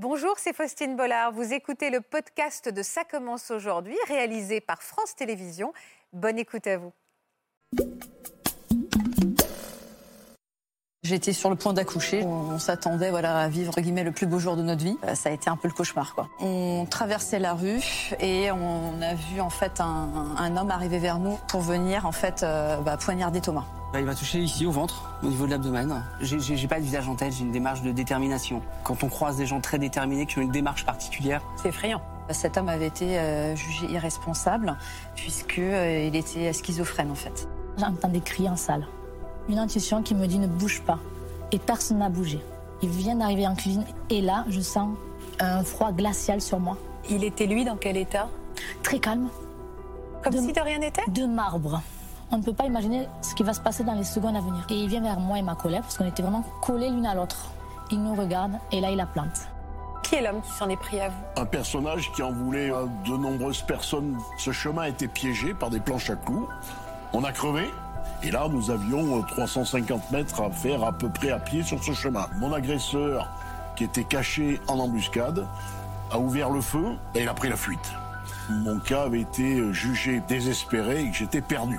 Bonjour, 0.00 0.34
c'est 0.36 0.52
Faustine 0.54 0.94
Bollard. 0.94 1.32
Vous 1.32 1.52
écoutez 1.52 1.90
le 1.90 2.00
podcast 2.00 2.68
de 2.68 2.84
Ça 2.84 3.02
commence 3.02 3.50
aujourd'hui, 3.50 3.96
réalisé 4.06 4.60
par 4.60 4.80
France 4.80 5.16
Télévisions. 5.16 5.72
Bonne 6.12 6.38
écoute 6.38 6.68
à 6.68 6.78
vous. 6.78 6.92
J'étais 11.02 11.32
sur 11.32 11.50
le 11.50 11.56
point 11.56 11.72
d'accoucher. 11.72 12.22
On 12.22 12.60
s'attendait 12.60 13.10
voilà, 13.10 13.40
à 13.40 13.48
vivre 13.48 13.72
guillemets, 13.80 14.04
le 14.04 14.12
plus 14.12 14.26
beau 14.26 14.38
jour 14.38 14.54
de 14.54 14.62
notre 14.62 14.84
vie. 14.84 14.96
Euh, 15.02 15.16
Ça 15.16 15.30
a 15.30 15.32
été 15.32 15.50
un 15.50 15.56
peu 15.56 15.66
le 15.66 15.74
cauchemar. 15.74 16.14
On 16.38 16.86
traversait 16.88 17.40
la 17.40 17.54
rue 17.54 17.80
et 18.20 18.52
on 18.52 19.02
a 19.02 19.14
vu 19.14 19.40
en 19.40 19.50
fait 19.50 19.80
un, 19.80 20.36
un 20.38 20.56
homme 20.56 20.70
arriver 20.70 21.00
vers 21.00 21.18
nous 21.18 21.36
pour 21.48 21.60
venir 21.60 22.06
en 22.06 22.12
fait 22.12 22.44
euh, 22.44 22.76
bah, 22.82 22.96
poignarder 22.98 23.40
Thomas. 23.40 23.64
Bah, 23.92 24.00
il 24.00 24.06
m'a 24.06 24.14
touché 24.14 24.38
ici 24.38 24.66
au 24.66 24.70
ventre, 24.70 25.10
au 25.22 25.26
niveau 25.28 25.46
de 25.46 25.50
l'abdomen. 25.50 26.04
J'ai- 26.20 26.68
pas 26.68 26.78
de 26.78 26.84
visage 26.84 27.08
en 27.08 27.14
tête, 27.14 27.32
j'ai 27.32 27.42
une 27.42 27.52
démarche 27.52 27.80
de 27.82 27.90
détermination. 27.90 28.60
Quand 28.84 29.02
on 29.02 29.08
croise 29.08 29.36
des 29.38 29.46
gens 29.46 29.60
très 29.60 29.78
déterminés 29.78 30.26
qui 30.26 30.38
ont 30.38 30.42
une 30.42 30.50
démarche 30.50 30.84
particulière, 30.84 31.40
C'est 31.56 31.70
effrayant. 31.70 32.02
Cet 32.30 32.58
homme 32.58 32.68
avait 32.68 32.88
été 32.88 33.18
euh, 33.18 33.56
jugé 33.56 33.86
irresponsable 33.86 34.76
puisqu'il 35.16 35.62
il 36.08 36.14
était 36.14 36.52
schizophrène 36.52 37.10
en 37.10 37.14
fait. 37.14 37.48
J'entends 37.78 38.08
des 38.08 38.20
cris 38.20 38.46
en 38.48 38.56
salle. 38.56 38.86
Une 39.48 39.58
intuition 39.58 40.02
qui 40.02 40.14
me 40.14 40.26
dit 40.26 40.38
ne 40.38 40.46
bouge 40.46 40.82
pas. 40.82 40.98
Et 41.52 41.58
personne 41.58 41.98
n'a 41.98 42.10
bougé. 42.10 42.40
Il 42.82 42.90
vient 42.90 43.14
d'arriver 43.16 43.46
en 43.46 43.54
cuisine 43.54 43.86
et 44.10 44.20
là, 44.20 44.44
je 44.50 44.60
sens 44.60 44.90
un 45.40 45.62
froid 45.64 45.92
glacial 45.92 46.42
sur 46.42 46.60
moi. 46.60 46.76
Il 47.08 47.24
était 47.24 47.46
lui 47.46 47.64
dans 47.64 47.76
quel 47.76 47.96
état? 47.96 48.28
Très 48.82 48.98
calme, 48.98 49.28
Comme 50.22 50.34
De- 50.34 50.40
si 50.40 50.52
de 50.52 50.60
rien 50.60 50.78
n'était? 50.80 51.08
de 51.08 51.24
marbre. 51.24 51.80
On 52.30 52.38
ne 52.38 52.42
peut 52.42 52.52
pas 52.52 52.66
imaginer 52.66 53.08
ce 53.22 53.34
qui 53.34 53.42
va 53.42 53.54
se 53.54 53.60
passer 53.60 53.84
dans 53.84 53.94
les 53.94 54.04
secondes 54.04 54.36
à 54.36 54.40
venir. 54.40 54.66
Et 54.68 54.74
il 54.74 54.88
vient 54.88 55.00
vers 55.00 55.18
moi 55.18 55.38
et 55.38 55.42
ma 55.42 55.54
collègue 55.54 55.80
parce 55.80 55.96
qu'on 55.96 56.06
était 56.06 56.22
vraiment 56.22 56.44
collés 56.60 56.90
l'une 56.90 57.06
à 57.06 57.14
l'autre. 57.14 57.50
Il 57.90 58.02
nous 58.02 58.14
regarde 58.14 58.52
et 58.70 58.80
là, 58.80 58.90
il 58.90 58.96
la 58.96 59.06
plante. 59.06 59.48
Qui 60.02 60.16
est 60.16 60.22
l'homme 60.22 60.42
qui 60.42 60.50
s'en 60.50 60.68
est 60.68 60.76
pris 60.76 61.00
à 61.00 61.08
vous? 61.08 61.16
Un 61.36 61.46
personnage 61.46 62.12
qui 62.12 62.22
en 62.22 62.32
voulait 62.32 62.70
à 62.70 62.82
de 63.06 63.16
nombreuses 63.16 63.62
personnes. 63.62 64.18
Ce 64.36 64.52
chemin 64.52 64.84
était 64.84 65.08
piégé 65.08 65.54
par 65.54 65.70
des 65.70 65.80
planches 65.80 66.10
à 66.10 66.16
clous. 66.16 66.46
On 67.14 67.24
a 67.24 67.32
crevé. 67.32 67.70
Et 68.22 68.30
là, 68.30 68.46
nous 68.50 68.70
avions 68.70 69.20
euh, 69.20 69.22
350 69.22 70.10
mètres 70.10 70.42
à 70.42 70.50
faire 70.50 70.84
à 70.84 70.92
peu 70.92 71.08
près 71.08 71.30
à 71.30 71.38
pied 71.38 71.62
sur 71.62 71.82
ce 71.82 71.92
chemin. 71.92 72.26
Mon 72.40 72.52
agresseur, 72.52 73.28
qui 73.76 73.84
était 73.84 74.04
caché 74.04 74.60
en 74.66 74.78
embuscade, 74.78 75.46
a 76.10 76.18
ouvert 76.18 76.50
le 76.50 76.60
feu 76.60 76.96
et 77.14 77.22
il 77.22 77.28
a 77.28 77.34
pris 77.34 77.48
la 77.48 77.56
fuite. 77.56 77.92
Mon 78.50 78.80
cas 78.80 79.04
avait 79.04 79.20
été 79.20 79.60
euh, 79.60 79.72
jugé 79.72 80.20
désespéré 80.28 81.02
et 81.04 81.10
que 81.10 81.16
j'étais 81.16 81.40
perdu. 81.40 81.78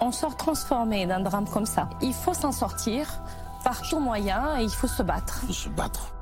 On 0.00 0.12
sort 0.12 0.36
transformé 0.36 1.06
d'un 1.06 1.20
drame 1.20 1.48
comme 1.48 1.66
ça. 1.66 1.88
Il 2.02 2.12
faut 2.12 2.34
s'en 2.34 2.52
sortir 2.52 3.06
par 3.64 3.80
tout 3.82 3.98
moyen 3.98 4.58
et 4.58 4.64
il 4.64 4.70
faut 4.70 4.86
se 4.86 5.02
battre. 5.02 5.40
Il 5.42 5.46
faut 5.48 5.52
se 5.52 5.68
battre. 5.70 6.12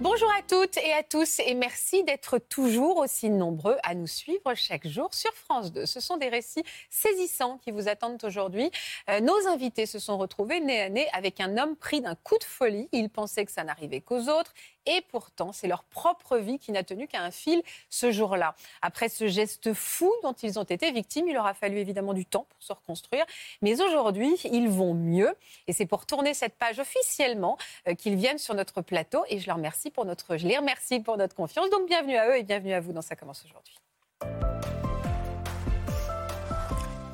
Bonjour 0.00 0.30
à 0.30 0.40
toutes 0.40 0.78
et 0.78 0.94
à 0.94 1.02
tous 1.02 1.40
et 1.40 1.52
merci 1.52 2.02
d'être 2.04 2.38
toujours 2.38 2.96
aussi 2.96 3.28
nombreux 3.28 3.76
à 3.82 3.94
nous 3.94 4.06
suivre 4.06 4.54
chaque 4.54 4.88
jour 4.88 5.12
sur 5.12 5.30
France 5.34 5.74
2. 5.74 5.84
Ce 5.84 6.00
sont 6.00 6.16
des 6.16 6.30
récits 6.30 6.64
saisissants 6.88 7.58
qui 7.58 7.70
vous 7.70 7.86
attendent 7.86 8.24
aujourd'hui. 8.24 8.70
Euh, 9.10 9.20
nos 9.20 9.46
invités 9.46 9.84
se 9.84 9.98
sont 9.98 10.16
retrouvés 10.16 10.60
nez 10.60 10.80
à 10.80 10.88
nez 10.88 11.06
avec 11.12 11.38
un 11.38 11.58
homme 11.58 11.76
pris 11.76 12.00
d'un 12.00 12.14
coup 12.14 12.38
de 12.38 12.44
folie. 12.44 12.88
Ils 12.92 13.10
pensaient 13.10 13.44
que 13.44 13.52
ça 13.52 13.62
n'arrivait 13.62 14.00
qu'aux 14.00 14.30
autres 14.30 14.54
et 14.86 15.02
pourtant 15.10 15.52
c'est 15.52 15.68
leur 15.68 15.84
propre 15.84 16.38
vie 16.38 16.58
qui 16.58 16.72
n'a 16.72 16.82
tenu 16.82 17.06
qu'à 17.06 17.20
un 17.20 17.30
fil 17.30 17.62
ce 17.90 18.10
jour-là. 18.10 18.54
Après 18.80 19.10
ce 19.10 19.28
geste 19.28 19.74
fou 19.74 20.10
dont 20.22 20.32
ils 20.32 20.58
ont 20.58 20.64
été 20.64 20.90
victimes, 20.92 21.28
il 21.28 21.34
leur 21.34 21.54
fallu 21.54 21.76
évidemment 21.76 22.14
du 22.14 22.24
temps 22.24 22.46
pour 22.48 22.62
se 22.62 22.72
reconstruire. 22.72 23.26
Mais 23.60 23.82
aujourd'hui, 23.82 24.34
ils 24.44 24.70
vont 24.70 24.94
mieux 24.94 25.34
et 25.66 25.74
c'est 25.74 25.84
pour 25.84 26.06
tourner 26.06 26.32
cette 26.32 26.56
page 26.56 26.78
officiellement 26.78 27.58
euh, 27.86 27.94
qu'ils 27.94 28.16
viennent 28.16 28.38
sur 28.38 28.54
notre 28.54 28.80
plateau 28.80 29.24
et 29.28 29.38
je 29.38 29.46
leur 29.46 29.56
remercie 29.56 29.89
pour 29.90 30.04
notre, 30.04 30.36
je 30.36 30.46
les 30.46 30.56
remercie 30.58 31.00
pour 31.00 31.16
notre 31.16 31.34
confiance. 31.34 31.68
Donc 31.70 31.86
bienvenue 31.86 32.16
à 32.16 32.28
eux 32.30 32.36
et 32.38 32.42
bienvenue 32.42 32.72
à 32.72 32.80
vous 32.80 32.92
dans 32.92 33.02
Ça 33.02 33.16
commence 33.16 33.44
aujourd'hui. 33.44 33.76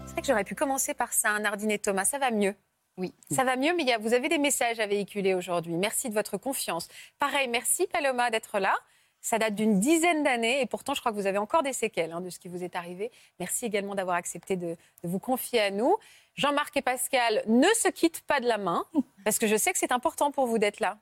C'est 0.06 0.12
vrai 0.12 0.20
que 0.22 0.26
j'aurais 0.26 0.44
pu 0.44 0.54
commencer 0.54 0.94
par 0.94 1.12
ça, 1.12 1.30
hein, 1.30 1.40
Nardine 1.40 1.70
et 1.70 1.78
Thomas, 1.78 2.04
ça 2.04 2.18
va 2.18 2.30
mieux? 2.30 2.54
Oui. 2.98 3.12
Ça 3.30 3.44
va 3.44 3.56
mieux, 3.56 3.74
mais 3.76 3.82
il 3.82 3.88
y 3.88 3.92
a- 3.92 3.98
vous 3.98 4.14
avez 4.14 4.28
des 4.30 4.38
messages 4.38 4.80
à 4.80 4.86
véhiculer 4.86 5.34
aujourd'hui. 5.34 5.74
Merci 5.74 6.08
de 6.08 6.14
votre 6.14 6.38
confiance. 6.38 6.88
Pareil, 7.18 7.46
merci 7.48 7.86
Paloma 7.86 8.30
d'être 8.30 8.58
là. 8.58 8.74
Ça 9.20 9.38
date 9.38 9.54
d'une 9.54 9.80
dizaine 9.80 10.22
d'années 10.22 10.60
et 10.62 10.66
pourtant, 10.66 10.94
je 10.94 11.00
crois 11.00 11.10
que 11.12 11.16
vous 11.16 11.26
avez 11.26 11.36
encore 11.38 11.62
des 11.62 11.72
séquelles 11.72 12.12
hein, 12.12 12.20
de 12.20 12.30
ce 12.30 12.38
qui 12.38 12.48
vous 12.48 12.62
est 12.62 12.74
arrivé. 12.76 13.10
Merci 13.40 13.66
également 13.66 13.94
d'avoir 13.94 14.16
accepté 14.16 14.56
de, 14.56 14.68
de 15.02 15.08
vous 15.08 15.18
confier 15.18 15.60
à 15.60 15.70
nous. 15.70 15.96
Jean-Marc 16.36 16.76
et 16.76 16.82
Pascal 16.82 17.42
ne 17.46 17.66
se 17.74 17.88
quittent 17.88 18.22
pas 18.22 18.40
de 18.40 18.46
la 18.46 18.56
main 18.56 18.84
parce 19.24 19.38
que 19.38 19.46
je 19.46 19.56
sais 19.56 19.72
que 19.72 19.78
c'est 19.78 19.92
important 19.92 20.30
pour 20.30 20.46
vous 20.46 20.58
d'être 20.58 20.80
là, 20.80 20.96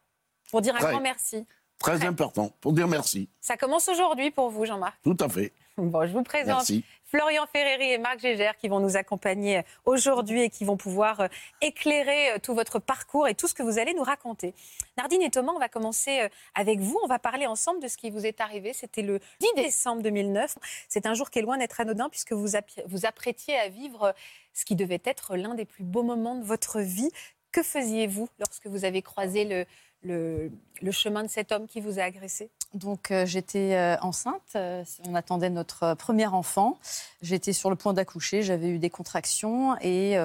pour 0.50 0.62
dire 0.62 0.74
un 0.74 0.78
grand 0.80 1.00
merci. 1.00 1.46
Très 1.78 1.98
Ouais. 1.98 2.06
important 2.06 2.50
pour 2.60 2.72
dire 2.72 2.88
merci. 2.88 3.28
Ça 3.40 3.56
commence 3.56 3.88
aujourd'hui 3.88 4.30
pour 4.30 4.50
vous, 4.50 4.64
Jean-Marc. 4.64 4.96
Tout 5.02 5.16
à 5.20 5.28
fait. 5.28 5.52
Bon, 5.76 6.06
je 6.06 6.12
vous 6.12 6.22
présente 6.22 6.58
Merci. 6.58 6.84
Florian 7.06 7.46
Ferreri 7.52 7.94
et 7.94 7.98
Marc 7.98 8.20
Gégère 8.20 8.56
qui 8.56 8.68
vont 8.68 8.78
nous 8.78 8.96
accompagner 8.96 9.62
aujourd'hui 9.84 10.42
et 10.42 10.48
qui 10.48 10.64
vont 10.64 10.76
pouvoir 10.76 11.18
euh, 11.22 11.26
éclairer 11.60 12.30
euh, 12.30 12.38
tout 12.40 12.54
votre 12.54 12.78
parcours 12.78 13.26
et 13.26 13.34
tout 13.34 13.48
ce 13.48 13.54
que 13.54 13.64
vous 13.64 13.80
allez 13.80 13.92
nous 13.92 14.04
raconter. 14.04 14.54
Nardine 14.96 15.22
et 15.22 15.30
Thomas, 15.30 15.50
on 15.52 15.58
va 15.58 15.68
commencer 15.68 16.20
euh, 16.20 16.28
avec 16.54 16.78
vous. 16.78 16.96
On 17.02 17.08
va 17.08 17.18
parler 17.18 17.46
ensemble 17.46 17.82
de 17.82 17.88
ce 17.88 17.96
qui 17.96 18.10
vous 18.10 18.24
est 18.24 18.40
arrivé. 18.40 18.72
C'était 18.72 19.02
le 19.02 19.18
10 19.40 19.48
décembre 19.56 20.00
2009. 20.02 20.56
C'est 20.88 21.06
un 21.06 21.14
jour 21.14 21.28
qui 21.30 21.40
est 21.40 21.42
loin 21.42 21.58
d'être 21.58 21.80
anodin 21.80 22.08
puisque 22.08 22.32
vous 22.34 22.46
vous 22.86 23.06
apprêtiez 23.06 23.56
à 23.58 23.68
vivre 23.68 24.14
ce 24.52 24.64
qui 24.64 24.76
devait 24.76 25.02
être 25.04 25.34
l'un 25.36 25.54
des 25.54 25.64
plus 25.64 25.82
beaux 25.82 26.04
moments 26.04 26.36
de 26.36 26.44
votre 26.44 26.78
vie. 26.78 27.10
Que 27.50 27.64
faisiez-vous 27.64 28.28
lorsque 28.38 28.68
vous 28.68 28.84
avez 28.84 29.02
croisé 29.02 29.44
le, 29.44 29.66
le, 30.04 30.50
le 30.82 30.90
chemin 30.92 31.22
de 31.22 31.28
cet 31.28 31.50
homme 31.52 31.66
qui 31.66 31.80
vous 31.80 31.98
a 31.98 32.02
agressé? 32.02 32.50
Donc 32.74 33.12
euh, 33.12 33.24
j'étais 33.24 33.74
euh, 33.74 33.96
enceinte, 34.00 34.42
euh, 34.56 34.82
on 35.08 35.14
attendait 35.14 35.48
notre 35.50 35.94
premier 35.94 36.26
enfant. 36.26 36.76
J'étais 37.22 37.52
sur 37.52 37.70
le 37.70 37.76
point 37.76 37.92
d'accoucher, 37.92 38.42
j'avais 38.42 38.68
eu 38.68 38.78
des 38.78 38.90
contractions 38.90 39.76
et 39.80 40.16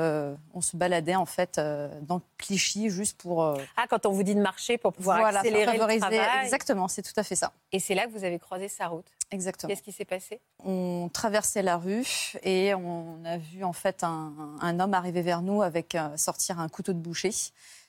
on 0.53 0.61
se 0.61 0.75
baladait 0.75 1.15
en 1.15 1.25
fait 1.25 1.61
dans 2.01 2.21
Clichy 2.37 2.89
juste 2.89 3.17
pour 3.21 3.43
Ah, 3.77 3.85
quand 3.89 4.05
on 4.05 4.11
vous 4.11 4.23
dit 4.23 4.35
de 4.35 4.41
marcher 4.41 4.77
pour 4.77 4.91
pouvoir 4.93 5.19
voilà, 5.19 5.39
accélérer 5.39 5.65
le 5.77 5.79
favoriser- 5.79 5.99
travail. 5.99 6.43
Exactement, 6.43 6.87
c'est 6.87 7.03
tout 7.03 7.13
à 7.15 7.23
fait 7.23 7.35
ça. 7.35 7.53
Et 7.71 7.79
c'est 7.79 7.95
là 7.95 8.05
que 8.07 8.11
vous 8.11 8.23
avez 8.23 8.39
croisé 8.39 8.67
sa 8.67 8.87
route? 8.87 9.05
Exactement. 9.31 9.69
Qu'est-ce 9.69 9.83
qui 9.83 9.91
s'est 9.91 10.05
passé? 10.05 10.41
On 10.65 11.09
traversait 11.13 11.61
la 11.61 11.77
rue 11.77 12.33
et 12.43 12.73
on 12.73 13.23
a 13.25 13.37
vu 13.37 13.63
en 13.63 13.73
fait 13.73 14.03
un, 14.03 14.33
un 14.59 14.79
homme 14.79 14.93
arriver 14.95 15.21
vers 15.21 15.41
nous 15.43 15.61
avec 15.61 15.95
sortir 16.17 16.59
un 16.59 16.67
couteau 16.67 16.93
de 16.93 16.99
boucher, 16.99 17.31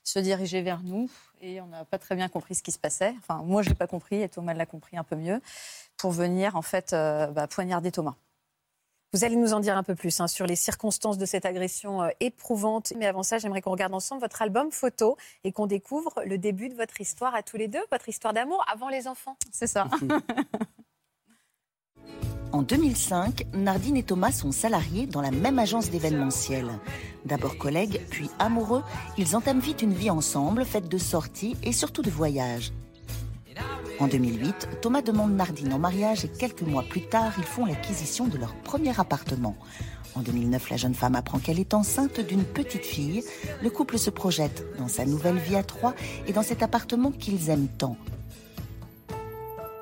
se 0.05 0.19
diriger 0.19 0.61
vers 0.63 0.83
nous 0.85 1.09
et 1.41 1.61
on 1.61 1.67
n'a 1.67 1.85
pas 1.85 1.99
très 1.99 2.15
bien 2.17 2.29
compris 2.29 2.55
ce 2.55 2.63
qui 2.63 2.73
se 2.73 2.79
passait. 2.79 3.15
Enfin, 3.19 3.43
moi 3.45 3.63
je 3.63 3.69
l'ai 3.69 3.75
pas 3.75 3.87
compris 3.87 4.23
et 4.23 4.29
Thomas 4.29 4.55
l'a 4.55 4.67
compris 4.67 4.97
un 4.97 5.05
peu 5.05 5.17
mieux 5.17 5.41
pour 5.97 6.13
venir 6.13 6.57
en 6.57 6.63
fait 6.63 6.93
euh, 6.93 7.27
bah, 7.29 7.47
poignarder 7.47 7.91
Thomas. 7.91 8.15
Vous 9.13 9.25
allez 9.25 9.35
nous 9.35 9.55
en 9.55 9.61
dire 9.61 9.77
un 9.77 9.83
peu 9.83 9.97
plus 9.97 10.21
hein, 10.21 10.29
sur 10.29 10.47
les 10.47 10.55
circonstances 10.55 11.19
de 11.19 11.27
cette 11.27 11.45
agression 11.45 12.03
euh, 12.03 12.11
éprouvante. 12.21 12.93
Mais 12.97 13.07
avant 13.07 13.25
ça, 13.25 13.39
j'aimerais 13.39 13.61
qu'on 13.61 13.73
regarde 13.73 13.93
ensemble 13.93 14.21
votre 14.21 14.41
album 14.41 14.71
photo 14.71 15.17
et 15.43 15.51
qu'on 15.51 15.67
découvre 15.67 16.15
le 16.25 16.39
début 16.39 16.69
de 16.69 16.75
votre 16.75 17.01
histoire 17.01 17.35
à 17.35 17.43
tous 17.43 17.57
les 17.57 17.67
deux, 17.67 17.83
votre 17.91 18.09
histoire 18.09 18.33
d'amour 18.33 18.65
avant 18.73 18.89
les 18.89 19.09
enfants. 19.09 19.37
C'est 19.51 19.67
ça. 19.67 19.89
En 22.53 22.63
2005, 22.63 23.47
Nardine 23.55 23.97
et 23.97 24.03
Thomas 24.03 24.33
sont 24.33 24.51
salariés 24.51 25.07
dans 25.07 25.21
la 25.21 25.31
même 25.31 25.61
agence 25.61 25.91
d'événementiel. 25.91 26.67
D'abord 27.25 27.57
collègues, 27.57 28.01
puis 28.11 28.29
amoureux, 28.41 28.83
ils 29.17 29.37
entament 29.37 29.61
vite 29.61 29.83
une 29.83 29.95
vie 29.95 30.11
ensemble, 30.11 30.65
faite 30.65 30.89
de 30.89 30.99
sorties 30.99 31.57
et 31.63 31.73
surtout 31.73 32.03
de 32.03 32.11
voyages. 32.11 32.73
En 34.01 34.09
2008, 34.09 34.81
Thomas 34.83 35.03
demande 35.03 35.37
Nardine 35.37 35.73
en 35.73 35.79
mariage 35.79 36.25
et 36.25 36.29
quelques 36.29 36.63
mois 36.63 36.83
plus 36.83 37.03
tard, 37.03 37.33
ils 37.39 37.45
font 37.45 37.67
l'acquisition 37.67 38.27
de 38.27 38.39
leur 38.39 38.55
premier 38.55 38.99
appartement. 38.99 39.55
En 40.17 40.21
2009, 40.21 40.71
la 40.71 40.77
jeune 40.77 40.95
femme 40.95 41.15
apprend 41.15 41.39
qu'elle 41.39 41.61
est 41.61 41.75
enceinte 41.75 42.19
d'une 42.19 42.43
petite 42.43 42.85
fille. 42.85 43.23
Le 43.63 43.71
couple 43.71 43.97
se 43.97 44.11
projette 44.11 44.65
dans 44.77 44.89
sa 44.89 45.05
nouvelle 45.05 45.39
vie 45.39 45.55
à 45.55 45.63
trois 45.63 45.95
et 46.27 46.33
dans 46.33 46.43
cet 46.43 46.65
appartement 46.65 47.13
qu'ils 47.13 47.49
aiment 47.49 47.69
tant. 47.69 47.97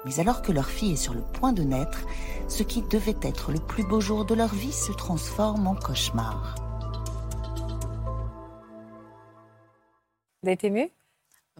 Mais 0.04 0.20
alors 0.20 0.42
que 0.42 0.52
leur 0.52 0.68
fille 0.68 0.92
est 0.92 0.96
sur 0.96 1.14
le 1.14 1.20
point 1.20 1.52
de 1.52 1.62
naître, 1.62 2.06
ce 2.48 2.62
qui 2.62 2.82
devait 2.82 3.16
être 3.22 3.52
le 3.52 3.58
plus 3.60 3.84
beau 3.84 4.00
jour 4.00 4.24
de 4.24 4.34
leur 4.34 4.54
vie 4.54 4.72
se 4.72 4.92
transforme 4.92 5.66
en 5.66 5.74
cauchemar. 5.74 6.54
Vous 10.42 10.48
avez 10.48 10.52
été 10.52 10.68
ému 10.68 10.90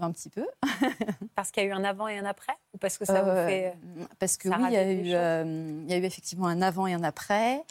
un 0.01 0.13
petit 0.13 0.31
peu. 0.31 0.47
Parce 1.35 1.51
qu'il 1.51 1.65
y 1.65 1.67
a 1.67 1.69
eu 1.69 1.73
un 1.73 1.83
avant 1.83 2.07
et 2.07 2.17
un 2.19 2.25
après 2.25 2.53
Ou 2.73 2.79
parce 2.79 2.97
que 2.99 3.05
ça 3.05 3.21
vous 3.23 3.31
Euh, 3.31 3.49
fait. 3.49 3.77
Parce 4.21 4.37
que 4.37 4.49
ça 4.49 4.57
oui, 4.59 4.65
il 4.69 4.73
y, 4.73 4.77
a 4.77 4.81
rajoute 4.81 4.95
des 4.97 5.01
eu, 5.03 5.05
choses? 5.07 5.15
euh, 5.17 5.81
il 5.87 5.91
y 5.91 5.95
a 5.95 5.97
eu 5.99 6.05
effectivement 6.05 6.47
un 6.47 6.63
avant 6.63 6.87
et 6.87 6.95
un 6.95 7.03
après. 7.03 7.65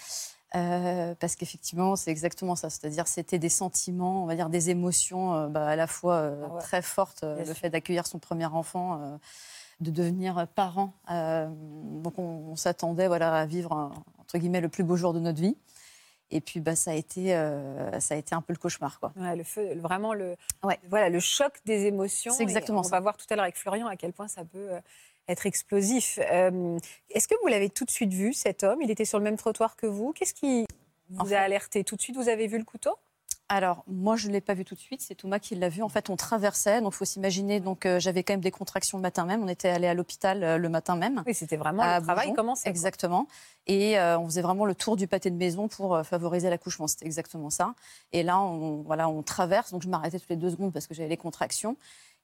Euh, 0.55 1.15
parce 1.19 1.37
qu'effectivement, 1.37 1.95
c'est 1.95 2.11
exactement 2.11 2.57
ça. 2.57 2.69
C'est-à-dire, 2.69 3.07
c'était 3.07 3.39
des 3.39 3.47
sentiments, 3.49 4.23
on 4.23 4.25
va 4.25 4.35
dire 4.35 4.49
des 4.49 4.69
émotions 4.69 5.33
euh, 5.35 5.47
bah, 5.47 5.67
à 5.67 5.75
la 5.77 5.87
fois 5.87 6.15
euh, 6.15 6.43
Ah 6.49 6.53
ouais. 6.53 6.59
très 6.61 6.81
fortes. 6.81 7.23
euh, 7.23 7.35
Bien 7.35 7.45
le 7.45 7.53
sûr. 7.53 7.55
fait 7.61 7.69
d'accueillir 7.69 8.05
son 8.05 8.19
premier 8.19 8.45
enfant, 8.47 9.01
euh, 9.01 9.17
de 9.79 9.91
devenir 9.91 10.47
parent. 10.55 10.93
Euh, 11.11 11.47
donc, 11.51 12.17
on, 12.17 12.23
on 12.51 12.55
s'attendait 12.55 13.07
voilà, 13.07 13.35
à 13.35 13.45
vivre, 13.45 13.73
un- 13.73 13.91
entre 14.19 14.37
guillemets, 14.37 14.61
le 14.61 14.69
plus 14.69 14.83
beau 14.83 14.95
jour 14.95 15.13
de 15.13 15.19
notre 15.19 15.39
vie. 15.41 15.55
Et 16.29 16.41
puis, 16.41 16.59
bah, 16.59 16.75
ça, 16.75 16.91
a 16.91 16.93
été, 16.93 17.33
euh, 17.35 17.99
ça 18.01 18.15
a 18.15 18.17
été 18.17 18.35
un 18.35 18.41
peu 18.41 18.51
le 18.53 18.57
cauchemar. 18.59 18.99
Quoi. 18.99 19.13
Ouais, 19.15 19.35
le 19.35 19.43
feu, 19.43 19.75
vraiment 19.79 20.13
le, 20.13 20.35
Ouais. 20.63 20.77
voilà, 20.89 21.09
le 21.09 21.19
choc 21.21 21.53
des 21.65 21.85
émotions. 21.85 22.33
C'est 22.33 22.43
exactement 22.43 22.81
on 22.81 22.83
ça. 22.83 22.89
va 22.91 22.99
voir 22.99 23.15
tout 23.17 23.25
à 23.29 23.35
l'heure 23.35 23.43
avec 23.43 23.55
Florian 23.57 23.87
à 23.87 23.95
quel 23.95 24.11
point 24.11 24.27
ça 24.27 24.43
peut 24.43 24.73
euh, 24.73 24.79
être 25.29 25.45
explosif. 25.45 26.19
Euh, 26.31 26.77
Est-ce 27.11 27.27
que 27.29 27.35
vous 27.41 27.47
l'avez 27.47 27.69
tout 27.69 27.85
de 27.85 27.91
suite 27.91 28.11
vu, 28.13 28.33
cet 28.33 28.63
homme? 28.63 28.81
Il 28.81 28.91
était 28.91 29.05
sur 29.05 29.19
le 29.19 29.23
même 29.23 29.37
trottoir 29.37 29.77
que 29.77 29.85
vous. 29.87 30.11
Qu'est-ce 30.11 30.33
qui 30.33 30.65
vous 31.09 31.21
En 31.21 31.31
a 31.31 31.39
alerté? 31.39 31.85
Tout 31.85 31.95
de 31.95 32.01
suite, 32.01 32.17
vous 32.17 32.27
avez 32.27 32.47
vu 32.47 32.57
le 32.57 32.65
couteau? 32.65 32.91
Alors, 33.49 33.85
moi, 33.87 34.17
je 34.17 34.27
ne 34.27 34.33
l'ai 34.33 34.41
pas 34.41 34.53
vu 34.53 34.65
tout 34.65 34.75
de 34.75 34.79
suite. 34.79 35.01
C'est 35.01 35.15
Thomas 35.15 35.39
qui 35.39 35.55
l'a 35.55 35.69
vu. 35.69 35.81
En 35.81 35.87
fait, 35.87 36.09
on 36.09 36.17
traversait. 36.17 36.81
Donc, 36.81 36.93
il 36.93 36.97
faut 36.97 37.05
s'imaginer. 37.05 37.61
Donc, 37.61 37.85
euh, 37.85 37.97
j'avais 37.97 38.21
quand 38.23 38.33
même 38.33 38.41
des 38.41 38.51
contractions 38.51 38.97
le 38.97 39.01
matin 39.01 39.25
même. 39.25 39.41
On 39.41 39.47
était 39.47 39.69
allé 39.69 39.87
à 39.87 39.93
l'hôpital 39.93 40.43
euh, 40.43 40.57
le 40.57 40.67
matin 40.67 40.97
même. 40.97 41.23
Oui, 41.25 41.33
c'était 41.33 41.55
vraiment 41.55 41.83
le 41.97 42.03
travail 42.03 42.33
commençait. 42.33 42.67
Exactement. 42.67 43.27
Et 43.65 43.97
euh, 43.97 44.19
on 44.19 44.25
faisait 44.25 44.41
vraiment 44.41 44.65
le 44.65 44.75
tour 44.75 44.97
du 44.97 45.07
pâté 45.07 45.29
de 45.29 45.37
maison 45.37 45.69
pour 45.69 46.05
favoriser 46.05 46.49
l'accouchement. 46.49 46.87
C'était 46.87 47.05
exactement 47.05 47.49
ça. 47.49 47.73
Et 48.11 48.21
là, 48.21 48.37
on, 48.39 48.81
voilà, 48.81 49.07
on 49.07 49.23
traverse. 49.23 49.71
Donc, 49.71 49.81
je 49.81 49.87
m'arrêtais 49.87 50.19
toutes 50.19 50.29
les 50.29 50.35
deux 50.35 50.49
secondes 50.49 50.73
parce 50.73 50.87
que 50.87 50.93
j'avais 50.93 51.09
les 51.09 51.17
contractions. 51.17 51.77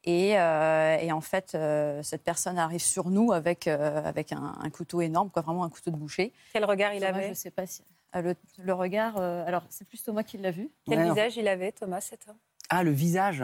Et, 0.04 0.32
et 0.32 1.12
en 1.14 1.22
fait, 1.22 1.58
cette 2.02 2.24
personne 2.24 2.60
arrive 2.60 2.84
sur 2.84 3.10
nous 3.10 3.32
avec, 3.32 3.68
avec 3.68 4.34
un, 4.34 4.56
un 4.62 4.70
couteau 4.70 5.00
énorme, 5.00 5.30
quoi, 5.30 5.42
vraiment 5.42 5.64
un 5.64 5.70
couteau 5.70 5.92
de 5.92 5.96
boucher. 5.96 6.34
Quel 6.52 6.66
regard 6.66 6.94
il 6.94 7.00
Thomas, 7.00 7.18
avait 7.18 7.30
Je 7.30 7.34
sais 7.36 7.52
pas 7.52 7.66
si. 7.66 7.82
Le, 8.22 8.36
le 8.60 8.74
regard. 8.74 9.18
euh, 9.18 9.44
alors, 9.46 9.64
c'est 9.70 9.88
plus 9.88 10.04
Thomas 10.04 10.24
qui 10.24 10.38
l'a 10.38 10.52
vu. 10.52 10.70
Quel 10.86 11.00
Ouais, 11.00 11.10
visage 11.10 11.38
il 11.38 11.48
avait, 11.48 11.72
Thomas, 11.72 12.02
cet 12.02 12.28
homme? 12.28 12.38
Ah, 12.70 12.84
le 12.84 12.92
visage. 12.92 13.44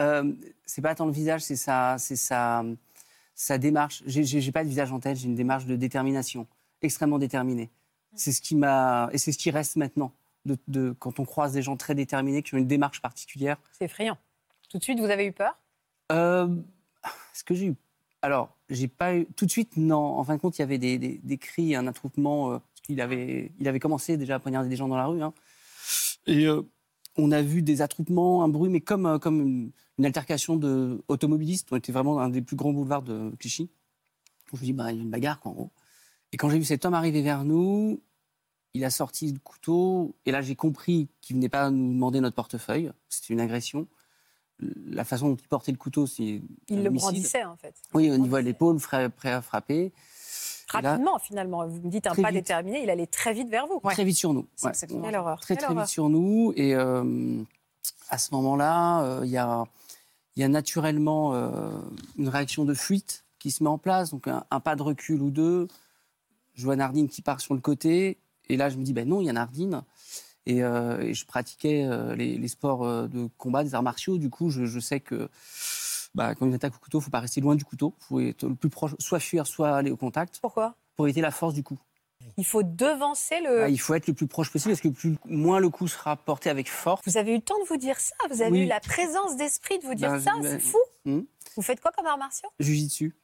Euh, 0.00 0.32
c'est 0.64 0.80
pas 0.82 0.94
tant 0.94 1.06
le 1.06 1.12
visage, 1.12 1.42
c'est 1.42 1.56
sa, 1.56 1.96
c'est 1.98 2.16
sa, 2.16 2.64
sa 3.34 3.58
démarche. 3.58 4.02
J'ai- 4.06 4.52
pas 4.52 4.62
de 4.64 4.68
visage 4.68 4.92
en 4.92 5.00
tête, 5.00 5.16
j'ai 5.16 5.26
une 5.26 5.34
démarche 5.34 5.66
de 5.66 5.76
détermination, 5.76 6.46
extrêmement 6.82 7.18
déterminée. 7.18 7.70
C'est 8.14 8.32
ce 8.32 8.40
qui 8.40 8.56
m'a 8.56 9.08
et 9.12 9.18
c'est 9.18 9.32
ce 9.32 9.38
qui 9.38 9.50
reste 9.50 9.76
maintenant. 9.76 10.12
De, 10.44 10.56
de- 10.68 10.92
quand 10.98 11.18
on 11.20 11.24
croise 11.24 11.52
des 11.52 11.62
gens 11.62 11.76
très 11.76 11.94
déterminés 11.94 12.42
qui 12.42 12.54
ont 12.54 12.58
une 12.58 12.66
démarche 12.66 13.02
particulière. 13.02 13.58
C'est 13.72 13.84
effrayant. 13.84 14.16
Tout 14.70 14.78
de 14.78 14.82
suite, 14.84 14.98
vous 14.98 15.10
avez 15.10 15.26
eu 15.26 15.32
peur? 15.32 15.58
Euh, 16.12 16.48
Est-ce 17.34 17.44
que 17.44 17.54
j'ai 17.54 17.66
eu 17.66 17.74
Alors, 18.22 18.56
j'ai 18.70 18.88
pas 18.88 19.14
eu 19.16 19.26
tout 19.36 19.44
de 19.46 19.50
suite. 19.50 19.76
Non, 19.76 19.98
en 20.18 20.24
fin 20.24 20.36
de 20.36 20.40
compte, 20.40 20.56
il 20.58 20.62
y 20.62 20.64
avait 20.64 20.78
des, 20.78 20.96
des- 20.98 21.18
des 21.22 21.38
cris, 21.38 21.74
un 21.74 21.86
attroupement. 21.86 22.52
euh, 22.52 22.58
qu'il 22.88 23.00
avait, 23.00 23.52
il 23.60 23.68
avait 23.68 23.80
commencé 23.80 24.16
déjà 24.16 24.36
à 24.36 24.38
poignarder 24.38 24.68
des 24.68 24.76
gens 24.76 24.88
dans 24.88 24.96
la 24.96 25.06
rue. 25.06 25.22
hein. 25.22 25.34
Et 26.26 26.46
euh, 26.46 26.62
on 27.16 27.30
a 27.32 27.42
vu 27.42 27.62
des 27.62 27.82
attroupements, 27.82 28.42
un 28.42 28.48
bruit, 28.48 28.70
mais 28.70 28.80
comme, 28.80 29.06
euh, 29.06 29.18
comme 29.18 29.40
une, 29.40 29.70
une 29.98 30.06
altercation 30.06 30.56
de 30.56 31.02
automobilistes. 31.08 31.68
On 31.70 31.76
était 31.76 31.92
vraiment 31.92 32.14
dans 32.14 32.20
un 32.20 32.30
des 32.30 32.42
plus 32.42 32.56
grands 32.56 32.72
boulevards 32.72 33.02
de 33.02 33.30
Clichy. 33.38 33.70
Je 34.52 34.58
me 34.58 34.62
dis, 34.62 34.72
bah, 34.72 34.90
il 34.90 34.96
y 34.96 35.00
a 35.00 35.02
une 35.02 35.10
bagarre, 35.10 35.38
quoi, 35.40 35.52
en 35.52 35.54
gros. 35.54 35.70
Et 36.32 36.36
quand 36.38 36.48
j'ai 36.48 36.58
vu 36.58 36.64
cet 36.64 36.84
homme 36.86 36.94
arriver 36.94 37.20
vers 37.22 37.44
nous, 37.44 38.00
il 38.74 38.84
a 38.84 38.90
sorti 38.90 39.30
le 39.32 39.38
couteau. 39.38 40.14
Et 40.24 40.30
là, 40.30 40.40
j'ai 40.40 40.56
compris 40.56 41.08
qu'il 41.20 41.36
venait 41.36 41.48
pas 41.48 41.70
nous 41.70 41.92
demander 41.92 42.20
notre 42.20 42.36
portefeuille. 42.36 42.90
C'était 43.08 43.34
une 43.34 43.40
agression. 43.40 43.86
La 44.60 45.04
façon 45.04 45.28
dont 45.30 45.36
il 45.36 45.46
portait 45.48 45.72
le 45.72 45.78
couteau, 45.78 46.06
c'est. 46.06 46.42
Il 46.68 46.82
le 46.82 46.90
brandissait, 46.90 47.44
en 47.44 47.56
fait. 47.56 47.74
Oui, 47.94 48.10
au 48.10 48.16
niveau 48.16 48.36
de 48.36 48.42
l'épaule, 48.42 48.78
prêt 48.78 49.32
à 49.32 49.42
frapper. 49.42 49.92
Là, 50.74 50.80
Rapidement, 50.90 51.18
finalement. 51.18 51.66
Vous 51.66 51.80
me 51.80 51.90
dites 51.90 52.06
un 52.06 52.14
pas 52.14 52.28
vite. 52.28 52.32
déterminé, 52.40 52.82
il 52.82 52.90
allait 52.90 53.06
très 53.06 53.32
vite 53.32 53.48
vers 53.48 53.66
vous. 53.66 53.80
Très 53.90 54.04
vite 54.04 54.16
sur 54.16 54.34
nous. 54.34 54.46
C'est 54.56 54.64
Ouais. 54.66 54.70
exactement 54.72 55.02
Quelle 55.02 55.16
horreur. 55.16 55.40
Très, 55.40 55.54
quelle 55.54 55.64
très 55.64 55.72
horreur. 55.72 55.84
vite 55.84 55.90
sur 55.92 56.08
nous. 56.08 56.52
Et 56.56 56.74
euh, 56.74 57.42
à 58.10 58.18
ce 58.18 58.34
moment-là, 58.34 59.02
euh, 59.02 59.20
il 59.24 59.30
y, 59.30 59.38
a, 59.38 59.64
y 60.36 60.42
a 60.42 60.48
naturellement 60.48 61.34
euh, 61.34 61.70
une 62.18 62.28
réaction 62.28 62.64
de 62.64 62.74
fuite 62.74 63.24
qui 63.38 63.50
se 63.50 63.62
met 63.62 63.70
en 63.70 63.78
place. 63.78 64.10
Donc, 64.10 64.28
un, 64.28 64.44
un 64.50 64.60
pas 64.60 64.76
de 64.76 64.82
recul 64.82 65.22
ou 65.22 65.30
deux. 65.30 65.68
Je 66.54 66.64
vois 66.64 66.76
Nardine 66.76 67.08
qui 67.08 67.22
part 67.22 67.40
sur 67.40 67.54
le 67.54 67.60
côté. 67.60 68.18
Et 68.48 68.56
là, 68.56 68.68
je 68.68 68.76
me 68.76 68.82
dis, 68.84 68.92
ben 68.92 69.08
non, 69.08 69.20
il 69.20 69.24
y 69.26 69.30
a 69.30 69.32
Nardine. 69.32 69.82
Et, 70.46 70.58
et 70.58 71.14
je 71.14 71.26
pratiquais 71.26 71.86
les, 72.16 72.38
les 72.38 72.48
sports 72.48 72.80
de 73.08 73.28
combat, 73.36 73.62
des 73.64 73.74
arts 73.74 73.82
martiaux. 73.82 74.16
Du 74.16 74.30
coup, 74.30 74.48
je, 74.50 74.64
je 74.64 74.80
sais 74.80 74.98
que 74.98 75.28
bah, 76.18 76.34
quand 76.34 76.46
une 76.46 76.54
attaque 76.54 76.74
au 76.74 76.78
couteau, 76.78 76.98
il 76.98 77.02
faut 77.04 77.10
pas 77.10 77.20
rester 77.20 77.40
loin 77.40 77.54
du 77.56 77.64
couteau. 77.64 77.94
Il 78.00 78.04
faut 78.04 78.20
être 78.20 78.42
le 78.46 78.54
plus 78.54 78.68
proche, 78.68 78.94
soit 78.98 79.20
fuir, 79.20 79.46
soit 79.46 79.70
aller 79.76 79.90
au 79.90 79.96
contact, 79.96 80.38
Pourquoi? 80.42 80.74
Pour 80.96 81.06
éviter 81.06 81.20
la 81.20 81.30
force 81.30 81.54
du 81.54 81.62
coup. 81.62 81.78
Il 82.36 82.44
faut 82.44 82.64
devancer 82.64 83.40
le. 83.40 83.60
Bah, 83.60 83.68
il 83.68 83.78
faut 83.80 83.94
être 83.94 84.08
le 84.08 84.12
plus 84.14 84.26
proche 84.26 84.50
possible 84.50 84.72
parce 84.72 84.80
que 84.80 84.88
plus, 84.88 85.16
moins 85.26 85.60
le 85.60 85.70
coup 85.70 85.86
sera 85.86 86.16
porté 86.16 86.50
avec 86.50 86.68
force. 86.68 87.00
Vous 87.06 87.16
avez 87.16 87.32
eu 87.32 87.36
le 87.36 87.40
temps 87.42 87.58
de 87.62 87.68
vous 87.68 87.76
dire 87.76 87.98
ça? 88.00 88.14
Vous 88.28 88.42
avez 88.42 88.50
Oui. 88.50 88.60
eu 88.64 88.66
la 88.66 88.80
présence 88.80 89.36
d'esprit 89.36 89.78
de 89.78 89.84
vous 89.86 89.94
dire 89.94 90.10
Ben, 90.10 90.20
ça? 90.20 90.32
C'est 90.42 90.58
fou 90.58 90.78
hmm? 91.04 91.20
Vous 91.56 91.62
faites 91.62 91.80
quoi 91.80 91.92
comme 91.96 92.06
arts 92.06 92.18
martiaux? 92.18 92.48
Jujitsu. 92.58 93.14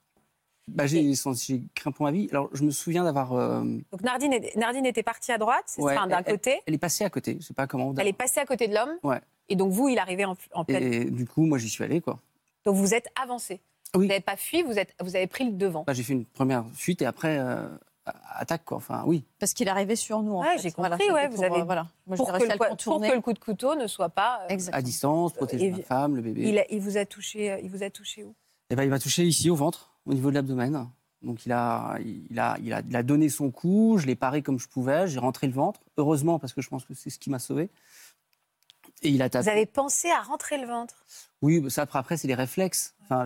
Bah, 0.69 0.87
j'ai 0.87 1.12
j'ai 1.12 1.62
craint 1.75 1.91
pour 1.93 2.05
ma 2.06 2.12
vie. 2.12 2.29
Alors, 2.31 2.49
je 2.52 2.62
me 2.62 2.70
souviens 2.70 3.02
d'avoir. 3.05 3.32
euh, 3.35 3.62
Donc 3.93 4.00
Nardine, 4.02 4.32
est- 4.32 4.56
Nardine 4.56 4.87
était 4.87 5.02
partie 5.02 5.32
à 5.32 5.38
droite, 5.38 5.64
c'est 5.67 5.82
Ouais, 5.82 5.94
d'un 5.94 6.08
elle- 6.08 6.25
côté. 6.25 6.61
elle 6.67 6.75
est 6.75 6.79
passée 6.79 7.05
à 7.05 7.11
côté. 7.11 7.37
Je 7.41 7.44
sais 7.46 7.55
pas 7.55 7.67
comment. 7.67 7.93
Elle 7.99 8.06
est 8.06 8.12
passée 8.14 8.41
à 8.41 8.46
côté 8.46 8.69
de 8.69 8.75
l'homme. 8.75 8.96
Ouais. 9.02 9.20
Et 9.49 9.56
donc 9.56 9.73
vous, 9.73 9.88
il 9.88 9.99
arrivait 9.99 10.25
en, 10.25 10.37
en 10.55 10.64
pleine. 10.64 10.82
Et 10.93 11.05
du 11.05 11.26
coup, 11.26 11.44
moi, 11.44 11.58
j'y 11.58 11.69
suis 11.69 11.85
allé, 11.85 12.00
quoi. 12.00 12.19
Donc 12.65 12.77
vous 12.77 12.95
êtes 12.95 13.09
avancé. 13.21 13.61
Oui. 13.95 14.03
Vous 14.03 14.09
n'avez 14.09 14.21
pas 14.21 14.37
fui, 14.37 14.63
vous, 14.63 14.79
êtes, 14.79 14.95
vous 15.01 15.15
avez 15.15 15.27
pris 15.27 15.45
le 15.45 15.53
devant. 15.53 15.85
Bah, 15.87 15.93
j'ai 15.93 16.03
fait 16.03 16.15
une 16.15 16.25
première 16.25 16.65
fuite 16.75 17.01
et 17.03 17.07
après 17.07 17.39
euh, 17.39 17.69
attaque, 18.35 18.65
quoi. 18.65 18.79
Enfin, 18.79 19.05
oui. 19.07 19.25
Parce 19.39 19.53
qu'il 19.55 19.69
arrivait 19.69 19.95
sur 19.97 20.21
nous. 20.23 20.33
En 20.35 20.41
Ouais, 20.41 20.57
fait. 20.57 20.63
j'ai 20.63 20.73
compris, 20.73 21.11
ouais, 21.13 21.29
vous 21.29 21.37
pour, 21.37 21.45
avez- 21.45 21.61
euh, 21.61 21.65
voilà. 21.65 21.87
Moi, 22.07 22.17
Pour 22.17 22.33
que, 22.33 22.39
le, 22.43 22.49
le 22.49 22.57
pour 22.57 23.01
que 23.01 23.15
le 23.15 23.21
coup 23.21 23.33
de 23.33 23.39
couteau 23.39 23.77
ne 23.77 23.87
soit 23.87 24.09
pas. 24.09 24.41
euh, 24.51 24.57
À 24.73 24.83
distance, 24.83 25.33
protéger 25.35 25.67
Et- 25.67 25.71
ma 25.71 25.83
femme, 25.83 26.17
le 26.17 26.23
bébé. 26.23 26.43
il, 26.49 26.59
a- 26.59 26.65
il 26.73 26.81
vous 26.81 26.97
a 26.97 27.05
touché, 27.05 27.53
euh, 27.53 27.59
il 27.63 27.71
vous 27.71 27.83
a 27.85 27.91
touché 27.91 28.25
où? 28.25 28.35
Et 28.71 28.75
ben, 28.77 28.83
il 28.83 28.91
m'a 28.91 28.99
touché 28.99 29.25
ici, 29.25 29.49
au 29.51 29.55
ventre, 29.55 29.93
au 30.07 30.15
niveau 30.15 30.31
de 30.31 30.35
l'abdomen. 30.35 30.89
Donc, 31.23 31.47
il 31.47 31.53
a, 31.53 31.97
il, 32.05 32.39
a, 32.39 32.57
il, 32.63 32.73
a, 32.73 32.83
il 32.87 32.97
a 32.97 33.03
donné 33.03 33.29
son 33.29 33.51
coup. 33.51 33.97
Je 33.99 34.07
l'ai 34.07 34.17
paré 34.17 34.43
comme 34.43 34.59
je 34.59 34.69
pouvais. 34.69 35.07
J'ai 35.07 35.19
rentré 35.21 35.47
le 35.47 35.53
ventre. 35.55 35.81
Heureusement, 35.97 36.39
parce 36.39 36.53
que 36.53 36.61
je 36.61 36.69
pense 36.69 36.85
que 36.85 36.93
c'est 36.95 37.09
ce 37.11 37.19
qui 37.19 37.31
m'a 37.31 37.39
sauvé. 37.39 37.71
Et 39.02 39.11
il 39.11 39.23
a 39.23 39.29
tapé. 39.29 39.44
Vous 39.44 39.50
avez 39.50 39.67
pensé 39.67 40.11
à 40.11 40.23
rentrer 40.23 40.58
le 40.58 40.67
ventre? 40.67 41.05
Oui, 41.43 41.62
ça, 41.70 41.87
après, 41.93 42.17
c'est 42.17 42.29
les 42.29 42.35
réflexes. 42.35 42.94
Enfin, 43.05 43.25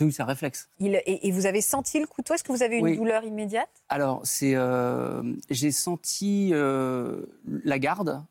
oui, 0.00 0.12
c'est 0.12 0.22
un 0.22 0.26
réflexe. 0.26 0.68
Il- 0.80 0.94
et, 1.06 1.28
et 1.28 1.30
vous 1.32 1.46
avez 1.46 1.60
senti 1.60 2.00
le 2.00 2.06
couteau? 2.06 2.34
Est-ce 2.34 2.44
que 2.44 2.52
vous 2.52 2.62
avez 2.62 2.76
eu 2.76 2.78
une 2.78 2.84
Oui. 2.84 2.96
douleur 2.96 3.24
immédiate? 3.24 3.70
Alors, 3.88 4.20
c'est, 4.24 4.54
euh, 4.54 5.22
j'ai 5.50 5.70
senti 5.72 6.50
euh, 6.52 7.26
la 7.44 7.78
garde. 7.78 8.24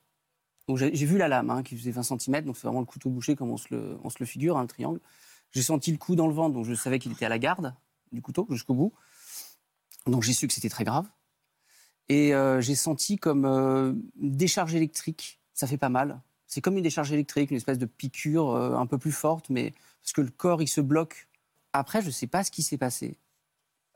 Donc, 0.67 0.77
j'ai 0.77 0.89
vu 0.91 1.17
la 1.17 1.29
lame 1.29 1.49
hein, 1.49 1.63
qui 1.63 1.77
faisait 1.77 1.91
20 1.91 2.03
cm, 2.03 2.41
donc 2.41 2.57
c'est 2.57 2.63
vraiment 2.67 2.81
le 2.81 2.85
couteau 2.85 3.09
bouché 3.09 3.37
comme 3.37 3.51
on 3.51 3.57
se 3.57 3.67
le, 3.71 3.97
on 4.03 4.09
se 4.09 4.17
le 4.19 4.25
figure, 4.25 4.57
un 4.57 4.65
triangle. 4.65 4.99
J'ai 5.51 5.61
senti 5.61 5.91
le 5.93 5.97
coup 5.97 6.15
dans 6.17 6.27
le 6.27 6.33
ventre, 6.33 6.53
donc 6.55 6.65
je 6.65 6.73
savais 6.73 6.99
qu'il 6.99 7.13
était 7.13 7.25
à 7.25 7.29
la 7.29 7.39
garde 7.39 7.73
du 8.11 8.21
couteau 8.21 8.45
jusqu'au 8.49 8.73
bout. 8.73 8.93
Donc 10.07 10.23
j'ai 10.23 10.33
su 10.33 10.45
que 10.47 10.53
c'était 10.53 10.67
très 10.69 10.83
grave. 10.83 11.05
Et 12.09 12.33
euh, 12.35 12.59
j'ai 12.59 12.75
senti 12.75 13.17
comme 13.17 13.45
une 13.45 14.01
décharge 14.35 14.75
électrique. 14.75 15.39
Ça 15.53 15.67
fait 15.67 15.77
pas 15.77 15.89
mal. 15.89 16.21
C'est 16.47 16.61
comme 16.61 16.77
une 16.77 16.83
décharge 16.83 17.11
électrique, 17.11 17.51
une 17.51 17.57
espèce 17.57 17.77
de 17.77 17.85
piqûre 17.85 18.49
euh, 18.51 18.75
un 18.77 18.85
peu 18.85 18.97
plus 18.97 19.11
forte, 19.11 19.49
mais 19.49 19.73
parce 20.01 20.13
que 20.13 20.21
le 20.21 20.29
corps 20.31 20.61
il 20.61 20.67
se 20.67 20.81
bloque. 20.81 21.27
Après, 21.73 22.01
je 22.01 22.09
sais 22.09 22.27
pas 22.27 22.43
ce 22.43 22.51
qui 22.51 22.63
s'est 22.63 22.77
passé. 22.77 23.17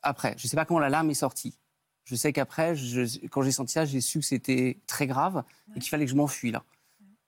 Après, 0.03 0.35
je 0.37 0.47
sais 0.47 0.55
pas 0.57 0.65
comment 0.65 0.79
la 0.79 0.89
lame 0.89 1.09
est 1.09 1.13
sortie. 1.15 1.57
Je 2.03 2.15
sais 2.15 2.33
qu'après, 2.33 2.75
je- 2.75 3.25
quand 3.27 3.41
j'ai 3.41 3.51
senti 3.51 3.71
ça, 3.73 3.85
j'ai 3.85 4.01
su 4.01 4.19
que 4.19 4.25
c'était 4.25 4.79
très 4.87 5.07
grave 5.07 5.43
et 5.75 5.79
qu'il 5.79 5.89
fallait 5.89 6.05
que 6.05 6.11
je 6.11 6.15
m'enfuis 6.15 6.51
là. 6.51 6.63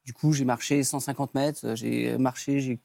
Du 0.06 0.14
coup, 0.14 0.34
j'ai 0.34 0.44
marché 0.44 0.84
150 0.84 1.34
mètres, 1.36 1.76
j'ai 1.76 2.18
marché, 2.18 2.60
j'ai 2.60 2.80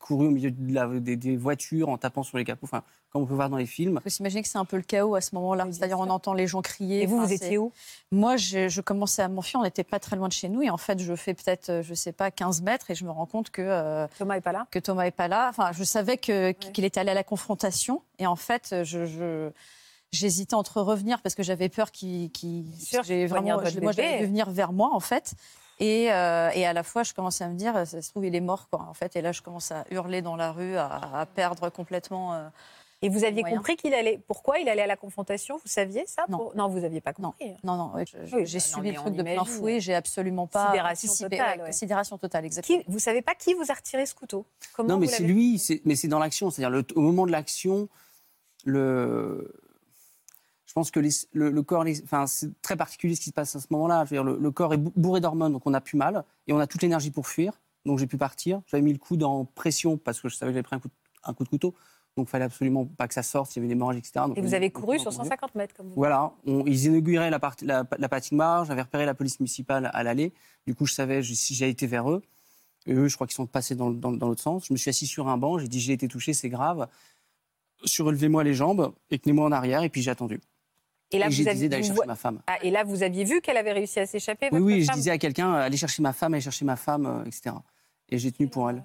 couru 0.00 0.26
au 0.26 0.30
milieu 0.30 0.50
de 0.50 0.74
la- 0.74 0.88
des, 0.88 1.14
des 1.14 1.36
voitures 1.36 1.88
en 1.88 1.98
tapant 1.98 2.24
sur 2.24 2.36
les 2.38 2.44
capots, 2.44 2.64
enfin, 2.64 2.82
comme 3.10 3.22
on 3.22 3.26
peut 3.26 3.34
voir 3.34 3.48
dans 3.50 3.56
les 3.58 3.66
films. 3.66 3.98
Il 4.00 4.02
faut 4.02 4.08
s'imaginer 4.08 4.42
que 4.42 4.48
c'est 4.48 4.58
un 4.58 4.64
peu 4.64 4.76
le 4.76 4.82
chaos 4.82 5.14
à 5.14 5.20
ce 5.20 5.34
moment-là. 5.36 5.66
Oui, 5.66 5.74
C'est-à-dire, 5.74 6.00
on 6.00 6.08
entend 6.10 6.32
les 6.32 6.46
gens 6.46 6.62
crier. 6.62 7.02
Et 7.02 7.06
vous, 7.06 7.16
Enfin, 7.18 7.26
vous 7.26 7.32
étiez 7.32 7.58
où? 7.58 7.70
Moi, 8.10 8.36
je, 8.36 8.68
je 8.68 8.80
commençais 8.80 9.22
à 9.22 9.28
m'enfuir. 9.28 9.60
On 9.60 9.62
n'était 9.64 9.84
pas 9.84 9.98
très 10.00 10.16
loin 10.16 10.26
de 10.28 10.32
chez 10.32 10.48
nous. 10.48 10.62
Et 10.62 10.70
en 10.70 10.78
fait, 10.78 10.98
je 11.00 11.14
fais 11.14 11.34
peut-être, 11.34 11.68
euh, 11.70 11.82
je 11.82 11.94
sais 11.94 12.12
pas, 12.12 12.30
15 12.30 12.62
mètres. 12.62 12.90
Et 12.90 12.94
je 12.94 13.04
me 13.04 13.10
rends 13.10 13.26
compte 13.26 13.50
que, 13.50 13.62
euh, 13.62 14.06
Thomas 14.18 14.36
est 14.36 14.40
pas 14.40 14.52
là? 14.52 14.66
que 14.70 14.78
Thomas 14.78 15.04
est 15.04 15.10
pas 15.10 15.28
là. 15.28 15.48
Enfin, 15.50 15.70
je 15.72 15.84
savais 15.84 16.16
que- 16.16 16.52
qu'il 16.52 16.84
était 16.84 17.00
allé 17.00 17.10
à 17.10 17.14
la 17.14 17.24
confrontation. 17.24 18.02
Et 18.18 18.26
en 18.26 18.36
fait, 18.36 18.74
je. 18.84 19.06
je- 19.06 19.50
J'hésitais 20.12 20.54
entre 20.54 20.80
revenir 20.82 21.22
parce 21.22 21.36
que 21.36 21.44
j'avais 21.44 21.68
peur 21.68 21.92
qu'il. 21.92 22.32
qu'il- 22.32 22.64
j'ai 23.04 23.26
vraiment, 23.26 23.64
je- 23.64 23.78
moi, 23.78 23.92
vu 23.92 24.26
venir 24.26 24.50
vers 24.50 24.72
moi, 24.72 24.90
en 24.92 24.98
fait. 24.98 25.34
Et, 25.80 26.12
euh, 26.12 26.50
et 26.54 26.66
à 26.66 26.72
la 26.74 26.82
fois, 26.82 27.02
je 27.02 27.14
commençais 27.14 27.42
à 27.42 27.48
me 27.48 27.54
dire, 27.56 27.72
ça 27.86 28.02
se 28.02 28.10
trouve, 28.10 28.26
il 28.26 28.34
est 28.36 28.40
mort, 28.40 28.68
quoi, 28.70 28.82
en 28.88 28.94
fait. 28.94 29.16
Et 29.16 29.22
là, 29.22 29.32
je 29.32 29.40
commence 29.42 29.72
à 29.72 29.84
hurler 29.90 30.20
dans 30.22 30.36
la 30.36 30.52
rue, 30.52 30.76
à, 30.76 31.20
à 31.20 31.26
perdre 31.26 31.70
complètement. 31.70 32.34
euh, 32.34 32.48
Et 33.00 33.08
vous 33.08 33.24
aviez 33.24 33.40
Moyen. 33.40 33.56
compris 33.56 33.76
qu'il 33.76 33.94
allait. 33.94 34.20
Pourquoi 34.28 34.58
il 34.58 34.68
allait 34.68 34.82
à 34.82 34.86
la 34.86 34.96
confrontation 34.98 35.56
Vous 35.56 35.62
saviez 35.70 36.04
ça 36.06 36.26
Non. 36.28 36.36
Pour- 36.36 36.54
Non, 36.56 36.68
vous 36.68 36.80
n'aviez 36.80 37.00
pas 37.00 37.14
compris. 37.14 37.54
Non, 37.64 37.76
non, 37.76 37.92
Oui, 37.94 38.04
j'ai 38.04 38.58
bah, 38.58 38.80
mais 38.82 38.90
le 38.90 38.96
truc 38.98 39.14
de 39.16 39.22
plein 39.22 39.44
fouet. 39.46 39.80
J'ai 39.80 39.94
absolument 39.94 40.46
pas 40.46 40.66
Sidération 40.66 41.12
totale, 41.28 41.60
ouais. 41.62 41.72
Sidération 41.72 42.18
totale, 42.18 42.44
exactement. 42.44 42.78
Qui, 42.80 42.84
vous 42.86 42.98
savez 42.98 43.22
pas 43.22 43.34
qui 43.34 43.54
vous 43.54 43.70
a 43.70 43.74
retiré 43.74 44.04
ce 44.04 44.14
couteau? 44.14 44.44
Comment 44.74 44.90
non, 44.90 44.98
mais 44.98 45.06
c'est 45.06 45.22
lui, 45.22 45.58
mais 45.86 45.96
c'est 45.96 46.08
dans 46.08 46.18
l'action. 46.18 46.50
C'est-à-dire, 46.50 46.82
au 46.94 47.00
moment 47.00 47.24
de 47.24 47.32
l'action, 47.32 47.88
le... 48.66 49.50
Je 50.70 50.72
pense 50.72 50.92
que 50.92 51.00
les- 51.00 51.10
le, 51.32 51.50
le 51.50 51.62
corps, 51.64 51.82
les- 51.82 52.00
enfin, 52.04 52.28
c'est 52.28 52.48
très 52.62 52.76
particulier 52.76 53.16
ce 53.16 53.20
qui 53.20 53.30
se 53.30 53.34
passe 53.34 53.56
à 53.56 53.60
ce 53.60 53.66
moment-là. 53.70 54.04
Je 54.04 54.10
veux 54.10 54.16
dire, 54.18 54.22
le, 54.24 54.38
le 54.40 54.50
corps 54.52 54.72
est 54.72 54.76
bou- 54.76 54.92
bourré 54.94 55.20
d'hormones, 55.20 55.52
donc 55.52 55.66
on 55.66 55.70
n'a 55.70 55.80
plus 55.80 55.96
mal 55.98 56.22
et 56.46 56.52
on 56.52 56.60
a 56.60 56.68
toute 56.68 56.80
l'énergie 56.82 57.10
pour 57.10 57.26
fuir. 57.26 57.60
Donc 57.84 57.98
j'ai 57.98 58.06
pu 58.06 58.16
partir. 58.16 58.62
J'avais 58.68 58.80
mis 58.84 58.92
le 58.92 58.98
coude 59.00 59.24
en 59.24 59.44
pression 59.44 59.96
parce 59.96 60.20
que 60.20 60.28
je 60.28 60.36
savais 60.36 60.52
que 60.52 60.54
j'avais 60.54 60.62
pris 60.62 60.76
un 60.76 60.78
coup, 60.78 60.86
de, 60.86 60.92
un 61.24 61.34
coup 61.34 61.42
de 61.42 61.48
couteau. 61.48 61.74
Donc 62.16 62.28
il 62.28 62.30
fallait 62.30 62.44
absolument 62.44 62.86
pas 62.86 63.08
que 63.08 63.14
ça 63.14 63.24
sorte, 63.24 63.50
il 63.56 63.58
y 63.58 63.60
avait 63.60 63.66
une 63.66 63.72
hémorragie, 63.72 63.98
etc. 63.98 64.12
Donc, 64.28 64.38
Et 64.38 64.42
vous 64.42 64.54
avez 64.54 64.70
couru 64.70 65.00
sur 65.00 65.08
on- 65.08 65.24
150 65.24 65.56
mètres, 65.56 65.74
comme 65.74 65.88
vous 65.88 65.94
Voilà, 65.96 66.30
on- 66.46 66.64
ils 66.66 66.84
inauguraient 66.84 67.30
la, 67.30 67.40
partie- 67.40 67.64
la, 67.64 67.84
la 67.98 68.08
patinoire, 68.08 68.64
j'avais 68.64 68.82
repéré 68.82 69.06
la 69.06 69.14
police 69.14 69.40
municipale 69.40 69.90
à 69.92 70.04
l'allée. 70.04 70.32
Du 70.68 70.76
coup, 70.76 70.86
je 70.86 70.94
savais 70.94 71.20
je- 71.24 71.34
si 71.34 71.52
j'ai 71.56 71.68
été 71.68 71.88
vers 71.88 72.08
eux. 72.12 72.22
Et 72.86 72.94
eux, 72.94 73.08
je 73.08 73.14
crois 73.16 73.26
qu'ils 73.26 73.34
sont 73.34 73.46
passés 73.46 73.74
dans, 73.74 73.88
l'autre 73.90 74.40
sens. 74.40 74.66
Je 74.68 74.72
me 74.72 74.78
suis 74.78 74.88
assis 74.90 75.08
sur 75.08 75.26
un 75.26 75.36
banc, 75.36 75.58
j'ai 75.58 75.66
dit 75.66 75.80
j'ai 75.80 75.94
été 75.94 76.06
touché, 76.06 76.32
c'est 76.32 76.48
grave. 76.48 76.86
Surélevez-moi 77.84 78.44
les 78.44 78.54
jambes 78.54 78.92
et 79.10 79.18
tenez-moi 79.18 79.46
en 79.46 79.52
arrière, 79.52 79.82
et 79.82 79.88
puis 79.88 80.02
j'ai 80.02 80.10
attendu. 80.12 80.40
Et 81.12 81.18
là, 81.18 81.26
et 81.26 81.28
vous 81.28 81.34
disais 81.36 81.50
aviez, 81.50 81.68
d'aller 81.68 81.82
chercher 81.82 82.00
vo- 82.00 82.06
ma 82.06 82.14
femme. 82.16 82.40
Ah, 82.46 82.58
et 82.62 82.70
là, 82.70 82.84
vous 82.84 83.02
aviez 83.02 83.24
vu 83.24 83.40
qu'elle 83.40 83.56
avait 83.56 83.72
réussi 83.72 83.98
à 84.00 84.06
s'échapper, 84.06 84.46
Oui, 84.52 84.58
votre 84.60 84.64
oui, 84.66 84.84
je 84.84 84.92
disais 84.92 85.10
à 85.10 85.18
quelqu'un 85.18 85.52
euh, 85.54 85.58
allez 85.62 85.76
chercher 85.76 86.02
ma 86.02 86.12
femme, 86.12 86.34
allez 86.34 86.40
chercher 86.40 86.64
ma 86.64 86.76
femme, 86.76 87.06
euh, 87.06 87.24
etc. 87.24 87.56
Et 88.08 88.18
j'ai 88.18 88.30
tenu 88.30 88.48
pour 88.48 88.70
elle. 88.70 88.84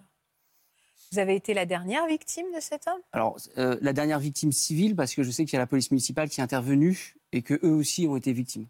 Vous 1.11 1.19
avez 1.19 1.35
été 1.35 1.53
la 1.53 1.65
dernière 1.65 2.07
victime 2.07 2.47
de 2.55 2.59
cet 2.59 2.87
homme? 2.87 2.99
Alors, 3.11 3.37
euh, 3.57 3.77
la 3.81 3.93
dernière 3.93 4.19
victime 4.19 4.51
civile, 4.51 4.95
parce 4.95 5.13
que 5.13 5.21
je 5.23 5.29
sais 5.29 5.45
qu'il 5.45 5.53
y 5.53 5.55
a 5.57 5.59
la 5.59 5.67
police 5.67 5.91
municipale 5.91 6.29
qui 6.29 6.39
est 6.41 6.43
intervenue 6.43 7.15
et 7.31 7.41
que 7.43 7.53
eux 7.63 7.73
aussi 7.73 8.07
ont 8.07 8.15
été 8.17 8.33
victimes. 8.33 8.67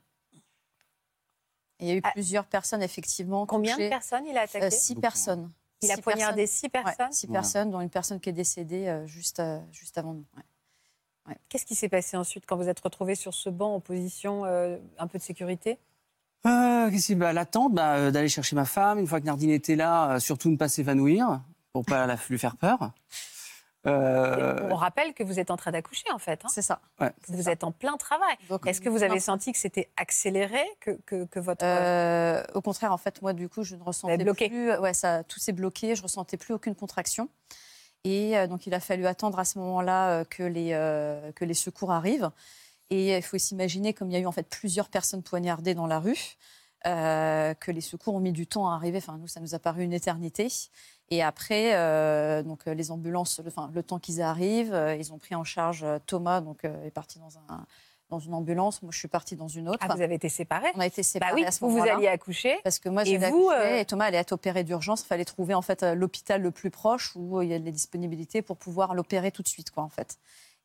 Il 1.79 1.87
y 1.87 1.91
a 1.91 1.95
eu 1.95 2.01
Ah. 2.03 2.11
plusieurs 2.11 2.45
personnes, 2.45 2.81
effectivement. 2.83 3.45
Combien 3.45 3.77
de 3.77 3.89
personnes 3.89 4.25
il 4.25 4.37
a 4.37 4.41
attaqué 4.41 4.65
Euh, 4.65 4.69
Six 4.69 4.93
Beaucoup, 4.95 5.01
personnes. 5.01 5.51
Il 5.81 5.91
a 5.91 5.95
Six 5.95 6.01
poignardé 6.01 6.41
personnes. 6.43 6.55
six 6.57 6.65
Ouais, 6.65 6.69
personnes 6.83 7.11
six 7.11 7.27
Voilà. 7.27 7.41
personnes, 7.41 7.71
dont 7.71 7.81
une 7.81 7.89
personne 7.89 8.19
qui 8.19 8.29
est 8.29 8.33
décédée 8.33 8.87
euh, 8.87 9.05
juste, 9.07 9.39
euh, 9.39 9.59
juste 9.71 9.97
avant 9.97 10.13
nous. 10.13 10.25
ouais. 10.37 10.43
Qu'est-ce 11.49 11.65
qui 11.65 11.75
s'est 11.75 11.89
passé 11.89 12.17
ensuite 12.17 12.45
quand 12.45 12.55
vous 12.57 12.69
êtes 12.69 12.79
retrouvé 12.79 13.15
sur 13.15 13.33
ce 13.33 13.49
banc 13.49 13.75
en 13.75 13.79
position 13.79 14.45
euh, 14.45 14.77
un 14.97 15.07
peu 15.07 15.17
de 15.17 15.23
sécurité? 15.23 15.79
Euh, 16.45 16.91
qu'est-ce 16.91 17.13
bah, 17.13 17.33
L'attente, 17.33 17.73
bah, 17.73 17.95
euh, 17.95 18.11
d'aller 18.11 18.29
chercher 18.29 18.55
ma 18.55 18.65
femme. 18.65 18.99
Une 18.99 19.07
fois 19.07 19.19
que 19.19 19.25
Nardine 19.25 19.49
était 19.49 19.75
là, 19.75 20.11
euh, 20.15 20.19
surtout 20.19 20.49
ne 20.51 20.57
pas 20.57 20.69
s'évanouir 20.69 21.41
pour 21.73 21.83
pas 21.85 22.05
la- 22.05 22.17
lui 22.29 22.37
faire 22.37 22.55
peur. 22.57 22.91
Euh, 23.87 24.67
On 24.71 24.75
rappelle 24.75 25.13
que 25.13 25.23
vous 25.23 25.39
êtes 25.39 25.51
en 25.51 25.57
train 25.57 25.71
d'accoucher, 25.71 26.05
en 26.11 26.17
fait. 26.17 26.43
hein. 26.43 26.47
C'est 26.51 26.63
ça. 26.63 26.79
ouais. 26.99 27.11
Vous 27.27 27.49
êtes 27.49 27.63
en 27.63 27.71
plein 27.71 27.97
travail. 27.97 28.35
Donc, 28.49 28.65
Est-ce 28.65 28.81
que 28.81 28.89
vous 28.89 29.03
avez 29.03 29.15
non. 29.15 29.19
senti 29.19 29.51
que 29.51 29.59
c'était 29.59 29.89
accéléré, 29.95 30.63
que, 30.79 30.91
que, 31.05 31.25
que 31.25 31.39
votre... 31.39 31.63
Euh, 31.63 32.43
au 32.55 32.61
contraire, 32.61 32.91
en 32.91 32.97
fait, 32.97 33.21
moi, 33.21 33.33
du 33.33 33.47
coup, 33.47 33.63
je 33.63 33.75
ne 33.75 33.83
ressentais 33.83 34.17
bloqué. 34.23 34.49
plus. 34.49 34.75
Ouais, 34.77 34.93
ça, 34.95 35.23
tout 35.23 35.39
s'est 35.39 35.51
bloqué. 35.53 35.95
Je 35.95 36.01
ressentais 36.01 36.37
plus 36.37 36.53
aucune 36.55 36.73
contraction. 36.75 37.29
Et 38.05 38.37
euh, 38.37 38.47
donc, 38.47 38.67
il 38.67 38.73
a 38.73 38.79
fallu 38.79 39.05
attendre 39.07 39.39
à 39.39 39.45
ce 39.45 39.59
moment-là 39.59 40.09
euh, 40.11 40.23
que 40.23 40.43
les 40.43 40.69
euh, 40.73 41.31
que 41.33 41.43
les 41.43 41.55
secours 41.55 41.91
arrivent. 41.91 42.31
Et 42.91 43.17
il 43.17 43.23
faut 43.23 43.37
s'imaginer, 43.39 43.93
comme 43.93 44.11
il 44.11 44.13
y 44.13 44.15
a 44.15 44.19
eu 44.19 44.27
en 44.27 44.31
fait 44.31 44.47
plusieurs 44.47 44.89
personnes 44.89 45.23
poignardées 45.23 45.73
dans 45.73 45.87
la 45.87 45.99
rue, 45.99 46.37
que 46.83 47.71
les 47.71 47.81
secours 47.81 48.13
ont 48.13 48.19
mis 48.19 48.31
du 48.31 48.45
temps 48.45 48.69
à 48.69 48.75
arriver. 48.75 48.99
Enfin, 48.99 49.17
nous, 49.17 49.27
ça 49.27 49.39
nous 49.39 49.55
a 49.55 49.59
paru 49.59 49.83
une 49.83 49.93
éternité. 49.93 50.47
Et 51.09 51.23
après, 51.23 51.71
donc 52.43 52.67
les 52.67 52.91
ambulances, 52.91 53.39
le, 53.39 53.47
enfin, 53.47 53.71
le 53.73 53.81
temps 53.81 53.97
qu'ils 53.97 54.21
arrivent, 54.21 54.79
ils 54.99 55.11
ont 55.11 55.17
pris 55.17 55.33
en 55.33 55.43
charge 55.43 55.83
Thomas, 56.05 56.41
donc 56.41 56.63
est 56.63 56.91
parti 56.91 57.17
dans 57.17 57.39
un 57.39 57.65
dans 58.09 58.19
une 58.19 58.33
ambulance. 58.33 58.81
Moi, 58.81 58.91
je 58.91 58.99
suis 58.99 59.07
partie 59.07 59.35
dans 59.35 59.47
une 59.47 59.69
autre. 59.69 59.79
Ah, 59.81 59.93
vous 59.95 60.01
avez 60.01 60.15
été 60.15 60.29
séparés 60.29 60.69
On 60.75 60.79
a 60.79 60.85
été 60.85 61.01
Bah 61.01 61.07
séparés 61.07 61.33
oui, 61.33 61.45
à 61.45 61.51
ce 61.51 61.59
vous, 61.59 61.71
vous 61.71 61.81
alliez 61.81 62.07
accoucher. 62.07 62.59
Parce 62.63 62.79
que 62.79 62.89
moi, 62.89 63.03
j'ai 63.03 63.23
accouché 63.23 63.55
euh, 63.55 63.79
et 63.79 63.85
Thomas 63.85 64.05
allait 64.05 64.17
être 64.17 64.31
opéré 64.31 64.63
d'urgence. 64.63 65.03
Il 65.03 65.07
fallait 65.07 65.25
trouver 65.25 65.53
en 65.53 65.61
fait 65.61 65.83
euh, 65.83 65.95
l'hôpital 65.95 66.41
le 66.41 66.51
plus 66.51 66.69
proche 66.69 67.13
où 67.15 67.41
il 67.41 67.49
y 67.49 67.53
a 67.53 67.59
des 67.59 67.71
disponibilités 67.71 68.41
pour 68.41 68.57
pouvoir 68.57 68.93
l'opérer 68.93 69.31
tout 69.31 69.41
de 69.41 69.47
suite, 69.47 69.71
quoi, 69.71 69.83
en 69.83 69.89
fait. 69.89 70.17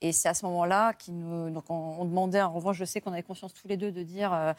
Et 0.03 0.13
c'est 0.13 0.29
à 0.29 0.35
ce 0.35 0.47
moment-là 0.47 0.95
donc 1.09 1.65
on, 1.69 1.75
on 1.75 2.05
demandait. 2.05 2.41
En 2.41 2.53
revanche, 2.53 2.77
je 2.77 2.85
sais 2.85 3.01
qu'on 3.01 3.13
avait 3.13 3.23
conscience 3.23 3.53
tous 3.53 3.69
les 3.69 3.77
deux 3.77 3.93
de 3.93 4.03
dire 4.03 4.33
euh, 4.33 4.53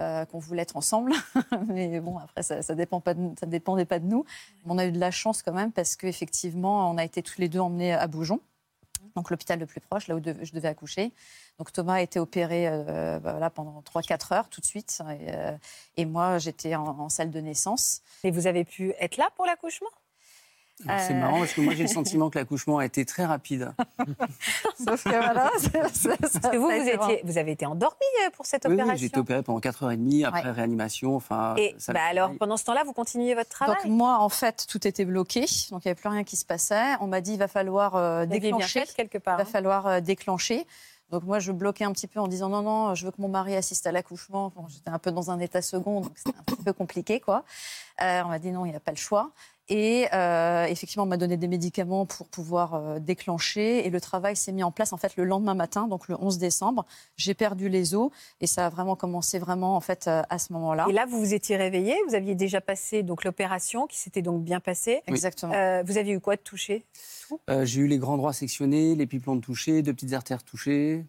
euh, 0.00 0.24
qu'on 0.24 0.38
voulait 0.38 0.62
être 0.62 0.76
ensemble, 0.76 1.12
mais 1.68 2.00
bon, 2.00 2.18
après 2.18 2.42
ça, 2.42 2.62
ça 2.62 2.74
dépend 2.74 3.00
pas, 3.00 3.14
de, 3.14 3.30
ça 3.38 3.46
dépendait 3.46 3.84
pas 3.84 3.98
de 3.98 4.06
nous. 4.06 4.24
Mais 4.64 4.72
on 4.72 4.78
a 4.78 4.86
eu 4.86 4.92
de 4.92 5.00
la 5.00 5.10
chance 5.10 5.42
quand 5.42 5.52
même 5.52 5.72
parce 5.72 5.96
qu'effectivement, 5.96 6.90
on 6.90 6.96
a 6.96 7.04
été 7.04 7.22
tous 7.22 7.40
les 7.40 7.48
deux 7.48 7.58
emmenés 7.58 7.92
à 7.92 8.06
Beaujon, 8.06 8.40
donc 9.16 9.30
l'hôpital 9.30 9.58
le 9.58 9.66
plus 9.66 9.80
proche, 9.80 10.08
là 10.08 10.16
où 10.16 10.22
je 10.22 10.52
devais 10.52 10.68
accoucher. 10.68 11.12
Donc 11.58 11.72
Thomas 11.72 11.94
a 11.94 12.00
été 12.02 12.18
opéré 12.18 12.68
euh, 12.68 13.18
bah, 13.20 13.32
voilà, 13.32 13.50
pendant 13.50 13.82
3-4 13.82 14.34
heures 14.34 14.48
tout 14.48 14.60
de 14.60 14.66
suite. 14.66 15.00
Et, 15.20 15.34
euh, 15.34 15.56
et 15.96 16.04
moi, 16.04 16.38
j'étais 16.38 16.74
en, 16.74 16.86
en 16.86 17.08
salle 17.08 17.30
de 17.30 17.40
naissance. 17.40 18.02
Et 18.22 18.30
vous 18.30 18.46
avez 18.46 18.64
pu 18.64 18.94
être 19.00 19.16
là 19.16 19.28
pour 19.36 19.46
l'accouchement? 19.46 19.88
C'est 20.82 21.12
Euh. 21.14 21.20
marrant 21.20 21.38
parce 21.38 21.52
que 21.52 21.60
moi 21.60 21.72
j'ai 21.74 21.84
le 21.84 21.88
sentiment 21.88 22.30
que 22.30 22.38
l'accouchement 22.38 22.78
a 22.78 22.84
été 22.84 23.04
très 23.04 23.24
rapide. 23.24 23.72
Sauf 24.84 25.04
que 25.04 25.08
voilà, 25.08 25.50
ça- 25.58 26.16
Parce 26.20 26.38
que 26.50 26.56
vous, 26.56 26.66
a 26.68 26.78
vous, 26.78 26.88
étiez, 26.88 27.20
vous 27.24 27.38
avez 27.38 27.52
été 27.52 27.64
endormi 27.64 27.96
euh, 28.26 28.30
pour 28.30 28.44
cette 28.44 28.64
Oui, 28.64 28.70
oui, 28.70 28.74
opération 28.80 28.96
j'ai 29.00 29.06
été 29.06 29.18
opéré 29.20 29.42
pendant 29.42 29.60
4h30, 29.60 30.24
après 30.26 30.42
Ouais. 30.42 30.50
réanimation. 30.50 31.14
Enfin, 31.14 31.54
Et 31.56 31.74
ça- 31.78 31.92
bah 31.92 32.00
alors, 32.10 32.32
pendant 32.38 32.56
ce 32.56 32.64
temps-là, 32.64 32.82
vous 32.84 32.92
continuiez 32.92 33.34
votre 33.34 33.50
travail? 33.50 33.76
Donc 33.84 33.92
moi, 33.92 34.18
en 34.18 34.28
fait, 34.28 34.66
tout 34.68 34.86
était 34.86 35.04
bloqué, 35.04 35.42
donc 35.70 35.84
il 35.84 35.88
n'y 35.88 35.90
avait 35.90 35.94
plus 35.94 36.08
rien 36.08 36.24
qui 36.24 36.36
se 36.36 36.44
passait. 36.44 36.96
On 37.00 37.06
m'a 37.06 37.20
dit 37.20 37.34
il 37.34 37.38
va 37.38 37.48
falloir 37.48 37.94
euh, 37.94 38.26
bien 38.26 38.38
déclencher. 38.40 38.80
fait 38.84 38.94
quelque 38.94 39.18
Il 39.18 39.20
part. 39.20 39.36
va 39.36 39.42
hein. 39.42 39.46
falloir 39.46 39.86
euh, 39.86 40.00
déclencher. 40.00 40.66
Donc 41.10 41.22
moi, 41.22 41.38
je 41.38 41.52
bloquais 41.52 41.84
un 41.84 41.92
petit 41.92 42.08
peu 42.08 42.18
en 42.18 42.26
disant 42.26 42.48
non, 42.48 42.62
non, 42.62 42.94
je 42.96 43.04
veux 43.04 43.12
que 43.12 43.20
mon 43.20 43.28
mari 43.28 43.54
assiste 43.54 43.86
à 43.86 43.92
l'accouchement. 43.92 44.50
Bon, 44.56 44.66
J'étais 44.68 44.90
un 44.90 44.98
peu 44.98 45.12
dans 45.12 45.30
un 45.30 45.38
état 45.38 45.62
second, 45.62 46.00
donc 46.00 46.12
c'était 46.16 46.36
un 46.36 46.42
petit 46.42 46.62
peu 46.64 46.72
compliqué, 46.72 47.20
quoi. 47.20 47.44
Euh, 48.02 48.22
on 48.24 48.28
m'a 48.28 48.38
dit 48.40 48.50
non, 48.50 48.64
il 48.64 48.70
n'y 48.70 48.76
a 48.76 48.80
pas 48.80 48.90
le 48.90 48.96
choix. 48.96 49.30
Et 49.68 50.06
euh, 50.12 50.66
effectivement, 50.66 51.04
on 51.04 51.06
m'a 51.06 51.16
donné 51.16 51.36
des 51.38 51.48
médicaments 51.48 52.04
pour 52.04 52.28
pouvoir 52.28 52.74
euh, 52.74 52.98
déclencher. 52.98 53.86
Et 53.86 53.90
le 53.90 54.00
travail 54.00 54.36
s'est 54.36 54.52
mis 54.52 54.62
en 54.62 54.70
place 54.70 54.92
en 54.92 54.98
fait 54.98 55.16
le 55.16 55.24
lendemain 55.24 55.54
matin, 55.54 55.88
donc 55.88 56.08
le 56.08 56.16
11 56.20 56.38
décembre. 56.38 56.84
J'ai 57.16 57.32
perdu 57.34 57.68
les 57.70 57.94
os 57.94 58.10
et 58.40 58.46
ça 58.46 58.66
a 58.66 58.68
vraiment 58.68 58.94
commencé 58.94 59.38
vraiment 59.38 59.76
en 59.76 59.80
fait 59.80 60.06
euh, 60.06 60.22
à 60.28 60.38
ce 60.38 60.52
moment-là. 60.52 60.86
Et 60.90 60.92
là, 60.92 61.06
vous 61.06 61.18
vous 61.18 61.32
étiez 61.32 61.56
réveillé, 61.56 61.96
vous 62.06 62.14
aviez 62.14 62.34
déjà 62.34 62.60
passé 62.60 63.02
donc 63.02 63.24
l'opération 63.24 63.86
qui 63.86 63.98
s'était 63.98 64.22
donc 64.22 64.44
bien 64.44 64.60
passée. 64.60 65.02
Exactement. 65.06 65.54
Euh, 65.54 65.82
vous 65.86 65.96
aviez 65.96 66.12
eu 66.12 66.20
quoi 66.20 66.36
de 66.36 66.42
touché 66.42 66.84
Euh, 67.48 67.64
j'ai 67.64 67.80
eu 67.80 67.86
les 67.86 67.98
grands 67.98 68.18
droits 68.18 68.34
sectionnés, 68.34 68.94
les 68.94 69.06
pipelons 69.06 69.40
touchés, 69.40 69.82
deux 69.82 69.94
petites 69.94 70.12
artères 70.12 70.42
touchées. 70.42 71.06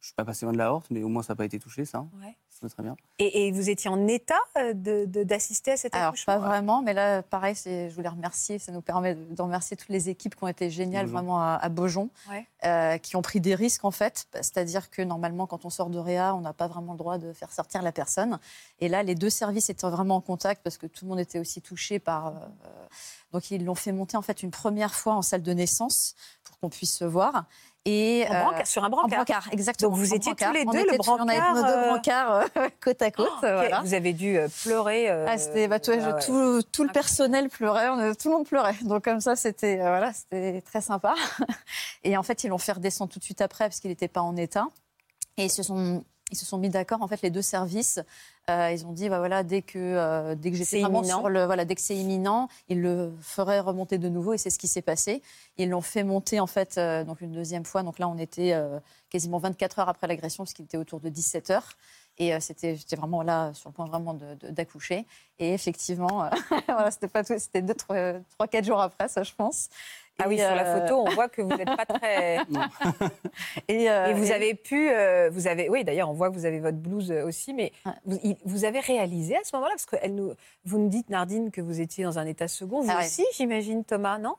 Je 0.00 0.06
suis 0.06 0.14
pas 0.14 0.24
passé 0.24 0.46
loin 0.46 0.52
de 0.52 0.58
la 0.58 0.72
horte, 0.72 0.86
mais 0.90 1.02
au 1.02 1.08
moins 1.08 1.24
ça 1.24 1.32
n'a 1.32 1.36
pas 1.36 1.44
été 1.44 1.58
touché, 1.58 1.84
ça. 1.84 2.06
Ouais. 2.22 2.36
Ça 2.60 2.66
va 2.66 2.70
très 2.70 2.82
bien. 2.82 2.96
Et, 3.20 3.46
et 3.46 3.52
vous 3.52 3.70
étiez 3.70 3.88
en 3.88 4.08
état 4.08 4.34
euh, 4.56 4.72
de- 4.72 5.04
de- 5.06 5.22
d'assister 5.22 5.70
à 5.72 5.76
cet 5.76 5.94
Alors, 5.94 6.08
accouchement 6.08 6.34
pas 6.34 6.38
vraiment, 6.40 6.82
mais 6.82 6.92
là, 6.92 7.22
pareil, 7.22 7.54
je 7.54 7.94
voulais 7.94 8.08
remercier, 8.08 8.58
ça 8.58 8.72
nous 8.72 8.80
permet 8.80 9.14
de 9.14 9.40
remercier 9.40 9.76
toutes 9.76 9.90
les 9.90 10.08
équipes 10.08 10.34
qui 10.34 10.42
ont 10.42 10.48
été 10.48 10.68
géniales 10.68 11.06
Beaujon. 11.06 11.14
vraiment 11.18 11.40
à, 11.40 11.54
à 11.54 11.68
Beaujon, 11.68 12.10
Ouais. 12.28 12.46
euh, 12.64 12.98
qui 12.98 13.14
ont 13.14 13.22
pris 13.22 13.40
des 13.40 13.54
risques 13.54 13.84
en 13.84 13.92
fait. 13.92 14.26
C'est-à-dire 14.34 14.90
que 14.90 15.02
normalement, 15.02 15.46
quand 15.46 15.64
on 15.66 15.70
sort 15.70 15.88
de 15.90 15.98
Réa, 16.00 16.34
on 16.34 16.40
n'a 16.40 16.52
pas 16.52 16.66
vraiment 16.66 16.92
le 16.94 16.98
droit 16.98 17.18
de 17.18 17.32
faire 17.32 17.52
sortir 17.52 17.80
la 17.82 17.92
personne. 17.92 18.40
Et 18.80 18.88
là, 18.88 19.04
les 19.04 19.14
deux 19.14 19.30
services 19.30 19.70
étaient 19.70 19.86
vraiment 19.88 20.16
en 20.16 20.20
contact 20.20 20.62
parce 20.64 20.78
que 20.78 20.86
tout 20.88 21.04
le 21.04 21.10
monde 21.10 21.20
était 21.20 21.38
aussi 21.38 21.62
touché 21.62 22.00
par. 22.00 22.26
euh, 22.28 22.30
donc, 23.32 23.50
ils 23.50 23.64
l'ont 23.64 23.74
fait 23.74 23.92
monter 23.92 24.16
en 24.16 24.22
fait 24.22 24.42
une 24.42 24.50
première 24.50 24.94
fois 24.94 25.14
en 25.14 25.22
salle 25.22 25.42
de 25.42 25.52
naissance 25.52 26.14
pour 26.44 26.58
qu'on 26.58 26.70
puisse 26.70 26.96
se 26.96 27.04
voir. 27.04 27.44
Et, 27.84 28.26
En 28.28 28.34
euh, 28.34 28.40
brancard- 28.42 28.66
Sur 28.66 28.84
un 28.84 28.86
en 28.88 28.90
brancard. 28.90 29.24
brancard, 29.24 29.48
exactement. 29.52 29.90
Donc, 29.90 29.98
vous 29.98 30.12
étiez 30.14 30.32
tous 30.32 30.44
brancard. 30.44 30.52
les 30.52 30.64
On 30.66 30.72
deux, 30.72 30.78
était 30.80 30.92
le 30.92 30.98
tous- 30.98 31.08
On 31.08 31.14
avait 31.28 31.38
brancard, 31.38 31.54
nos 31.54 31.62
deux 31.62 31.68
euh, 31.68 31.88
brancards 31.88 32.32
euh, 32.32 32.68
côte 32.82 33.02
à 33.02 33.10
côte. 33.10 33.28
Oh, 33.36 33.38
voilà. 33.40 33.80
Vous 33.82 33.94
avez 33.94 34.12
dû 34.12 34.38
pleurer. 34.62 35.08
Ah, 35.08 35.38
c'était 35.38 35.68
bah, 35.68 35.78
ah 35.86 35.90
ouais. 35.90 36.20
tout, 36.26 36.62
tout 36.70 36.84
le 36.84 36.90
personnel 36.90 37.48
pleurait, 37.48 37.88
on- 37.88 38.14
tout 38.14 38.28
le 38.28 38.34
monde 38.36 38.46
pleurait. 38.46 38.76
Donc 38.82 39.04
comme 39.04 39.20
ça, 39.20 39.36
c'était 39.36 39.76
voilà, 39.78 40.12
c'était 40.12 40.60
très 40.62 40.80
sympa. 40.82 41.14
Et 42.04 42.16
en 42.16 42.22
fait, 42.22 42.44
ils 42.44 42.48
l'ont 42.48 42.58
fait 42.58 42.72
redescendre 42.72 43.10
tout 43.12 43.18
de 43.20 43.24
suite 43.24 43.40
après 43.40 43.64
parce 43.68 43.80
qu'il 43.80 43.90
n'était 43.90 44.08
pas 44.08 44.22
en 44.22 44.36
état. 44.36 44.66
Et 45.38 45.44
ils 45.44 45.50
se 45.50 45.62
sont 45.62 46.04
ils 46.30 46.36
se 46.36 46.44
sont 46.46 46.58
mis 46.58 46.68
d'accord. 46.68 47.02
En 47.02 47.08
fait, 47.08 47.22
les 47.22 47.30
deux 47.30 47.42
services, 47.42 48.00
euh, 48.50 48.70
ils 48.72 48.84
ont 48.86 48.92
dit 48.92 49.08
bah 49.08 49.18
voilà, 49.18 49.42
dès 49.42 49.62
que 49.62 49.78
euh, 49.78 50.34
dès 50.34 50.50
que 50.50 50.56
C'est 50.56 50.64
j'étais 50.64 50.80
vraiment 50.82 51.00
imminent. 51.00 51.18
sur 51.20 51.28
le 51.28 51.44
voilà, 51.44 51.64
dès 51.64 51.74
que 51.74 51.80
c'est 51.80 51.96
imminent, 51.96 52.48
ils 52.68 52.80
le 52.80 53.12
feraient 53.20 53.60
remonter 53.60 53.98
de 53.98 54.08
nouveau. 54.08 54.32
Et 54.34 54.38
c'est 54.38 54.50
ce 54.50 54.58
qui 54.58 54.68
s'est 54.68 54.82
passé. 54.82 55.22
Ils 55.56 55.68
l'ont 55.70 55.80
fait 55.80 56.04
monter 56.04 56.40
en 56.40 56.46
fait 56.46 56.76
euh, 56.78 57.04
donc 57.04 57.20
une 57.20 57.32
deuxième 57.32 57.64
fois. 57.64 57.82
Donc 57.82 57.98
là, 57.98 58.08
on 58.08 58.18
était 58.18 58.52
euh, 58.52 58.78
quasiment 59.10 59.38
24 59.38 59.78
heures 59.80 59.88
après 59.88 60.06
l'agression 60.06 60.44
parce 60.44 60.52
qu'il 60.54 60.64
était 60.66 60.76
autour 60.78 61.00
de 61.00 61.08
17 61.08 61.50
heures. 61.50 61.76
Et 62.20 62.34
euh, 62.34 62.40
c'était, 62.40 62.74
j'étais 62.74 62.96
vraiment 62.96 63.22
là, 63.22 63.52
sur 63.54 63.68
le 63.68 63.74
point 63.74 63.86
vraiment 63.86 64.12
de- 64.12 64.34
de- 64.40 64.50
d'accoucher. 64.50 65.06
Et 65.38 65.54
effectivement, 65.54 66.24
euh, 66.24 66.28
voilà, 66.66 66.90
c'était 66.90 67.06
pas 67.06 67.22
tout, 67.22 67.34
c'était 67.38 67.62
deux, 67.62 67.74
trois, 67.74 68.14
trois, 68.30 68.48
quatre 68.48 68.64
jours 68.64 68.80
après, 68.80 69.06
ça, 69.08 69.22
je 69.22 69.32
pense. 69.34 69.68
Ah 70.20 70.24
oui, 70.26 70.36
sur 70.38 70.54
la 70.54 70.66
euh, 70.66 70.80
photo, 70.80 71.04
on 71.06 71.10
voit 71.14 71.28
que 71.28 71.42
vous 71.42 71.48
n'êtes 71.56 71.76
pas 71.76 71.86
très. 71.86 72.38
Et, 73.68 73.88
euh, 73.90 74.06
Et 74.06 74.14
vous 74.14 74.26
et- 74.30 74.34
avez 74.34 74.54
pu, 74.54 74.90
euh, 74.90 75.30
vous 75.32 75.46
avez, 75.46 75.68
oui, 75.68 75.84
d'ailleurs, 75.84 76.10
on 76.10 76.12
voit 76.12 76.28
que 76.30 76.34
vous 76.34 76.44
avez 76.46 76.58
votre 76.60 76.78
blouse 76.78 77.12
aussi, 77.12 77.54
mais 77.54 77.72
vous, 78.04 78.18
il- 78.24 78.36
vous 78.44 78.64
avez 78.64 78.80
réalisé 78.80 79.36
à 79.36 79.44
ce 79.44 79.54
moment-là, 79.56 79.74
parce 79.74 79.86
que 79.86 79.96
elle 80.02 80.14
nous, 80.14 80.32
vous 80.64 80.78
nous 80.78 80.88
dites, 80.88 81.08
Nardine, 81.10 81.50
que 81.50 81.60
vous 81.60 81.80
étiez 81.80 82.04
dans 82.04 82.18
un 82.18 82.26
état 82.26 82.48
second. 82.48 82.80
Vous 82.82 82.90
Ah 82.90 82.98
ouais. 82.98 83.06
aussi, 83.06 83.24
j'imagine, 83.36 83.84
Thomas, 83.84 84.18
non? 84.18 84.34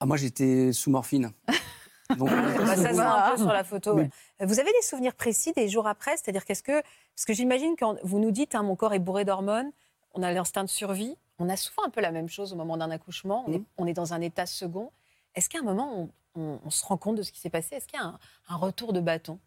Ah, 0.00 0.06
moi 0.06 0.16
j'étais 0.16 0.72
sous 0.72 0.90
morphine. 0.90 1.30
Donc, 2.18 2.28
Bah, 2.28 2.76
Ça 2.76 2.90
se 2.90 2.94
voit 2.94 3.24
un 3.26 3.30
peu 3.32 3.36
sur 3.38 3.52
la 3.52 3.64
photo. 3.64 3.94
Mais- 3.94 4.02
ouais. 4.40 4.46
Vous 4.46 4.60
avez 4.60 4.70
des 4.72 4.82
souvenirs 4.82 5.14
précis 5.14 5.52
des 5.52 5.68
jours 5.68 5.86
après? 5.86 6.12
C'est-à-dire 6.16 6.44
qu'est-ce 6.44 6.62
que, 6.62 6.82
parce 7.14 7.24
que 7.26 7.32
j'imagine 7.32 7.74
quand 7.78 7.96
vous 8.02 8.18
nous 8.18 8.30
dites, 8.30 8.54
hein, 8.54 8.62
mon 8.62 8.76
corps 8.76 8.92
est 8.94 8.98
bourré 8.98 9.24
d'hormones, 9.24 9.70
on 10.14 10.22
a 10.22 10.30
l'instinct 10.32 10.64
de 10.64 10.68
survie. 10.68 11.16
On 11.44 11.48
a 11.48 11.56
souvent 11.56 11.82
un 11.84 11.90
peu 11.90 12.00
la 12.00 12.12
même 12.12 12.28
chose 12.28 12.52
au 12.52 12.56
moment 12.56 12.76
d'un 12.76 12.90
accouchement. 12.92 13.44
On, 13.48 13.52
est, 13.52 13.58
Mhm. 13.58 13.64
on 13.78 13.86
est 13.88 13.92
dans 13.94 14.14
un 14.14 14.20
état 14.20 14.46
second. 14.46 14.90
Est-ce 15.34 15.48
qu'à 15.48 15.58
un 15.58 15.62
moment 15.62 15.92
on, 16.36 16.40
on- 16.40 16.60
on 16.64 16.70
se 16.70 16.84
rend 16.86 16.96
compte 16.96 17.16
de 17.16 17.22
ce 17.22 17.32
qui 17.32 17.40
s'est 17.40 17.50
passé? 17.50 17.74
Est-ce 17.74 17.88
qu'il 17.88 17.98
y 17.98 18.02
a 18.02 18.06
un, 18.06 18.18
un 18.48 18.56
retour 18.56 18.92
de 18.92 19.00
bâton? 19.00 19.40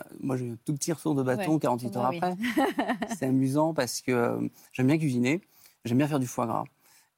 Euh, 0.00 0.02
Moi, 0.20 0.36
j'ai 0.38 0.46
eu 0.46 0.52
un 0.52 0.58
tout 0.64 0.72
petit 0.74 0.92
retour 0.92 1.14
de 1.14 1.22
bâton 1.22 1.52
Ouais, 1.54 1.58
48 1.60 1.90
pour 1.90 2.02
heures 2.02 2.06
après. 2.14 2.36
C'est 3.18 3.26
amusant 3.26 3.74
parce 3.74 4.00
que 4.00 4.12
euh, 4.12 4.48
j'aime 4.72 4.86
bien 4.86 4.96
cuisiner, 4.98 5.40
j'aime 5.84 5.98
bien 5.98 6.08
faire 6.08 6.20
du 6.20 6.26
foie 6.26 6.46
gras. 6.46 6.64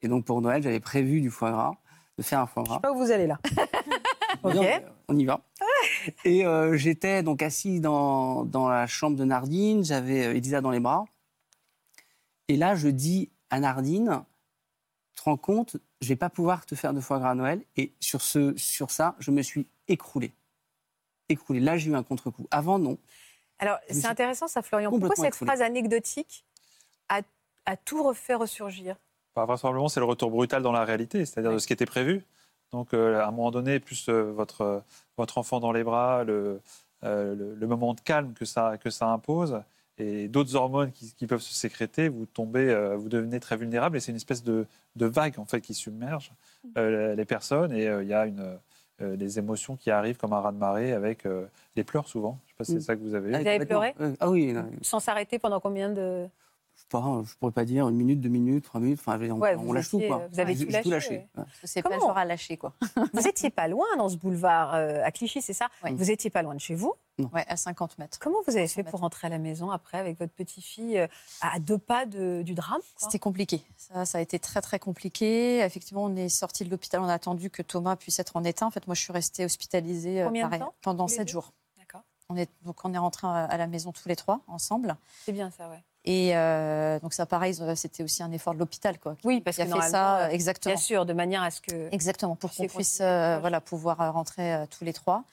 Et 0.01 0.07
donc, 0.09 0.25
pour 0.25 0.41
Noël, 0.41 0.61
j'avais 0.61 0.79
prévu 0.81 1.21
du 1.21 1.29
foie 1.29 1.51
gras, 1.51 1.73
de 2.17 2.23
faire 2.23 2.39
un 2.41 2.45
foie 2.45 2.63
Je 2.65 2.67
sais 2.67 2.71
gras. 2.71 2.79
pas 2.81 2.91
où 2.91 2.97
vous 2.97 3.11
allez 3.11 3.27
là. 3.27 3.39
Ok. 4.43 4.53
Bien, 4.53 4.81
on 5.07 5.17
y 5.17 5.25
va. 5.25 5.41
Et 6.25 6.45
euh, 6.45 6.77
j'étais 6.77 7.23
donc 7.23 7.41
assis 7.41 7.79
dans, 7.79 8.45
dans 8.45 8.69
la 8.69 8.85
chambre 8.87 9.17
de 9.17 9.23
Nardine, 9.25 9.83
j'avais 9.83 10.35
Elisa 10.37 10.61
dans 10.61 10.69
les 10.71 10.79
bras. 10.79 11.05
Et 12.47 12.55
là, 12.55 12.75
je 12.75 12.87
dis 12.89 13.29
à 13.49 13.59
Nardine, 13.59 14.23
tu 15.15 15.21
te 15.21 15.29
rends 15.29 15.37
compte, 15.37 15.77
je 16.01 16.07
vais 16.07 16.15
pas 16.15 16.29
pouvoir 16.29 16.65
te 16.65 16.75
faire 16.75 16.93
de 16.93 17.01
foie 17.01 17.19
gras 17.19 17.31
à 17.31 17.35
Noël. 17.35 17.63
Et 17.77 17.93
sur, 17.99 18.21
ce, 18.21 18.55
sur 18.57 18.91
ça, 18.91 19.15
je 19.19 19.31
me 19.31 19.41
suis 19.41 19.67
écroulé. 19.87 20.31
Écroulé. 21.27 21.59
Là, 21.59 21.77
j'ai 21.77 21.91
eu 21.91 21.95
un 21.95 22.03
contre-coup. 22.03 22.47
Avant, 22.51 22.79
non. 22.79 22.97
Alors, 23.59 23.77
c'est 23.87 23.95
suis 23.95 24.07
intéressant 24.07 24.47
ça, 24.47 24.61
Florian. 24.61 24.89
Pourquoi 24.89 25.15
cette 25.15 25.25
écroulé. 25.33 25.49
phrase 25.49 25.61
anecdotique 25.61 26.45
a, 27.09 27.21
a 27.65 27.75
tout 27.75 28.01
refait 28.03 28.35
ressurgir? 28.35 28.95
Bah, 29.35 29.45
vraisemblablement, 29.45 29.89
c'est 29.89 29.99
le 29.99 30.05
retour 30.05 30.31
brutal 30.31 30.63
dans 30.63 30.71
la 30.71 30.85
réalité, 30.85 31.25
c'est-à-dire 31.25 31.51
de 31.51 31.59
ce 31.59 31.67
qui 31.67 31.73
était 31.73 31.85
prévu. 31.85 32.23
Donc, 32.71 32.93
euh, 32.93 33.19
à 33.19 33.27
un 33.27 33.31
moment 33.31 33.51
donné, 33.51 33.79
plus 33.79 34.09
euh, 34.09 34.31
votre, 34.31 34.61
euh, 34.61 34.79
votre 35.17 35.37
enfant 35.37 35.59
dans 35.59 35.71
les 35.71 35.83
bras, 35.83 36.23
le, 36.23 36.61
euh, 37.03 37.35
le, 37.35 37.55
le 37.55 37.67
moment 37.67 37.93
de 37.93 38.01
calme 38.01 38.33
que 38.33 38.45
ça, 38.45 38.77
que 38.77 38.89
ça 38.89 39.07
impose, 39.07 39.61
et 39.99 40.27
d'autres 40.27 40.55
hormones 40.55 40.91
qui, 40.91 41.13
qui 41.13 41.27
peuvent 41.27 41.41
se 41.41 41.53
sécréter, 41.53 42.09
vous 42.09 42.25
tombez, 42.25 42.69
euh, 42.69 42.95
vous 42.95 43.09
devenez 43.09 43.39
très 43.39 43.57
vulnérable, 43.57 43.97
et 43.97 43.99
c'est 43.99 44.11
une 44.11 44.15
espèce 44.17 44.43
de, 44.43 44.65
de 44.95 45.05
vague 45.05 45.37
en 45.39 45.45
fait 45.45 45.61
qui 45.61 45.73
submerge 45.73 46.31
euh, 46.77 47.15
les 47.15 47.25
personnes, 47.25 47.71
et 47.73 47.87
euh, 47.87 48.01
il 48.03 48.09
y 48.09 48.13
a 48.13 48.25
une, 48.25 48.57
euh, 49.01 49.15
des 49.15 49.39
émotions 49.39 49.75
qui 49.75 49.91
arrivent 49.91 50.17
comme 50.17 50.33
un 50.33 50.39
raz-de-marée 50.41 50.91
avec 50.93 51.25
euh, 51.25 51.45
des 51.75 51.83
pleurs 51.83 52.07
souvent. 52.07 52.39
Je 52.47 52.51
ne 52.51 52.51
sais 52.51 52.55
pas 52.57 52.63
si 52.65 52.71
c'est 52.71 52.77
Mm. 52.77 52.81
ça 52.81 52.95
que 52.95 53.01
vous 53.01 53.15
avez 53.15 53.31
eu. 53.31 53.35
avez 53.35 53.43
complètement. 53.59 53.93
pleuré 53.93 54.15
Ah 54.19 54.29
oui, 54.29 54.53
non, 54.53 54.69
Sans 54.81 54.99
s'arrêter 54.99 55.37
pendant 55.39 55.59
combien 55.59 55.89
de. 55.89 56.27
Je 56.91 56.97
sais 56.97 57.01
pas, 57.03 57.21
je 57.25 57.35
pourrais 57.35 57.51
pas 57.51 57.65
dire 57.65 57.87
une 57.87 57.95
minute, 57.95 58.19
deux 58.19 58.29
minutes, 58.29 58.65
trois 58.65 58.81
minutes. 58.81 58.99
Enfin, 58.99 59.19
on, 59.19 59.37
Ouais, 59.39 59.55
on 59.55 59.73
lâche 59.73 59.87
étiez, 59.93 60.07
tout, 60.07 60.13
quoi. 60.13 60.23
euh, 60.23 60.27
vous 60.31 60.39
avez 60.39 60.55
tout 60.55 60.89
lâché, 60.89 61.27
ouais. 61.37 61.43
C'est 61.63 61.81
pas 61.83 61.99
genre 61.99 62.17
à 62.17 62.25
lâcher, 62.25 62.57
quoi. 62.57 62.73
Vous 63.13 63.27
étiez 63.27 63.49
pas 63.49 63.67
loin 63.67 63.85
dans 63.97 64.09
ce 64.09 64.17
boulevard 64.17 64.73
euh, 64.75 65.03
à 65.03 65.11
Clichy, 65.11 65.41
c'est 65.41 65.53
ça? 65.53 65.67
Oui. 65.83 65.93
Vous 65.93 66.09
étiez 66.11 66.29
pas 66.29 66.41
loin 66.41 66.55
de 66.55 66.59
chez 66.59 66.75
vous? 66.75 66.93
Ouais, 67.33 67.43
à 67.49 67.57
50 67.57 67.97
mètres. 67.97 68.17
Comment 68.17 68.37
vous 68.47 68.55
avez 68.55 68.65
500 68.67 68.73
fait 68.75 68.79
mètres. 68.83 68.91
pour 68.91 69.01
rentrer 69.01 69.27
à 69.27 69.29
la 69.29 69.39
maison 69.39 69.71
après 69.71 69.97
avec 69.97 70.17
votre 70.17 70.31
petite-fille 70.31 70.97
euh, 70.99 71.07
à 71.41 71.59
deux 71.59 71.77
pas 71.77 72.05
de- 72.05 72.43
du 72.45 72.53
drame 72.53 72.79
C'était 72.95 73.19
compliqué. 73.19 73.61
Ça, 73.75 74.05
ça 74.05 74.19
a 74.19 74.21
été 74.21 74.39
très 74.39 74.61
très 74.61 74.79
compliqué. 74.79 75.59
Effectivement, 75.59 76.05
on 76.05 76.15
est 76.15 76.29
sorti 76.29 76.63
de 76.63 76.69
l'hôpital. 76.69 77.01
On 77.01 77.09
a 77.09 77.13
attendu 77.13 77.49
que 77.49 77.61
Thomas 77.61 77.97
puisse 77.97 78.19
être 78.19 78.37
en 78.37 78.43
état. 78.45 78.65
En 78.65 78.71
fait, 78.71 78.87
moi, 78.87 78.95
je 78.95 79.01
suis 79.01 79.11
restée 79.11 79.43
hospitalisée 79.43 80.21
euh, 80.21 80.29
de 80.29 80.57
temps, 80.59 80.73
pendant 80.81 81.09
sept 81.09 81.27
jours. 81.27 81.51
D'accord. 81.77 82.03
On 82.29 82.37
est 82.37 82.49
donc 82.63 82.77
on 82.85 82.93
est 82.93 82.97
rentrés 82.97 83.27
à 83.27 83.43
à 83.45 83.57
la 83.57 83.67
maison 83.67 83.91
tous 83.91 84.07
les 84.07 84.15
trois 84.15 84.39
ensemble. 84.47 84.95
C'est 85.25 85.33
bien 85.33 85.51
ça, 85.51 85.67
ouais. 85.69 85.83
Et 86.05 86.35
euh, 86.35 86.99
donc 86.99 87.13
ça, 87.13 87.25
pareil, 87.25 87.55
euh, 87.61 87.75
c'était 87.75 88.03
aussi 88.03 88.23
un 88.23 88.31
effort 88.31 88.53
de 88.53 88.59
l'hôpital, 88.59 88.97
quoi. 88.99 89.15
Oui, 89.23 89.41
parce 89.41 89.57
Qui 89.57 89.63
a 89.63 89.65
que 89.65 89.81
fait 89.81 89.89
ça 89.89 90.19
euh, 90.19 90.29
exactement. 90.29 90.73
Bien 90.73 90.81
sûr, 90.81 91.05
de 91.05 91.13
manière 91.13 91.43
à 91.43 91.51
ce 91.51 91.61
que. 91.61 91.93
Exactement, 91.93 92.35
pour 92.35 92.53
qu'on 92.53 92.67
puisse 92.67 92.99
euh, 93.01 93.37
voilà, 93.39 93.59
pouvoir 93.59 94.13
rentrer 94.13 94.53
euh, 94.53 94.65
tous 94.69 94.85
les 94.85 94.93
trois. 94.93 95.23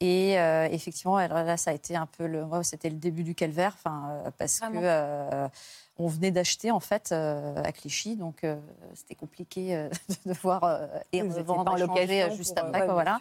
Et 0.00 0.32
effectivement, 0.70 1.16
là, 1.16 1.56
ça 1.56 1.70
a 1.70 1.72
été 1.72 1.96
un 1.96 2.04
peu 2.04 2.26
le, 2.26 2.44
c'était 2.62 2.90
le 2.90 2.96
début 2.96 3.22
du 3.22 3.34
calvaire, 3.34 3.74
enfin, 3.78 4.22
parce 4.36 4.58
Vraiment. 4.58 4.82
que 4.82 5.48
on 5.96 6.08
venait 6.08 6.32
d'acheter 6.32 6.70
en 6.70 6.80
fait 6.80 7.12
à 7.12 7.72
Clichy, 7.72 8.16
donc 8.16 8.44
c'était 8.92 9.14
compliqué 9.14 9.88
de 10.26 10.28
devoir 10.28 10.88
et 11.12 11.22
revendre, 11.22 11.72
en 11.72 11.96
euh, 11.96 12.30
juste 12.36 12.58
après, 12.58 12.80
ouais, 12.80 12.84
quoi, 12.84 12.94
voilà. 12.94 13.18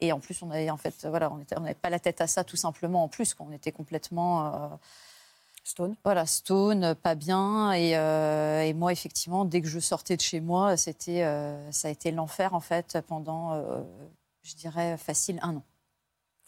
Et 0.00 0.12
en 0.12 0.20
plus, 0.20 0.42
on 0.42 0.50
avait 0.50 0.68
en 0.68 0.76
fait, 0.76 1.06
voilà, 1.06 1.32
on 1.32 1.60
n'avait 1.60 1.74
pas 1.74 1.88
la 1.88 2.00
tête 2.00 2.20
à 2.20 2.26
ça 2.26 2.44
tout 2.44 2.56
simplement 2.56 3.04
en 3.04 3.08
plus, 3.08 3.32
qu'on 3.32 3.52
était 3.52 3.72
complètement 3.72 4.78
Stone. 5.66 5.96
voilà, 6.04 6.26
stone, 6.26 6.84
euh, 6.84 6.94
pas 6.94 7.16
bien. 7.16 7.72
Et, 7.72 7.96
euh, 7.96 8.62
et 8.62 8.72
moi, 8.72 8.92
effectivement, 8.92 9.44
dès 9.44 9.60
que 9.60 9.66
je 9.66 9.80
sortais 9.80 10.16
de 10.16 10.20
chez 10.20 10.40
moi, 10.40 10.76
c'était, 10.76 11.24
euh, 11.24 11.72
ça 11.72 11.88
a 11.88 11.90
été 11.90 12.12
l'enfer, 12.12 12.54
en 12.54 12.60
fait, 12.60 12.98
pendant, 13.08 13.52
euh, 13.54 13.82
je 14.44 14.54
dirais, 14.54 14.96
facile 14.96 15.40
un 15.42 15.56
an. 15.56 15.62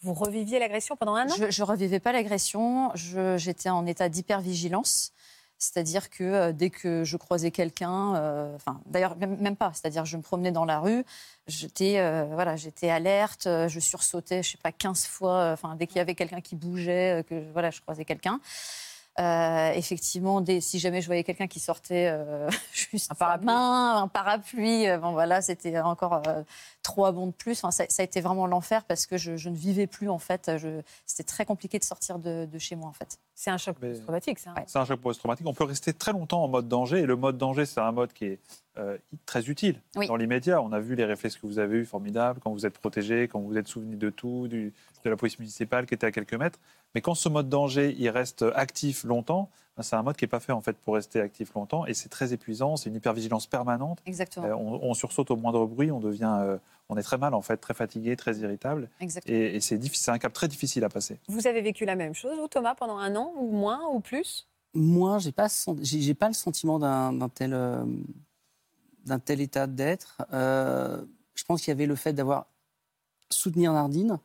Vous 0.01 0.13
reviviez 0.13 0.57
l'agression 0.57 0.95
pendant 0.95 1.15
un 1.15 1.25
an? 1.25 1.35
Je 1.35 1.61
ne 1.61 1.67
revivais 1.67 1.99
pas 1.99 2.13
l'agression, 2.13 2.91
j'étais 2.95 3.69
en 3.69 3.85
état 3.85 4.07
d'hypervigilance. 4.07 5.11
C'est-à-dire 5.57 6.09
que 6.09 6.53
dès 6.53 6.69
que 6.69 7.03
je 7.03 7.17
croisais 7.17 7.51
quelqu'un, 7.51 8.15
euh, 8.15 8.55
enfin 8.55 8.79
d'ailleurs 8.85 9.17
même, 9.17 9.35
même 9.41 9.57
pas, 9.57 9.71
c'est-à-dire 9.73 10.05
je 10.05 10.15
me 10.15 10.21
promenais 10.21 10.53
dans 10.53 10.63
la 10.63 10.79
rue, 10.79 11.03
j'étais 11.47 11.99
euh, 11.99 12.23
voilà, 12.31 12.55
j'étais 12.55 12.89
alerte, 12.89 13.43
je 13.43 13.79
sursautais, 13.81 14.41
je 14.41 14.51
sais 14.51 14.57
pas 14.57 14.71
15 14.71 15.05
fois, 15.07 15.51
enfin 15.51 15.75
dès 15.75 15.85
qu'il 15.85 15.97
y 15.97 15.99
avait 15.99 16.15
quelqu'un 16.15 16.39
qui 16.39 16.55
bougeait, 16.55 17.25
que 17.29 17.51
voilà, 17.51 17.71
je 17.71 17.81
croisais 17.81 18.05
quelqu'un. 18.05 18.39
Euh, 19.19 19.71
effectivement, 19.73 20.39
dès- 20.39 20.61
si 20.61 20.79
jamais 20.79 21.01
je 21.01 21.07
voyais 21.07 21.23
quelqu'un 21.25 21.47
qui 21.47 21.59
sortait 21.59 22.07
euh, 22.09 22.49
juste 22.73 23.11
Un 23.11 23.15
parapluie. 23.15 23.45
main, 23.47 24.03
un 24.03 24.07
parapluie, 24.07 24.87
euh, 24.87 24.97
bon 24.97 25.11
voilà, 25.11 25.41
c'était 25.41 25.77
encore 25.79 26.21
trois 26.93 27.11
bons 27.11 27.27
de 27.27 27.31
plus. 27.31 27.59
Enfin, 27.63 27.71
ça, 27.71 27.85
ça 27.89 28.01
a 28.01 28.05
été 28.05 28.21
vraiment 28.21 28.47
l'enfer 28.47 28.83
parce 28.85 29.05
que 29.05 29.17
je, 29.17 29.37
je 29.37 29.49
ne 29.49 29.55
vivais 29.55 29.87
plus 29.87 30.09
en 30.09 30.17
fait. 30.19 30.51
Je- 30.57 30.81
C'était 31.05 31.23
très 31.23 31.45
compliqué 31.45 31.77
de 31.79 31.83
sortir 31.83 32.19
de, 32.19 32.45
de 32.45 32.59
chez 32.59 32.75
moi 32.75 32.87
en 32.89 32.93
fait. 32.93 33.19
C'est 33.35 33.51
un 33.51 33.57
choc 33.57 33.77
post-traumatique, 33.77 34.39
ça. 34.39 34.49
hein. 34.49 34.53
Ouais. 34.57 34.63
C'est 34.67 34.79
un 34.79 34.85
choc 34.85 34.99
post-traumatique. 34.99 35.45
On 35.47 35.53
peut 35.53 35.63
rester 35.63 35.93
très 35.93 36.11
longtemps 36.11 36.43
en 36.43 36.47
mode 36.47 36.67
danger. 36.67 36.99
Et 36.99 37.05
le 37.05 37.15
mode 37.15 37.37
danger, 37.37 37.65
c'est 37.65 37.79
un 37.79 37.91
mode 37.91 38.11
qui 38.13 38.25
est 38.25 38.39
euh, 38.77 38.97
très 39.25 39.49
utile 39.49 39.81
Oui. 39.95 40.07
dans 40.07 40.15
l'immédiat. 40.15 40.61
On 40.61 40.71
a 40.71 40.79
vu 40.79 40.95
les 40.95 41.05
réflexes 41.05 41.37
que 41.37 41.45
vous 41.47 41.59
avez 41.59 41.77
eus, 41.79 41.85
formidables, 41.85 42.39
quand 42.43 42.51
vous 42.51 42.65
êtes 42.65 42.77
protégé, 42.77 43.27
quand 43.27 43.39
vous 43.39 43.57
êtes 43.57 43.67
souvenu 43.67 43.95
de 43.95 44.09
tout, 44.09 44.47
du- 44.47 44.73
de 45.05 45.09
la 45.09 45.15
police 45.15 45.37
municipale 45.39 45.85
qui 45.85 45.93
était 45.93 46.07
à 46.07 46.11
quelques 46.11 46.33
mètres. 46.33 46.59
Mais 46.95 47.01
quand 47.01 47.13
ce 47.15 47.29
mode 47.29 47.49
danger, 47.49 47.95
il 47.97 48.09
reste 48.09 48.43
actif 48.55 49.03
longtemps, 49.03 49.49
c'est 49.83 49.95
un 49.95 50.03
mode 50.03 50.17
qui 50.17 50.23
n'est 50.25 50.29
pas 50.29 50.39
fait 50.39 50.51
en 50.51 50.61
fait 50.61 50.77
pour 50.77 50.95
rester 50.95 51.21
actif 51.21 51.53
longtemps. 51.53 51.85
Et 51.85 51.93
c'est 51.93 52.09
très 52.09 52.33
épuisant. 52.33 52.75
C'est 52.75 52.89
une 52.89 52.95
hypervigilance 52.95 53.47
permanente. 53.47 53.99
Exactement. 54.05 54.45
Euh, 54.45 54.53
on, 54.55 54.79
on 54.89 54.93
sursaute 54.93 55.31
au 55.31 55.35
moindre 55.35 55.65
bruit. 55.65 55.91
On 55.91 55.99
devient, 55.99 56.37
euh, 56.41 56.57
on 56.89 56.97
est 56.97 57.03
très 57.03 57.17
mal 57.17 57.33
en 57.33 57.41
fait, 57.41 57.57
très 57.57 57.73
fatigué, 57.73 58.15
très 58.15 58.37
irritable. 58.37 58.89
Exactement. 58.99 59.35
Et, 59.35 59.55
et 59.55 59.61
c'est 59.61 59.77
difficile- 59.77 60.05
c'est 60.05 60.11
un 60.11 60.19
cap 60.19 60.33
très 60.33 60.47
difficile 60.47 60.83
à 60.83 60.89
passer. 60.89 61.19
Vous 61.27 61.47
avez 61.47 61.61
vécu 61.61 61.85
la 61.85 61.95
même 61.95 62.13
chose, 62.13 62.37
vous, 62.37 62.47
Thomas, 62.47 62.75
pendant 62.75 62.97
un 62.97 63.15
an, 63.15 63.33
ou 63.37 63.51
moins, 63.51 63.87
ou 63.93 63.99
plus? 63.99 64.47
Moi, 64.73 65.17
j'ai 65.17 65.31
pas, 65.31 65.47
j'ai 65.81 66.13
pas 66.13 66.27
le 66.27 66.33
sentiment 66.33 66.77
d'un 66.79 67.29
tel, 67.29 67.53
euh, 67.53 67.83
d'un 69.05 69.17
tel 69.19 69.41
état 69.41 69.65
d'être. 69.65 70.21
Euh, 70.31 71.01
je 71.33 71.43
pense 71.43 71.61
qu'il 71.61 71.69
y 71.69 71.71
avait 71.71 71.87
le 71.87 71.95
fait 71.95 72.13
d'avoir 72.13 72.45
soutenir 73.31 73.73
Nardine 73.73 74.19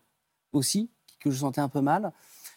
aussi, 0.52 0.90
que 1.20 1.30
je 1.30 1.38
sentais 1.38 1.60
un 1.62 1.68
peu 1.68 1.80
mal. 1.80 2.12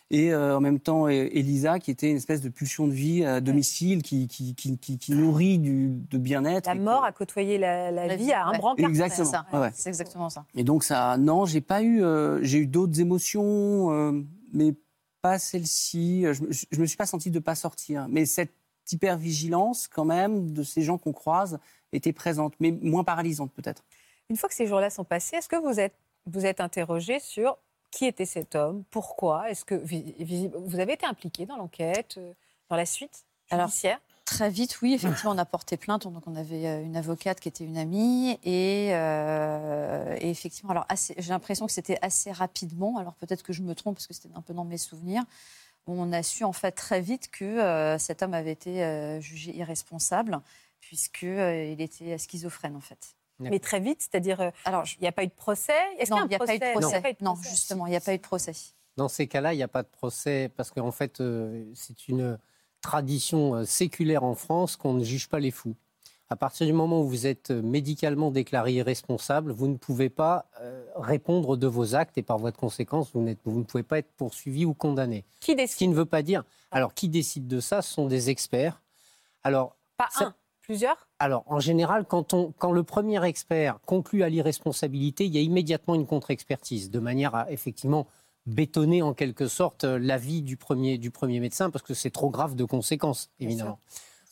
Et 0.09 0.31
euh, 0.33 0.55
en 0.55 0.61
même 0.61 0.79
temps, 0.79 1.07
e- 1.07 1.11
Elisa, 1.11 1.79
qui 1.79 1.91
était 1.91 2.09
une 2.09 2.15
espèce 2.15 2.39
de 2.41 2.47
pulsion 2.49 2.87
de 2.87 2.93
vie 2.93 3.25
à 3.25 3.41
domicile, 3.41 4.01
qui, 4.03 4.27
qui, 4.29 4.55
qui, 4.55 4.77
qui- 4.77 4.97
qui 4.97 5.11
nourrit 5.11 5.59
du, 5.59 5.89
de 6.09 6.17
bien-être. 6.17 6.67
La 6.67 6.75
mort 6.75 7.03
a 7.03 7.11
côtoyé 7.11 7.57
la, 7.57 7.91
la 7.91 8.07
La 8.07 8.15
vie 8.15 8.25
vie, 8.25 8.31
à 8.31 8.45
un 8.45 8.51
ouais. 8.51 8.57
brancard. 8.57 8.87
Exactement. 8.89 9.43
C'est. 9.51 9.57
Ouais, 9.57 9.71
exactement 9.85 10.29
ça. 10.29 10.45
Et 10.55 10.63
donc 10.63 10.85
ça, 10.85 11.17
non, 11.17 11.45
j'ai 11.45 11.59
pas 11.59 11.81
eu, 11.83 12.01
euh, 12.03 12.41
j'ai 12.41 12.59
eu 12.59 12.67
d'autres 12.67 13.01
émotions, 13.01 13.91
euh, 13.91 14.23
mais 14.53 14.73
pas 15.21 15.39
celle-ci. 15.39 16.23
Je, 16.31 16.41
me- 16.43 16.49
je 16.51 16.79
me 16.79 16.85
suis 16.85 16.97
pas 16.97 17.05
senti 17.05 17.29
de 17.29 17.39
pas 17.39 17.55
sortir, 17.55 18.07
mais 18.09 18.25
cette 18.25 18.53
hypervigilance 18.89 19.87
quand 19.87 20.05
même 20.05 20.51
de 20.53 20.63
ces 20.63 20.81
gens 20.81 20.97
qu'on 20.97 21.13
croise 21.13 21.59
était 21.91 22.13
présente, 22.13 22.53
mais 22.59 22.71
moins 22.71 23.03
paralysante 23.03 23.51
peut-être. 23.53 23.83
Une 24.29 24.35
fois 24.37 24.49
que 24.49 24.55
ces 24.55 24.67
jours-là 24.67 24.89
sont 24.89 25.03
passés, 25.05 25.37
est-ce 25.37 25.47
que 25.49 25.55
vous 25.55 25.79
êtes, 25.79 25.95
vous 26.25 26.45
êtes 26.45 26.59
interrogé 26.59 27.19
sur 27.19 27.57
qui 27.91 28.05
était 28.05 28.25
cet 28.25 28.55
homme 28.55 28.83
Pourquoi 28.91 29.49
Est-ce 29.49 29.65
que 29.65 29.75
vous 29.75 30.79
avez 30.79 30.93
été 30.93 31.05
impliqué 31.05 31.45
dans 31.45 31.57
l'enquête, 31.57 32.15
euh, 32.17 32.33
dans 32.69 32.75
la 32.75 32.85
suite 32.85 33.25
Alors, 33.49 33.67
judiciaire? 33.67 33.99
Très 34.27 34.49
vite, 34.49 34.81
oui, 34.81 34.93
effectivement, 34.93 35.31
on 35.31 35.37
a 35.37 35.45
porté 35.45 35.77
plainte. 35.77 36.03
Donc, 36.03 36.27
on 36.27 36.35
avait 36.35 36.67
euh, 36.67 36.83
une 36.83 36.97
avocate 36.97 37.39
qui 37.39 37.47
était 37.47 37.63
une 37.63 37.77
amie. 37.77 38.37
Et, 38.43 38.89
euh, 38.91 40.17
et 40.19 40.29
effectivement, 40.29 40.71
alors, 40.71 40.85
j'ai 41.17 41.29
l'impression 41.29 41.65
que 41.65 41.71
c'était 41.71 41.97
assez 42.01 42.33
rapidement. 42.33 42.97
Alors, 42.97 43.13
peut-être 43.13 43.41
que 43.41 43.53
je 43.53 43.61
me 43.61 43.73
trompe 43.73 43.95
parce 43.95 44.05
que 44.05 44.13
c'était 44.13 44.35
un 44.35 44.41
peu 44.41 44.53
dans 44.53 44.65
mes 44.65 44.77
souvenirs. 44.77 45.23
On 45.87 46.11
a 46.11 46.23
su, 46.23 46.43
en 46.43 46.51
fait, 46.51 46.73
très 46.73 46.99
vite 46.99 47.31
que 47.31 47.45
euh, 47.45 47.97
cet 47.97 48.21
homme 48.21 48.33
avait 48.33 48.51
été 48.51 48.83
euh, 48.83 49.21
jugé 49.21 49.55
irresponsable 49.55 50.41
puisqu'il 50.81 51.77
était 51.79 52.17
schizophrène, 52.17 52.75
en 52.75 52.81
fait. 52.81 53.15
Mais 53.39 53.59
très 53.59 53.79
vite, 53.79 54.01
c'est-à-dire, 54.01 54.41
euh, 54.41 54.51
Alors, 54.65 54.83
il 54.97 55.01
n'y 55.01 55.07
a 55.07 55.11
pas 55.11 55.23
eu 55.23 55.27
de 55.27 55.31
procès? 55.31 55.73
Est-ce 55.99 56.11
non, 56.11 56.17
qu'il 56.17 56.25
il 56.25 56.29
n'y 56.29 56.35
a 56.35 56.39
pas 56.39 56.55
eu 56.55 56.59
de 56.59 56.71
procès? 56.79 57.15
Non, 57.21 57.35
justement, 57.35 57.85
il 57.87 57.91
n'y 57.91 57.95
a 57.95 58.01
pas 58.01 58.13
eu 58.13 58.17
de 58.17 58.23
procès. 58.23 58.53
Dans 58.95 59.07
ces 59.07 59.27
cas-là, 59.27 59.53
il 59.53 59.57
n'y 59.57 59.63
a 59.63 59.67
pas 59.67 59.83
de 59.83 59.87
procès 59.87 60.49
parce 60.55 60.71
qu'en 60.71 60.91
fait, 60.91 61.21
euh, 61.21 61.63
c'est 61.75 62.07
une 62.07 62.39
tradition 62.81 63.55
euh, 63.55 63.65
séculaire 63.65 64.23
en 64.23 64.33
France 64.33 64.75
qu'on 64.75 64.93
ne 64.93 65.03
juge 65.03 65.29
pas 65.29 65.39
les 65.39 65.51
fous. 65.51 65.75
À 66.29 66.35
partir 66.35 66.67
du 66.67 66.73
moment 66.73 67.01
où 67.01 67.07
vous 67.07 67.25
êtes 67.25 67.51
médicalement 67.51 68.31
déclaré 68.31 68.73
irresponsable, 68.73 69.51
vous 69.53 69.67
ne 69.67 69.77
pouvez 69.77 70.09
pas 70.09 70.49
répondre 70.97 71.55
de 71.55 71.67
vos 71.67 71.95
actes 71.95 72.17
et 72.17 72.21
par 72.21 72.37
voie 72.37 72.51
de 72.51 72.57
conséquence, 72.57 73.11
vous, 73.13 73.21
ne 73.21 73.63
pouvez 73.63 73.83
pas 73.83 73.97
être 73.99 74.11
poursuivi 74.17 74.65
ou 74.65 74.73
condamné. 74.73 75.23
Qui 75.39 75.51
Ce 75.51 75.55
décide 75.55 75.77
qui 75.77 75.87
ne 75.87 75.95
veut 75.95 76.05
pas 76.05 76.23
dire. 76.23 76.43
Alors, 76.69 76.93
qui 76.93 77.07
décide 77.07 77.47
de 77.47 77.61
ça? 77.61 77.81
Ce 77.81 77.93
sont 77.93 78.07
des 78.07 78.29
experts. 78.29 78.81
Alors, 79.43 79.77
Pas 79.95 80.09
ça- 80.11 80.25
un, 80.25 80.35
plusieurs? 80.61 81.06
Alors, 81.19 81.43
en 81.47 81.59
général, 81.59 82.05
quand, 82.05 82.33
on, 82.33 82.53
quand 82.57 82.71
le 82.71 82.83
premier 82.83 83.23
expert 83.25 83.79
conclut 83.85 84.21
à 84.23 84.29
l'irresponsabilité, 84.29 85.25
il 85.25 85.33
y 85.33 85.37
a 85.39 85.41
immédiatement 85.41 85.95
une 85.95 86.05
contre-expertise, 86.05 86.91
de 86.91 86.99
manière 86.99 87.33
à 87.33 87.51
effectivement 87.51 88.07
bétonner 88.45 89.01
en 89.01 89.13
quelque 89.13 89.47
sorte 89.47 89.83
euh, 89.83 89.99
l'avis 89.99 90.41
du 90.41 90.57
premier, 90.57 90.97
du 90.97 91.11
premier 91.11 91.39
médecin 91.39 91.69
parce 91.69 91.83
que 91.83 91.93
c'est 91.93 92.11
trop 92.11 92.29
grave 92.29 92.55
de 92.55 92.63
conséquences, 92.63 93.29
évidemment. 93.39 93.79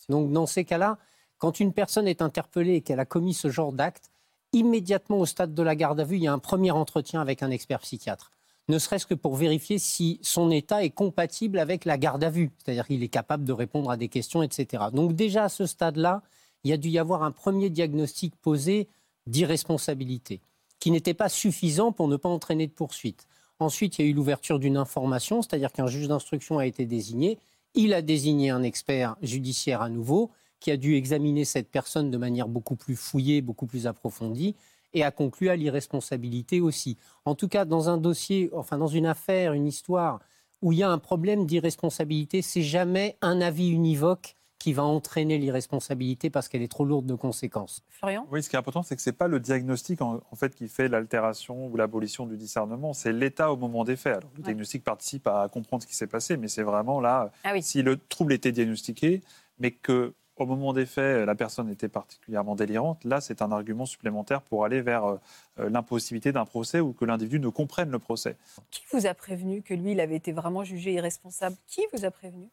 Donc 0.10 0.32
dans 0.32 0.46
ces 0.46 0.64
cas-là, 0.64 0.98
quand 1.38 1.60
une 1.60 1.74
personne 1.74 2.08
est 2.08 2.22
interpellée 2.22 2.76
et 2.76 2.82
qu'elle 2.82 3.00
a 3.00 3.06
commis 3.06 3.34
ce 3.34 3.50
genre 3.50 3.74
d'acte, 3.74 4.10
immédiatement 4.54 5.18
au 5.18 5.26
stade 5.26 5.54
de 5.54 5.64
la 5.64 5.76
garde 5.76 6.00
à 6.00 6.06
vue, 6.06 6.16
il 6.16 6.24
y 6.24 6.28
a 6.28 6.34
un 6.34 6.40
premier 6.40 6.72
entretien 6.72 7.20
avec 7.20 7.44
un 7.44 7.52
expert 7.52 7.80
psychiatre. 7.80 8.32
Ne 8.68 8.80
serait-ce 8.80 9.06
que 9.06 9.14
pour 9.14 9.36
vérifier 9.36 9.78
si 9.78 10.20
son 10.24 10.50
état 10.50 10.84
est 10.84 10.92
compatible 10.92 11.60
avec 11.60 11.84
la 11.84 11.98
garde 11.98 12.24
à 12.24 12.30
vue, 12.30 12.52
c'est-à-dire 12.58 12.88
qu'il 12.88 13.04
est 13.04 13.10
capable 13.10 13.44
de 13.44 13.54
répondre 13.54 13.92
à 13.92 13.98
des 13.98 14.08
questions, 14.08 14.42
etc. 14.42 14.86
Donc 14.94 15.14
déjà 15.14 15.44
à 15.44 15.50
ce 15.50 15.66
stade-là, 15.66 16.24
il 16.66 16.70
y 16.70 16.74
a 16.74 16.78
dû 16.78 16.90
y 16.90 16.98
avoir 16.98 17.22
un 17.24 17.32
premier 17.32 17.70
diagnostic 17.70 18.36
posé 18.38 18.90
d'irresponsabilité, 19.28 20.42
qui 20.80 20.90
n'était 20.90 21.14
pas 21.14 21.30
suffisant 21.30 21.92
pour 21.92 22.08
ne 22.08 22.18
pas 22.18 22.28
entraîner 22.28 22.66
de 22.66 22.72
poursuite. 22.72 23.28
Ensuite, 23.60 23.98
il 23.98 24.02
y 24.02 24.08
a 24.08 24.12
eu 24.12 24.14
l'ouverture 24.14 24.58
d'une 24.58 24.76
information, 24.76 25.44
c'est-à-dire 25.44 25.72
qu'un 25.72 25.86
juge 25.86 26.08
d'instruction 26.08 26.58
a 26.58 26.66
été 26.66 26.88
désigné. 26.88 27.38
Il 27.76 27.94
a 27.94 28.02
désigné 28.02 28.50
un 28.50 28.64
expert 28.64 29.16
judiciaire 29.22 29.84
à 29.84 29.90
nouveau 29.90 30.32
qui 30.60 30.72
a 30.72 30.78
dû 30.78 30.96
examiner 30.96 31.46
cette 31.46 31.70
personne 31.70 32.10
de 32.10 32.18
manière 32.18 32.48
beaucoup 32.48 32.76
plus 32.76 32.96
fouillée, 32.96 33.42
beaucoup 33.42 33.68
plus 33.68 33.86
approfondie 33.86 34.56
et 34.94 35.04
a 35.04 35.12
conclu 35.12 35.50
à 35.50 35.56
l'irresponsabilité 35.56 36.62
aussi. 36.62 36.98
En 37.26 37.36
tout 37.36 37.48
cas, 37.48 37.66
dans 37.66 37.90
un 37.90 37.98
dossier, 37.98 38.50
enfin 38.54 38.80
dans 38.80 38.88
une 38.88 39.06
affaire, 39.06 39.54
une 39.54 39.68
histoire 39.68 40.20
où 40.64 40.72
il 40.72 40.80
y 40.80 40.84
a 40.84 40.90
un 40.90 40.98
problème 40.98 41.46
d'irresponsabilité, 41.46 42.42
c'est 42.42 42.64
jamais 42.64 43.18
un 43.22 43.40
avis 43.40 43.70
univoque 43.70 44.36
qui 44.66 44.74
va 44.74 44.82
entraîner 44.82 45.38
l'irresponsabilité 45.38 46.32
parce 46.32 46.48
qu'elle 46.50 46.64
est 46.64 46.68
trop 46.72 46.86
lourde 46.86 47.06
de 47.06 47.14
conséquences. 47.14 47.84
Florian? 47.88 48.26
Oui, 48.32 48.42
ce 48.42 48.50
qui 48.50 48.56
est 48.56 48.58
important, 48.58 48.82
c'est 48.82 48.96
que 48.96 49.02
ce 49.04 49.12
n'est 49.12 49.16
pas 49.16 49.28
le 49.28 49.40
diagnostic 49.40 50.02
en, 50.02 50.22
en 50.32 50.36
fait 50.36 50.56
qui 50.56 50.68
fait 50.68 50.88
l'altération 50.88 51.68
ou 51.68 51.78
l'abolition 51.78 52.26
du 52.26 52.36
discernement, 52.36 52.92
c'est 52.94 53.14
l'état 53.14 53.52
au 53.54 53.58
moment 53.58 53.84
des 53.84 53.96
faits. 53.96 54.18
Alors, 54.18 54.32
le 54.34 54.40
Ouais. 54.40 54.44
diagnostic 54.46 54.84
participe 54.84 55.28
à 55.28 55.48
comprendre 55.50 55.84
ce 55.84 55.88
qui 55.88 55.94
s'est 55.94 56.08
passé, 56.08 56.36
mais 56.36 56.48
c'est 56.48 56.64
vraiment 56.64 57.00
là, 57.00 57.32
Ah 57.44 57.52
oui. 57.54 57.62
si 57.62 57.84
le 57.84 57.96
trouble 57.98 58.34
était 58.34 58.52
diagnostiqué, 58.52 59.22
mais 59.60 59.70
que 59.70 60.16
au 60.38 60.48
moment 60.48 60.74
des 60.74 60.88
faits, 60.88 61.28
la 61.28 61.36
personne 61.36 61.70
était 61.70 61.88
particulièrement 61.88 62.56
délirante, 62.56 63.04
là, 63.04 63.22
c'est 63.22 63.44
un 63.44 63.52
argument 63.52 63.86
supplémentaire 63.86 64.42
pour 64.42 64.66
aller 64.66 64.82
vers 64.82 65.06
euh, 65.06 65.18
euh, 65.60 65.70
l'impossibilité 65.70 66.32
d'un 66.32 66.46
procès 66.46 66.80
ou 66.80 66.92
que 66.92 67.06
l'individu 67.06 67.40
ne 67.40 67.50
comprenne 67.50 67.92
le 67.92 68.00
procès. 68.00 68.36
Qui 68.72 68.82
vous 68.92 69.06
a 69.06 69.14
prévenu 69.14 69.62
que 69.62 69.76
lui, 69.76 69.92
il 69.92 70.00
avait 70.00 70.16
été 70.16 70.32
vraiment 70.32 70.64
jugé 70.64 70.94
irresponsable? 70.94 71.56
Qui 71.68 71.84
vous 71.94 72.04
a 72.04 72.10
prévenu? 72.10 72.50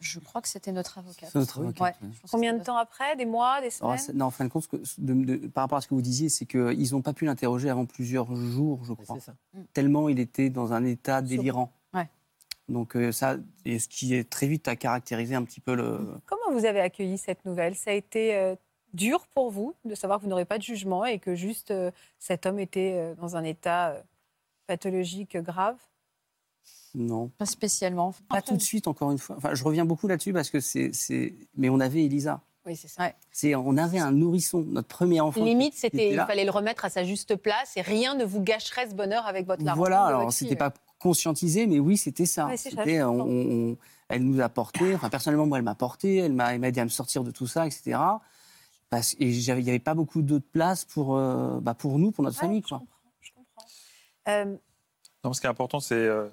Je 0.00 0.18
crois 0.20 0.42
que 0.42 0.48
c'était 0.48 0.72
notre 0.72 0.98
avocat. 0.98 1.26
C'est 1.30 1.38
notre 1.38 1.60
avocate, 1.60 1.96
Ouais, 2.02 2.08
Combien 2.30 2.52
de 2.52 2.62
temps 2.62 2.76
après 2.76 3.16
Des 3.16 3.24
mois 3.24 3.60
Des 3.60 3.70
semaines 3.70 3.96
c'est- 3.98 4.12
non, 4.12 4.26
en 4.26 4.30
fin 4.30 4.44
de 4.44 4.50
compte, 4.50 4.62
ce 4.64 4.68
que- 4.68 4.82
de- 4.98 5.36
de- 5.36 5.46
par 5.48 5.64
rapport 5.64 5.78
à 5.78 5.80
ce 5.80 5.88
que 5.88 5.94
vous 5.94 6.02
disiez, 6.02 6.28
c'est 6.28 6.44
qu'ils 6.46 6.92
n'ont 6.92 7.02
pas 7.02 7.14
pu 7.14 7.24
l'interroger 7.24 7.70
avant 7.70 7.86
plusieurs 7.86 8.34
jours, 8.36 8.84
je 8.84 8.92
crois. 8.92 9.16
C'est 9.18 9.24
ça. 9.24 9.34
Tellement 9.72 10.08
il 10.08 10.18
était 10.20 10.50
dans 10.50 10.72
un 10.72 10.84
état 10.84 11.22
délirant. 11.22 11.72
Ouais. 11.94 12.08
Donc 12.68 12.96
euh, 12.96 13.10
ça, 13.12 13.36
et 13.64 13.78
ce 13.78 13.88
qui 13.88 14.12
est 14.14 14.28
très 14.28 14.48
vite 14.48 14.68
a 14.68 14.76
caractérisé 14.76 15.34
un 15.34 15.44
petit 15.44 15.60
peu 15.60 15.74
le. 15.74 16.00
Comment 16.26 16.50
vous 16.58 16.64
avez 16.66 16.80
accueilli 16.80 17.16
cette 17.16 17.44
nouvelle? 17.44 17.74
Ça 17.76 17.90
a 17.90 17.94
été 17.94 18.34
euh, 18.36 18.54
dur 18.92 19.26
pour 19.28 19.50
vous 19.50 19.74
de 19.84 19.94
savoir 19.94 20.18
que 20.18 20.24
vous 20.24 20.30
n'aurez 20.30 20.44
pas 20.44 20.58
de 20.58 20.62
jugement 20.62 21.04
et 21.04 21.18
que 21.18 21.34
juste 21.34 21.70
euh, 21.70 21.90
cet 22.18 22.44
homme 22.44 22.58
était 22.58 22.94
euh, 22.96 23.14
dans 23.14 23.36
un 23.36 23.44
état 23.44 23.90
euh, 23.90 24.02
pathologique 24.66 25.36
grave? 25.38 25.76
Non. 26.94 27.28
Pas 27.38 27.46
spécialement. 27.46 28.14
Pas 28.28 28.42
tout 28.42 28.56
de 28.56 28.62
suite, 28.62 28.86
encore 28.88 29.10
une 29.10 29.18
fois. 29.18 29.36
Enfin, 29.36 29.54
je 29.54 29.62
reviens 29.64 29.84
beaucoup 29.84 30.06
là-dessus 30.08 30.32
parce 30.32 30.50
que 30.50 30.60
c'est. 30.60 30.90
Mais 31.56 31.68
on 31.68 31.80
avait 31.80 32.04
Elisa. 32.04 32.40
Oui, 32.64 32.74
c'est 32.74 32.88
ça. 32.88 33.12
C'est, 33.30 33.54
on 33.54 33.76
avait 33.76 33.98
un 34.00 34.10
nourrisson, 34.10 34.60
notre 34.60 34.88
premier 34.88 35.20
enfant. 35.20 35.44
Limite, 35.44 35.74
c'était, 35.74 36.08
était 36.08 36.14
il 36.14 36.24
fallait 36.26 36.44
le 36.44 36.50
remettre 36.50 36.84
à 36.84 36.90
sa 36.90 37.04
juste 37.04 37.36
place 37.36 37.76
et 37.76 37.80
rien 37.80 38.14
ne 38.16 38.24
vous 38.24 38.40
gâcherait 38.42 38.88
ce 38.90 38.94
bonheur 38.94 39.24
avec 39.26 39.46
votre 39.46 39.62
larron. 39.62 39.78
Voilà, 39.78 40.02
alors 40.04 40.32
c'était 40.32 40.48
fille. 40.48 40.56
pas 40.56 40.72
conscientisé, 40.98 41.68
mais 41.68 41.78
oui, 41.78 41.96
c'était 41.96 42.26
ça. 42.26 42.46
Ouais, 42.46 42.56
c'est 42.56 42.70
ça, 42.70 42.78
C'était, 42.82 42.98
je 42.98 43.04
on- 43.04 43.18
comprends. 43.18 43.28
on- 43.30 43.76
elle 44.08 44.22
nous 44.24 44.40
a 44.40 44.48
porté, 44.48 44.94
enfin 44.96 45.10
personnellement, 45.10 45.46
moi, 45.46 45.58
elle 45.58 45.64
m'a 45.64 45.74
porté, 45.76 46.16
elle 46.16 46.32
m'a, 46.32 46.54
elle 46.54 46.60
m'a 46.60 46.68
aidé 46.68 46.80
à 46.80 46.84
me 46.84 46.88
sortir 46.90 47.22
de 47.22 47.30
tout 47.30 47.46
ça, 47.46 47.66
etc. 47.66 47.98
Parce, 48.90 49.14
et 49.14 49.28
il 49.30 49.38
n'y 49.62 49.68
avait 49.70 49.78
pas 49.78 49.94
beaucoup 49.94 50.22
d'autres 50.22 50.48
places 50.50 50.84
pour, 50.84 51.16
euh, 51.16 51.60
bah, 51.60 51.74
pour 51.74 51.98
nous, 52.00 52.10
pour 52.10 52.24
notre 52.24 52.36
Ouais, 52.36 52.40
famille. 52.40 52.62
je 52.62 52.68
Quoi. 52.68 52.78
comprends, 52.78 52.96
je 53.20 53.30
comprends. 53.32 53.66
Euh, 54.28 54.56
Non, 55.24 55.32
ce 55.32 55.40
qui 55.40 55.46
est 55.46 55.50
important, 55.50 55.78
c'est 55.80 55.94
euh, 55.94 56.24
euh, 56.24 56.28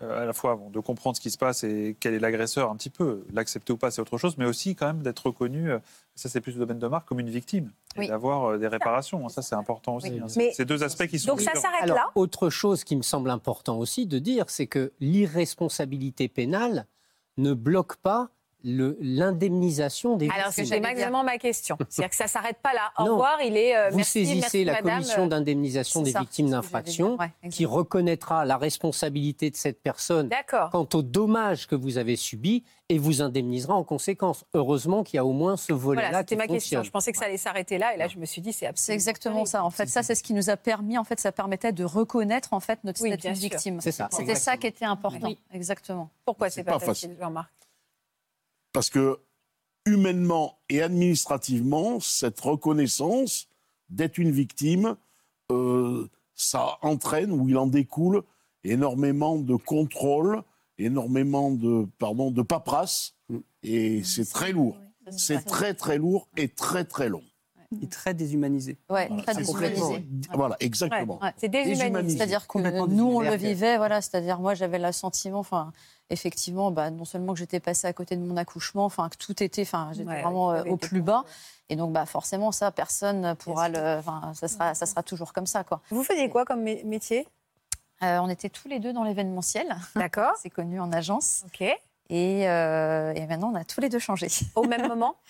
à 0.00 0.24
la 0.24 0.32
fois 0.32 0.56
bon, 0.56 0.70
de 0.70 0.80
comprendre 0.80 1.16
ce 1.16 1.20
qui 1.20 1.30
se 1.30 1.38
passe 1.38 1.62
et 1.64 1.96
quel 2.00 2.14
est 2.14 2.18
l'agresseur 2.18 2.70
un 2.70 2.76
petit 2.76 2.90
peu. 2.90 3.24
L'accepter 3.32 3.72
ou 3.72 3.76
pas, 3.76 3.90
c'est 3.90 4.00
autre 4.02 4.18
chose, 4.18 4.36
mais 4.38 4.44
aussi 4.44 4.74
quand 4.74 4.86
même 4.86 5.02
d'être 5.02 5.26
reconnu, 5.26 5.70
euh, 5.70 5.78
ça 6.14 6.28
c'est 6.28 6.40
plus 6.40 6.52
le 6.52 6.58
domaine 6.58 6.78
de 6.80 6.86
marque, 6.88 7.06
comme 7.08 7.20
une 7.20 7.30
victime. 7.30 7.70
Et 7.96 8.00
Oui. 8.00 8.08
d'avoir 8.08 8.44
euh, 8.52 8.58
des 8.58 8.66
réparations. 8.68 9.28
Ça, 9.28 9.40
c'est 9.40 9.54
important 9.54 9.96
aussi. 9.96 10.10
Oui. 10.10 10.18
hein. 10.18 10.26
Mais- 10.36 10.48
C'est 10.50 10.52
c'est 10.52 10.64
deux 10.64 10.82
aspects 10.82 11.06
qui 11.06 11.18
sont 11.18 11.28
donc 11.30 11.40
ça 11.40 11.54
s'arrête 11.54 11.82
Alors, 11.82 11.96
là 11.96 12.10
autre 12.16 12.50
chose 12.50 12.82
qui 12.84 12.96
me 12.96 13.02
semble 13.02 13.30
important 13.30 13.78
aussi 13.78 14.06
de 14.06 14.18
dire, 14.18 14.46
c'est 14.48 14.66
que 14.66 14.92
l'irresponsabilité 15.00 16.28
pénale 16.28 16.86
ne 17.36 17.52
bloque 17.54 17.96
pas 17.96 18.30
l'indemnisation 18.64 20.16
des 20.16 20.28
Alors, 20.30 20.48
victimes. 20.48 20.64
c'est 20.66 20.76
exactement 20.76 21.22
ma 21.24 21.38
question? 21.38 21.76
C'est-à-dire 21.88 22.10
que 22.10 22.16
ça 22.16 22.26
s'arrête 22.26 22.58
pas 22.62 22.72
là. 22.72 22.92
Au 22.98 23.04
Non. 23.04 23.12
revoir, 23.12 23.38
il 23.42 23.56
est. 23.56 23.76
euh, 23.76 23.90
Vous 23.90 23.96
merci, 23.98 24.12
saisissez 24.24 24.40
merci, 24.40 24.64
la 24.64 24.72
madame. 24.74 24.94
commission 25.00 25.26
d'indemnisation 25.26 26.00
C'est 26.00 26.04
des 26.06 26.12
ça, 26.12 26.20
victimes 26.20 26.46
c'est 26.46 26.52
ce 26.52 26.56
que 26.58 26.62
d'infraction 26.62 27.04
j'allais 27.06 27.16
dire. 27.16 27.20
Ouais, 27.20 27.30
qui 27.42 27.46
exactement. 27.46 27.74
reconnaîtra 27.76 28.44
la 28.44 28.56
responsabilité 28.56 29.50
de 29.50 29.56
cette 29.56 29.82
personne 29.82 30.28
D'accord. 30.28 30.70
quant 30.70 30.88
aux 30.94 31.02
dommages 31.02 31.66
que 31.66 31.74
vous 31.74 31.98
avez 31.98 32.16
subis 32.16 32.64
et 32.88 32.98
vous 32.98 33.22
indemnisera 33.22 33.74
en 33.74 33.84
conséquence. 33.84 34.44
Heureusement 34.54 35.04
qu'il 35.04 35.16
y 35.16 35.18
a 35.18 35.24
au 35.24 35.32
moins 35.32 35.56
ce 35.56 35.72
volet-là 35.72 36.08
Voilà, 36.08 36.18
c'était 36.22 36.36
ma 36.36 36.46
question. 36.46 36.82
Je 36.82 36.90
pensais 36.90 37.12
que 37.12 37.18
ça 37.18 37.24
allait 37.26 37.36
s'arrêter 37.38 37.78
là, 37.78 37.94
et 37.94 37.96
là, 37.98 38.08
je 38.08 38.18
me 38.18 38.26
suis 38.26 38.42
dit, 38.42 38.52
c'est 38.52 38.60
C'est 38.60 38.66
absolument. 38.66 38.94
exactement 38.94 39.34
terrible. 39.36 39.48
ça. 39.48 39.64
En 39.64 39.70
fait, 39.70 39.86
ça, 39.88 40.02
c'est 40.02 40.14
ce 40.14 40.22
qui 40.22 40.34
nous 40.34 40.50
a 40.50 40.56
permis. 40.56 40.98
En 40.98 41.04
fait, 41.04 41.18
ça 41.20 41.32
permettait 41.32 41.72
de 41.72 41.84
reconnaître 41.84 42.52
en 42.52 42.60
fait 42.60 42.78
notre 42.84 43.00
Oui, 43.02 43.08
statut 43.10 43.28
de 43.32 43.38
victime. 43.38 43.80
C'est 43.80 43.92
ça. 43.92 44.08
C'était 44.12 44.34
ça 44.34 44.56
qui 44.56 44.66
était 44.66 44.84
important. 44.84 45.28
Oui. 45.28 45.38
Exactement. 45.52 46.10
Pourquoi 46.24 46.50
C'est 46.50 46.56
c'est 46.60 46.64
pas, 46.64 46.72
pas 46.78 46.78
facile, 46.80 47.16
Jean-Marc? 47.18 47.50
Parce 48.74 48.90
que 48.90 49.20
humainement 49.86 50.58
et 50.68 50.82
administrativement, 50.82 52.00
cette 52.00 52.40
reconnaissance 52.40 53.48
d'être 53.88 54.18
une 54.18 54.32
victime, 54.32 54.96
euh, 55.52 56.08
ça 56.34 56.78
entraîne 56.82 57.30
ou 57.30 57.48
il 57.48 57.56
en 57.56 57.68
découle 57.68 58.24
énormément 58.64 59.38
de 59.38 59.54
contrôle, 59.54 60.42
énormément 60.76 61.52
de, 61.52 61.86
pardon, 61.98 62.32
de 62.32 62.42
paperasse, 62.42 63.14
et 63.62 64.02
c'est 64.02 64.28
très 64.28 64.50
lourd. 64.50 64.76
C'est 65.10 65.44
très 65.44 65.74
très 65.74 65.98
lourd 65.98 66.28
et 66.36 66.48
très 66.48 66.84
très 66.84 67.08
long. 67.08 67.22
Et 67.82 67.86
très 67.88 68.14
déshumanisé. 68.14 68.78
Ouais, 68.88 69.06
Voilà, 69.08 69.22
très 69.22 69.34
déshumanisé. 69.34 70.06
Voilà, 70.32 70.56
exactement. 70.60 71.22
Ouais. 71.22 71.32
C'est 71.36 71.48
déshumanisé. 71.48 72.16
C'est-à-dire 72.16 72.42
que 72.42 72.46
Complètement 72.48 72.88
nous, 72.88 73.04
on 73.04 73.20
le 73.20 73.36
vivait, 73.36 73.76
voilà. 73.76 74.00
C'est-à-dire, 74.00 74.40
moi, 74.40 74.54
j'avais 74.54 74.78
l'assentiment, 74.78 75.40
enfin, 75.40 75.72
effectivement, 76.10 76.70
bah, 76.70 76.90
non 76.90 77.04
seulement 77.04 77.32
que 77.32 77.38
j'étais 77.38 77.60
passée 77.60 77.86
à 77.86 77.92
côté 77.92 78.16
de 78.16 78.22
mon 78.22 78.36
accouchement, 78.36 78.84
enfin, 78.84 79.08
que 79.08 79.16
tout 79.16 79.42
était, 79.42 79.62
enfin, 79.62 79.90
j'étais 79.92 80.08
Ouais, 80.08 80.22
vraiment 80.22 80.52
euh, 80.52 80.64
au 80.64 80.76
plus 80.76 81.00
bas. 81.02 81.24
Et 81.70 81.76
donc, 81.76 81.92
bah, 81.92 82.06
forcément, 82.06 82.52
ça, 82.52 82.70
personne 82.70 83.34
pourra 83.36 83.68
le, 83.68 83.96
enfin, 83.98 84.32
ça 84.34 84.48
sera, 84.48 84.74
ça 84.74 84.86
sera 84.86 85.02
toujours 85.02 85.32
comme 85.32 85.46
ça, 85.46 85.64
quoi. 85.64 85.80
Vous 85.90 86.04
faisiez 86.04 86.28
quoi 86.28 86.44
comme 86.44 86.62
mé- 86.64 86.84
métier? 86.84 87.26
Euh, 88.02 88.18
on 88.18 88.28
était 88.28 88.48
tous 88.50 88.68
les 88.68 88.80
deux 88.80 88.92
dans 88.92 89.04
l'événementiel. 89.04 89.74
D'accord. 89.96 90.32
C'est 90.42 90.50
connu 90.50 90.80
en 90.80 90.92
agence. 90.92 91.44
Ok. 91.46 91.62
Et, 92.10 92.48
euh, 92.48 93.14
et 93.14 93.26
maintenant, 93.26 93.50
on 93.52 93.54
a 93.54 93.64
tous 93.64 93.80
les 93.80 93.88
deux 93.88 93.98
changé. 93.98 94.28
Au 94.54 94.64
même 94.64 94.86
moment? 94.88 95.16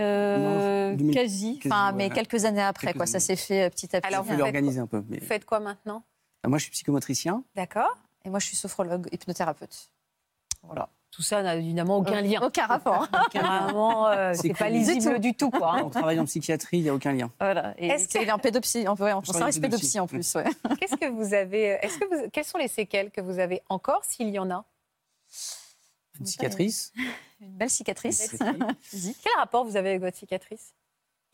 Euh, 0.00 0.90
Non, 0.92 0.96
2000 0.96 1.12
quasi, 1.14 1.58
quasi, 1.58 1.68
enfin, 1.74 1.88
ouais. 1.90 1.96
mais 1.96 2.10
quelques 2.10 2.44
années 2.44 2.62
après, 2.62 2.86
Quelques 2.88 2.98
quoi. 2.98 3.06
Ça 3.06 3.18
s'est 3.18 3.34
fait 3.34 3.68
petit 3.68 3.96
à 3.96 4.00
petit. 4.00 4.06
Alors, 4.14 4.24
Il 4.28 4.30
vous 4.32 4.38
l'organiser 4.38 4.78
un 4.78 4.86
peu. 4.86 5.02
Mais... 5.08 5.18
Vous 5.18 5.26
faites 5.26 5.44
quoi 5.44 5.58
maintenant? 5.58 6.04
Moi, 6.46 6.58
je 6.58 6.62
suis 6.62 6.70
psychomotricien. 6.70 7.42
D'accord. 7.56 7.96
Et 8.24 8.30
moi, 8.30 8.38
je 8.38 8.46
suis 8.46 8.56
sophrologue, 8.56 9.08
hypnothérapeute. 9.10 9.90
Voilà. 10.62 10.88
Tout 11.10 11.22
ça 11.22 11.42
n'a 11.42 11.56
évidemment 11.56 11.96
aucun 11.98 12.20
lien. 12.20 12.40
Aucun 12.46 12.66
rapport. 12.66 13.08
Euh, 14.08 14.34
C'est 14.34 14.52
pas 14.52 14.68
lisible 14.68 15.18
du 15.18 15.34
tout, 15.34 15.50
quoi. 15.50 15.76
hein. 15.78 15.82
On 15.86 15.90
travaille 15.90 16.20
en 16.20 16.26
psychiatrie, 16.26 16.78
il 16.78 16.82
n'y 16.82 16.88
a 16.90 16.94
aucun 16.94 17.12
lien. 17.12 17.30
Voilà. 17.40 17.74
Et 17.78 17.88
Est-ce 17.88 18.06
que- 18.18 18.22
il 18.22 18.28
est 18.28 18.32
en 18.32 18.38
pédopsie, 18.38 18.86
en, 18.86 18.94
ouais, 18.94 19.12
en 19.12 19.22
pédopsie. 19.22 19.60
pédopsie 19.60 19.98
en 20.00 20.06
plus. 20.06 20.34
Ouais. 20.34 20.44
Qu'est-ce 20.78 20.96
que 20.96 21.06
vous 21.10 21.32
avez 21.34 21.78
Est-ce 21.82 21.98
que 21.98 22.04
vous 22.04 22.30
Quelles 22.30 22.44
sont 22.44 22.58
les 22.58 22.68
séquelles 22.68 23.10
que 23.10 23.20
vous 23.22 23.38
avez 23.38 23.62
encore, 23.68 24.04
s'il 24.04 24.28
y 24.28 24.38
en 24.38 24.50
a? 24.50 24.64
Une 26.20 26.26
cicatrice. 26.26 26.92
Une 27.40 27.52
belle 27.56 27.70
cicatrice. 27.70 28.36
physique. 28.80 29.16
Quel 29.22 29.32
rapport 29.38 29.64
vous 29.64 29.76
avez 29.76 29.90
avec 29.90 30.00
votre 30.02 30.16
cicatrice? 30.16 30.74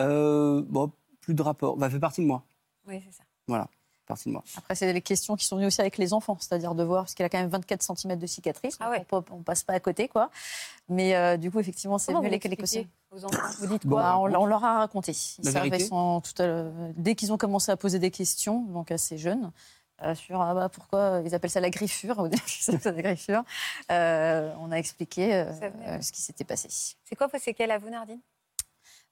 Euh, 0.02 0.62
bon, 0.66 0.92
plus 1.20 1.34
de 1.34 1.42
rapport. 1.42 1.78
Ça 1.80 1.90
fait 1.90 1.98
partie 1.98 2.20
de 2.20 2.26
moi. 2.26 2.44
Oui, 2.86 3.02
c'est 3.04 3.12
ça. 3.16 3.24
Voilà, 3.48 3.68
partie 4.06 4.28
de 4.28 4.32
moi. 4.32 4.42
Après, 4.56 4.74
c'est 4.74 4.92
les 4.92 5.00
questions 5.02 5.36
qui 5.36 5.44
sont 5.44 5.56
venues 5.56 5.66
aussi 5.66 5.80
avec 5.80 5.98
les 5.98 6.12
enfants, 6.12 6.36
c'est-à-dire 6.40 6.74
de 6.74 6.82
voir, 6.84 7.04
parce 7.04 7.14
qu'il 7.14 7.24
a 7.24 7.28
quand 7.28 7.38
même 7.38 7.48
24 7.50 7.82
cm 7.82 8.18
de 8.18 8.26
cicatrice. 8.26 8.76
Ah 8.80 8.90
ouais. 8.90 9.04
on, 9.12 9.24
on 9.30 9.42
passe 9.42 9.62
pas 9.64 9.72
à 9.74 9.80
côté, 9.80 10.08
quoi. 10.08 10.30
Mais 10.88 11.14
euh, 11.16 11.36
du 11.36 11.50
coup, 11.50 11.60
effectivement, 11.60 11.98
c'est 11.98 12.12
avec 12.14 12.24
les 12.24 12.30
l'expliquez 12.50 12.56
questions. 12.56 12.86
aux 13.10 13.24
enfants? 13.24 13.54
Vous 13.60 13.66
dites 13.66 13.86
quoi? 13.88 14.02
Bah, 14.02 14.18
on, 14.18 14.32
on 14.34 14.46
leur 14.46 14.62
a 14.64 14.78
raconté. 14.78 15.12
Ils 15.12 15.44
La 15.46 15.52
savaient 15.52 15.70
vérité 15.70 15.88
sans- 15.88 16.20
tout 16.20 16.40
à 16.42 16.46
l'heure- 16.46 16.72
dès 16.96 17.14
qu'ils 17.14 17.32
ont 17.32 17.38
commencé 17.38 17.72
à 17.72 17.76
poser 17.76 17.98
des 17.98 18.10
questions, 18.10 18.60
donc 18.66 18.90
assez 18.90 19.16
jeunes, 19.18 19.50
euh, 20.02 20.14
sur 20.14 20.40
ah 20.42 20.52
bah, 20.54 20.68
pourquoi 20.68 21.22
ils 21.24 21.34
appellent 21.34 21.50
ça 21.50 21.60
la 21.60 21.70
griffure, 21.70 22.28
ça 22.80 22.90
la 22.92 23.00
griffure, 23.02 23.42
euh, 23.92 24.52
on 24.60 24.72
a 24.72 24.76
expliqué 24.76 25.34
euh, 25.34 25.44
euh, 25.86 26.00
ce 26.00 26.10
qui 26.12 26.20
s'était 26.20 26.44
passé. 26.44 26.68
C'est 26.70 27.14
quoi 27.16 27.28
vos 27.28 27.38
séquelles 27.38 27.70
à 27.70 27.78
vous, 27.78 27.88
Nardine? 27.90 28.20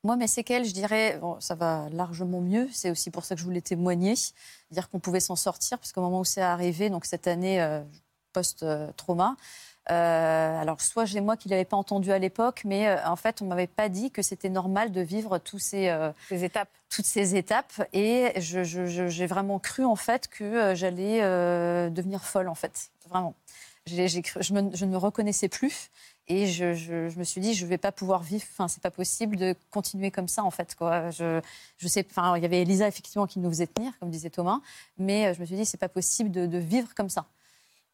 Moi, 0.04 0.16
mes 0.16 0.26
séquelles, 0.26 0.64
je 0.64 0.72
dirais, 0.72 1.16
bon, 1.20 1.36
ça 1.40 1.54
va 1.54 1.86
largement 1.92 2.40
mieux. 2.40 2.68
C'est 2.72 2.90
aussi 2.90 3.10
pour 3.10 3.24
ça 3.24 3.36
que 3.36 3.40
je 3.40 3.44
voulais 3.44 3.60
témoigner, 3.60 4.14
dire 4.72 4.90
qu'on 4.90 4.98
pouvait 4.98 5.20
s'en 5.20 5.36
sortir, 5.36 5.78
parce 5.78 5.92
qu'au 5.92 6.00
moment 6.00 6.20
où 6.20 6.24
c'est 6.24 6.42
arrivé, 6.42 6.90
donc 6.90 7.04
cette 7.04 7.28
année 7.28 7.62
euh, 7.62 7.80
post-trauma, 8.32 9.36
euh, 9.90 10.60
alors 10.60 10.80
soit 10.80 11.04
j'ai 11.04 11.20
moi 11.20 11.36
qui 11.36 11.48
l'avais 11.48 11.64
pas 11.64 11.76
entendu 11.76 12.10
à 12.10 12.18
l'époque, 12.18 12.62
mais 12.64 12.88
euh, 12.88 12.96
en 13.06 13.14
fait, 13.14 13.42
on 13.42 13.46
m'avait 13.46 13.68
pas 13.68 13.88
dit 13.88 14.10
que 14.10 14.22
c'était 14.22 14.48
normal 14.50 14.90
de 14.90 15.00
vivre 15.02 15.38
tous 15.38 15.60
ces, 15.60 15.88
euh, 15.88 16.10
Ces 16.28 16.42
étapes. 16.42 16.68
toutes 16.88 17.06
ces 17.06 17.36
étapes, 17.36 17.72
et 17.92 18.32
je- 18.40 18.64
je- 18.64 18.86
je- 18.86 19.06
j'ai 19.06 19.26
vraiment 19.26 19.60
cru 19.60 19.84
en 19.84 19.96
fait 19.96 20.26
que 20.26 20.74
j'allais 20.74 21.20
devenir 21.90 22.24
folle, 22.24 22.48
en 22.48 22.56
fait, 22.56 22.90
vraiment. 23.08 23.34
Cru- 23.86 24.52
me- 24.52 24.74
je 24.76 24.84
ne 24.84 24.90
me 24.90 24.96
reconnaissais 24.96 25.48
plus. 25.48 25.90
Et 26.28 26.46
je, 26.46 27.18
me 27.18 27.24
suis 27.24 27.40
dit, 27.40 27.54
je 27.54 27.64
ne 27.64 27.68
vais 27.68 27.78
pas 27.78 27.92
pouvoir 27.92 28.22
vivre, 28.22 28.44
enfin, 28.52 28.68
c'est 28.68 28.82
pas 28.82 28.90
possible 28.90 29.36
de 29.36 29.54
continuer 29.70 30.10
comme 30.10 30.28
ça, 30.28 30.44
en 30.44 30.50
fait. 30.50 30.74
Quoi. 30.74 31.10
Je, 31.10 31.40
je 31.78 31.88
sais, 31.88 32.06
enfin, 32.08 32.36
il 32.36 32.42
y 32.42 32.46
avait 32.46 32.62
Elisa, 32.62 32.86
effectivement, 32.86 33.26
qui 33.26 33.40
nous 33.40 33.50
faisait 33.50 33.66
tenir, 33.66 33.92
comme 33.98 34.10
disait 34.10 34.30
Thomas, 34.30 34.60
mais 34.98 35.26
euh, 35.26 35.34
je 35.34 35.40
me 35.40 35.46
suis 35.46 35.56
dit, 35.56 35.66
c'est 35.66 35.78
pas 35.78 35.88
possible 35.88 36.30
de 36.30 36.58
vivre 36.58 36.94
comme 36.94 37.08
ça. 37.08 37.26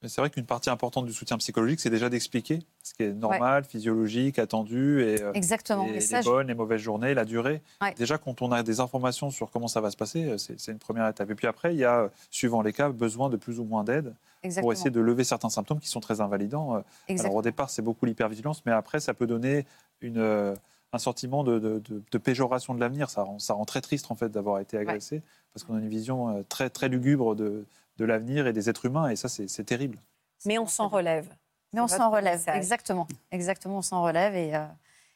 Mais 0.03 0.09
c'est 0.09 0.21
vrai 0.21 0.31
qu'une 0.31 0.47
partie 0.47 0.71
importante 0.71 1.07
du 1.07 1.13
soutien 1.13 1.37
psychologique, 1.39 1.81
c'est 1.81 1.91
déjà 1.91 2.09
d'expliquer 2.09 2.61
ce 2.85 2.95
qui 2.95 3.03
est 3.03 3.13
normal, 3.13 3.65
physiologique, 3.65 4.39
attendu, 4.39 5.03
et, 5.03 5.21
euh, 5.21 5.33
Exactement. 5.33 5.87
et 5.87 5.97
Et 5.97 6.01
ça, 6.01 6.19
les 6.19 6.23
je- 6.23 6.29
bonnes, 6.29 6.47
les 6.47 6.55
mauvaises 6.55 6.81
journées, 6.81 7.15
la 7.15 7.25
durée. 7.25 7.61
Ouais. 7.83 7.95
Déjà, 7.95 8.17
quand 8.17 8.41
on 8.41 8.53
a 8.53 8.63
des 8.63 8.79
informations 8.79 9.31
sur 9.31 9.51
comment 9.51 9.67
ça 9.67 9.81
va 9.81 9.91
se 9.91 9.97
passer, 9.97 10.25
euh, 10.25 10.39
c'est 10.39 10.71
une 10.71 10.79
première 10.79 11.09
étape. 11.09 11.29
Et 11.31 11.35
puis 11.35 11.49
après, 11.49 11.75
il 11.75 11.79
y 11.79 11.85
a, 11.85 12.03
euh, 12.03 12.09
suivant 12.31 12.63
les 12.63 12.73
cas, 12.73 12.91
besoin 12.91 13.29
de 13.29 13.37
plus 13.37 13.59
ou 13.59 13.65
moins 13.65 13.83
d'aide 13.83 14.05
pour 14.05 14.15
Exactement. 14.45 14.73
essayer 14.73 14.91
de 14.91 15.01
lever 15.01 15.25
certains 15.25 15.51
symptômes 15.51 15.81
qui 15.81 15.89
sont 15.89 16.01
très 16.01 16.21
invalidants. 16.21 16.69
Euh, 16.69 16.73
Alors 16.75 16.85
Exactement. 17.09 17.37
au 17.39 17.43
départ, 17.43 17.69
c'est 17.71 17.83
beaucoup 17.83 18.07
l'hypervigilance, 18.07 18.63
mais 18.67 18.73
après, 18.73 19.01
ça 19.01 19.15
peut 19.15 19.27
donner 19.27 19.67
une, 20.01 20.55
un 20.93 20.99
sentiment 20.99 21.43
de, 21.43 21.59
de- 21.59 21.81
de- 21.81 22.03
de 22.09 22.19
péjoration 22.19 22.73
de 22.73 22.79
l'avenir. 22.79 23.11
Ça 23.11 23.25
rend, 23.25 23.41
ça 23.41 23.53
rend 23.53 23.65
très 23.65 23.81
triste 23.81 24.13
en 24.13 24.15
fait 24.15 24.29
d'avoir 24.29 24.61
été 24.61 24.79
agressé, 24.79 25.23
parce 25.53 25.65
qu'on 25.65 25.75
a 25.75 25.81
une 25.81 25.89
vision 25.89 26.45
très, 26.49 26.71
très 26.71 26.89
lugubre 26.89 27.35
de, 27.35 27.65
de 27.99 28.05
l'avenir 28.05 28.47
et 28.47 28.53
des 28.53 28.71
êtres 28.71 28.85
humains, 28.87 29.09
et 29.11 29.17
ça, 29.17 29.29
c'est 29.29 29.65
terrible. 29.65 29.99
Mais 30.47 30.59
on 30.59 30.67
s'en 30.67 30.89
relève. 30.89 31.29
Mais 31.73 31.81
on 31.81 31.89
s'en 31.89 32.11
relève, 32.11 32.35
message. 32.39 32.57
exactement. 32.57 33.07
Exactement, 33.31 33.79
on 33.79 33.83
s'en 33.83 34.03
relève. 34.03 34.35
Et, 34.35 34.55
euh, 34.55 34.65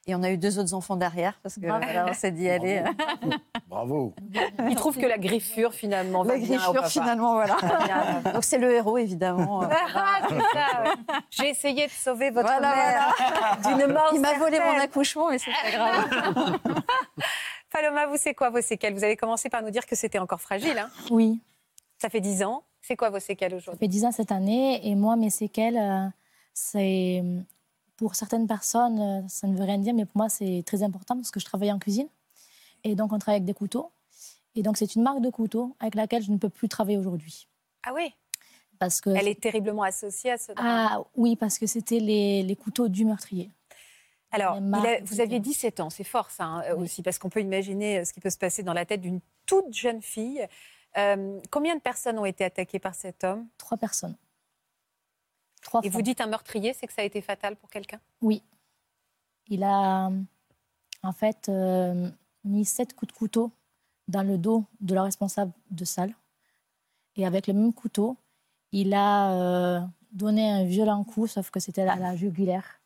et 0.07 0.15
on 0.17 0.23
a 0.25 0.31
eu 0.31 0.37
deux 0.37 0.59
autres 0.59 0.75
enfants 0.75 0.97
derrière, 0.97 1.39
parce 1.43 1.55
que 1.55 1.61
Bravo. 1.61 1.85
voilà, 1.85 2.07
on 2.11 2.13
s'est 2.13 2.33
dit, 2.33 2.49
allez, 2.51 2.83
Bravo. 3.69 4.15
Il 4.69 4.75
trouve 4.75 4.99
que 4.99 5.07
la 5.07 5.17
griffure, 5.17 5.73
finalement, 5.73 6.25
va 6.25 6.33
la 6.35 6.39
bien 6.41 6.47
au 6.49 6.49
griffure, 6.59 6.73
papa. 6.75 6.89
finalement, 6.89 7.35
voilà. 7.35 7.57
Donc 8.35 8.43
c'est 8.45 8.59
le 8.59 8.73
héros, 8.75 8.99
évidemment. 8.99 9.63
euh, 9.63 9.67
Ah, 9.95 10.21
c'est 10.29 10.35
ça, 10.59 10.83
ouais. 10.83 10.91
J'ai 11.31 11.49
essayé 11.51 11.87
de 11.87 11.93
sauver 11.93 12.31
votre 12.31 12.49
Voilà, 12.49 12.75
mère 12.75 13.59
d'une 13.79 13.93
mort 13.93 14.11
Il 14.13 14.21
m'a 14.21 14.35
volé 14.35 14.59
mon 14.59 14.79
accouchement, 14.81 15.31
mais 15.31 15.39
c'est 15.39 15.53
pas 15.53 15.71
grave. 15.71 16.59
Paloma, 17.71 18.07
vous, 18.07 18.17
c'est 18.19 18.35
quoi 18.35 18.51
vos 18.51 18.61
séquelles? 18.61 18.93
Vous 18.95 19.05
avez 19.05 19.17
commencé 19.17 19.49
par 19.49 19.63
nous 19.63 19.71
dire 19.71 19.87
que 19.87 19.97
c'était 19.97 20.19
encore 20.19 20.41
fragile. 20.41 20.79
hein? 20.79 20.91
Oui, 21.11 21.41
ça 21.99 22.11
fait 22.11 22.21
10 22.21 22.43
ans. 22.43 22.65
C'est 22.83 22.97
quoi 22.97 23.11
vos 23.11 23.21
séquelles 23.21 23.53
ça 23.53 23.57
aujourd'hui 23.57 23.79
fait 23.87 23.89
10 23.89 24.05
ans 24.05 24.13
cette 24.13 24.33
année 24.33 24.87
et 24.89 24.95
moi, 24.95 25.17
mes 25.17 25.31
séquelles, 25.31 25.79
euh, 25.79 26.07
c'est 26.53 27.23
pour 27.97 28.15
certaines 28.17 28.47
personnes, 28.47 29.01
euh, 29.01 29.29
ça 29.29 29.47
ne 29.47 29.57
veut 29.57 29.65
rien 29.65 29.79
dire, 29.79 29.95
mais 29.95 30.05
pour 30.05 30.17
moi, 30.19 30.29
c'est 30.29 30.63
très 30.67 30.83
important 30.83 31.15
parce 31.17 31.31
que 31.31 31.39
je 31.41 31.45
travaille 31.45 31.71
en 31.73 31.79
cuisine 31.79 32.09
et 32.85 32.95
donc 32.97 33.13
on 33.13 33.19
travaille 33.19 33.37
avec 33.37 33.47
des 33.47 33.55
couteaux. 33.55 33.91
Et 34.55 34.63
donc, 34.63 34.77
c'est 34.77 34.95
une 34.97 35.03
marque 35.03 35.21
de 35.23 35.31
couteau 35.31 35.75
avec 35.81 35.95
laquelle 35.95 36.23
je 36.23 36.31
ne 36.31 36.37
peux 36.37 36.51
plus 36.51 36.69
travailler 36.69 36.99
aujourd'hui. 36.99 37.49
Ah 37.85 37.93
oui 37.95 38.13
Parce 38.79 39.01
que 39.01 39.09
Elle 39.11 39.29
est 39.29 39.41
terriblement 39.41 39.83
associée 39.85 40.33
à 40.33 40.37
ce 40.39 40.53
drame. 40.53 40.67
Ah 40.67 41.03
oui, 41.17 41.37
parce 41.37 41.59
que 41.59 41.67
c'était 41.67 42.01
les, 42.01 42.43
les 42.43 42.57
couteaux 42.57 42.89
du 42.89 43.05
meurtrier. 43.07 43.49
Alors, 44.31 44.57
a- 44.57 45.01
vous 45.05 45.21
aviez 45.21 45.41
17 45.41 45.81
ans, 45.81 45.89
c'est 45.91 46.05
fort 46.05 46.31
ça 46.31 46.45
hein, 46.45 46.63
Oui. 46.77 46.85
aussi, 46.85 47.03
parce 47.03 47.19
qu'on 47.19 47.29
peut 47.31 47.41
imaginer 47.41 47.99
euh, 48.01 48.05
ce 48.05 48.13
qui 48.13 48.21
peut 48.21 48.31
se 48.31 48.37
passer 48.39 48.63
dans 48.63 48.73
la 48.75 48.85
tête 48.85 49.01
d'une 49.01 49.21
toute 49.47 49.73
jeune 49.73 50.03
fille. 50.03 50.47
Euh, 50.99 51.41
combien 51.51 51.75
de 51.75 51.81
personnes 51.81 52.19
ont 52.19 52.25
été 52.25 52.45
attaquées 52.45 52.79
par 52.79 52.95
cet 52.95 53.25
homme? 53.25 53.49
Trois 53.59 53.79
personnes. 53.79 54.17
Trois 55.63 55.81
Et 55.85 55.89
vous 55.89 56.03
dites 56.03 56.21
un 56.21 56.27
meurtrier, 56.27 56.75
c'est 56.75 56.87
que 56.87 56.93
ça 56.93 57.03
a 57.03 57.05
été 57.05 57.21
fatal 57.21 57.57
pour 57.57 57.71
quelqu'un? 57.71 58.01
Oui. 58.21 58.43
Il 59.47 59.65
a, 59.65 60.11
en 61.03 61.13
fait, 61.13 61.49
euh, 61.49 62.11
mis 62.45 62.65
sept 62.65 62.95
coups 62.95 63.13
de 63.13 63.17
couteau 63.17 63.51
dans 64.09 64.23
le 64.23 64.39
dos 64.39 64.65
de 64.81 64.95
la 64.95 65.05
responsable 65.05 65.53
de 65.71 65.85
salle. 65.85 66.15
Et 67.17 67.27
avec 67.27 67.47
le 67.47 67.55
même 67.55 67.73
couteau, 67.73 68.17
il 68.73 68.95
a 68.95 69.33
euh, 69.33 69.81
donné 70.11 70.51
un 70.51 70.65
violent 70.65 71.05
coup, 71.05 71.27
sauf 71.27 71.51
que 71.51 71.61
c'était 71.61 71.83
à 71.83 71.97
la 71.97 72.17
jugulaire. 72.17 72.81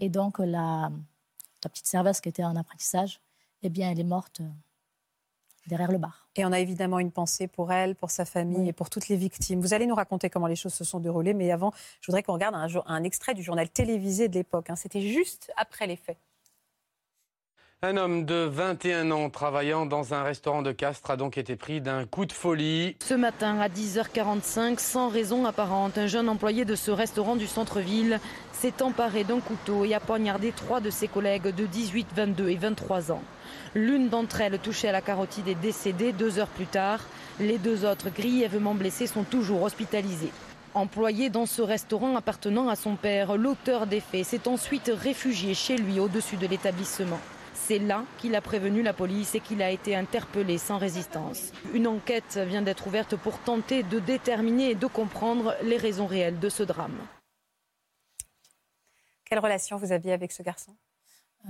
Et 0.00 0.08
donc, 0.08 0.38
la, 0.38 0.90
la 1.62 1.70
petite 1.70 1.86
serveuse 1.86 2.20
qui 2.20 2.28
était 2.28 2.44
en 2.44 2.56
apprentissage, 2.56 3.20
eh 3.62 3.68
bien, 3.68 3.90
elle 3.90 4.00
est 4.00 4.04
morte 4.04 4.40
euh, 4.40 4.48
derrière 5.66 5.90
le 5.90 5.98
bar. 5.98 6.25
Et 6.38 6.44
on 6.44 6.52
a 6.52 6.60
évidemment 6.60 6.98
une 6.98 7.10
pensée 7.12 7.46
pour 7.48 7.72
elle, 7.72 7.94
pour 7.94 8.10
sa 8.10 8.24
famille 8.24 8.58
Oui. 8.60 8.68
et 8.68 8.72
pour 8.72 8.90
toutes 8.90 9.08
les 9.08 9.16
victimes. 9.16 9.60
Vous 9.60 9.72
allez 9.74 9.86
nous 9.86 9.94
raconter 9.94 10.28
comment 10.30 10.46
les 10.46 10.56
choses 10.56 10.74
se 10.74 10.84
sont 10.84 11.00
déroulées, 11.00 11.34
mais 11.34 11.50
avant, 11.50 11.72
je 12.00 12.06
voudrais 12.06 12.22
qu'on 12.22 12.34
regarde 12.34 12.54
un 12.86 13.02
extrait 13.04 13.34
du 13.34 13.42
journal 13.42 13.68
télévisé 13.70 14.28
de 14.28 14.34
l'époque. 14.34 14.68
hein. 14.70 14.76
C'était 14.76 15.00
juste 15.02 15.50
après 15.56 15.86
les 15.86 15.96
faits. 15.96 16.18
Un 17.82 17.98
homme 17.98 18.24
de 18.24 18.36
21 18.36 19.10
ans 19.10 19.28
travaillant 19.28 19.84
dans 19.84 20.14
un 20.14 20.22
restaurant 20.22 20.62
de 20.62 20.72
Castres 20.72 21.10
a 21.10 21.18
donc 21.18 21.36
été 21.36 21.56
pris 21.56 21.82
d'un 21.82 22.06
coup 22.06 22.24
de 22.24 22.32
folie. 22.32 22.96
Ce 23.04 23.12
matin 23.12 23.60
à 23.60 23.68
10h45, 23.68 24.78
sans 24.78 25.10
raison 25.10 25.44
apparente, 25.44 25.98
un 25.98 26.06
jeune 26.06 26.30
employé 26.30 26.64
de 26.64 26.74
ce 26.74 26.90
restaurant 26.90 27.36
du 27.36 27.46
centre-ville 27.46 28.18
s'est 28.52 28.80
emparé 28.80 29.24
d'un 29.24 29.40
couteau 29.40 29.84
et 29.84 29.92
a 29.92 30.00
poignardé 30.00 30.52
trois 30.52 30.80
de 30.80 30.88
ses 30.88 31.06
collègues 31.06 31.54
de 31.54 31.66
18, 31.66 32.06
22 32.16 32.48
et 32.48 32.56
23 32.56 33.12
ans. 33.12 33.22
L'une 33.74 34.08
d'entre 34.08 34.40
elles, 34.40 34.58
touchée 34.58 34.88
à 34.88 34.92
la 34.92 35.02
carotide, 35.02 35.48
est 35.48 35.54
décédée 35.54 36.12
deux 36.12 36.38
heures 36.38 36.48
plus 36.48 36.64
tard. 36.64 37.00
Les 37.40 37.58
deux 37.58 37.84
autres, 37.84 38.08
grièvement 38.08 38.74
blessées, 38.74 39.06
sont 39.06 39.24
toujours 39.24 39.62
hospitalisées. 39.62 40.32
Employé 40.72 41.28
dans 41.28 41.44
ce 41.44 41.60
restaurant 41.60 42.16
appartenant 42.16 42.70
à 42.70 42.74
son 42.74 42.96
père, 42.96 43.36
l'auteur 43.36 43.86
des 43.86 44.00
faits 44.00 44.24
s'est 44.24 44.48
ensuite 44.48 44.90
réfugié 44.92 45.52
chez 45.52 45.76
lui 45.76 46.00
au-dessus 46.00 46.38
de 46.38 46.46
l'établissement. 46.46 47.20
C'est 47.66 47.78
là 47.80 48.04
qu'il 48.18 48.34
a 48.36 48.40
prévenu 48.40 48.82
la 48.82 48.92
police 48.92 49.34
et 49.34 49.40
qu'il 49.40 49.60
a 49.60 49.70
été 49.72 49.96
interpellé 49.96 50.56
sans 50.56 50.78
résistance. 50.78 51.50
Une 51.74 51.88
enquête 51.88 52.38
vient 52.46 52.62
d'être 52.62 52.86
ouverte 52.86 53.16
pour 53.16 53.38
tenter 53.40 53.82
de 53.82 53.98
déterminer 53.98 54.70
et 54.70 54.74
de 54.76 54.86
comprendre 54.86 55.56
les 55.64 55.76
raisons 55.76 56.06
réelles 56.06 56.38
de 56.38 56.48
ce 56.48 56.62
drame. 56.62 56.96
Quelle 59.24 59.40
relation 59.40 59.76
vous 59.78 59.90
aviez 59.90 60.12
avec 60.12 60.30
ce 60.30 60.44
garçon? 60.44 60.72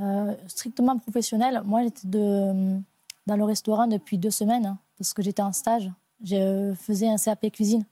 Euh, 0.00 0.35
strictement 0.46 0.98
professionnel, 0.98 1.61
moi 1.66 1.83
j'étais 1.83 2.07
de, 2.09 2.79
dans 3.26 3.37
le 3.37 3.44
restaurant 3.44 3.87
depuis 3.87 4.16
deux 4.16 4.31
semaines 4.31 4.64
hein, 4.64 4.79
parce 4.96 5.12
que 5.12 5.20
j'étais 5.22 5.42
en 5.42 5.52
stage. 5.52 5.90
Je 6.24 6.72
faisais 6.81 7.09
un 7.09 7.16
CAP 7.18 7.50
cuisine. 7.52 7.85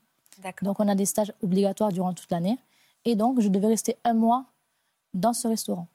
Donc 0.63 0.81
on 0.81 0.89
a 0.89 0.95
des 0.95 1.05
stages 1.05 1.33
obligatoires 1.43 1.93
durant 1.93 2.15
toute 2.15 2.31
l'année. 2.31 2.59
Et 3.05 3.17
donc 3.17 3.41
je 3.43 3.49
devais 3.49 3.67
rester 3.67 3.97
un 4.05 4.15
mois 4.15 4.47
dans 5.13 5.35
ce 5.35 5.47
restaurant. 5.47 5.89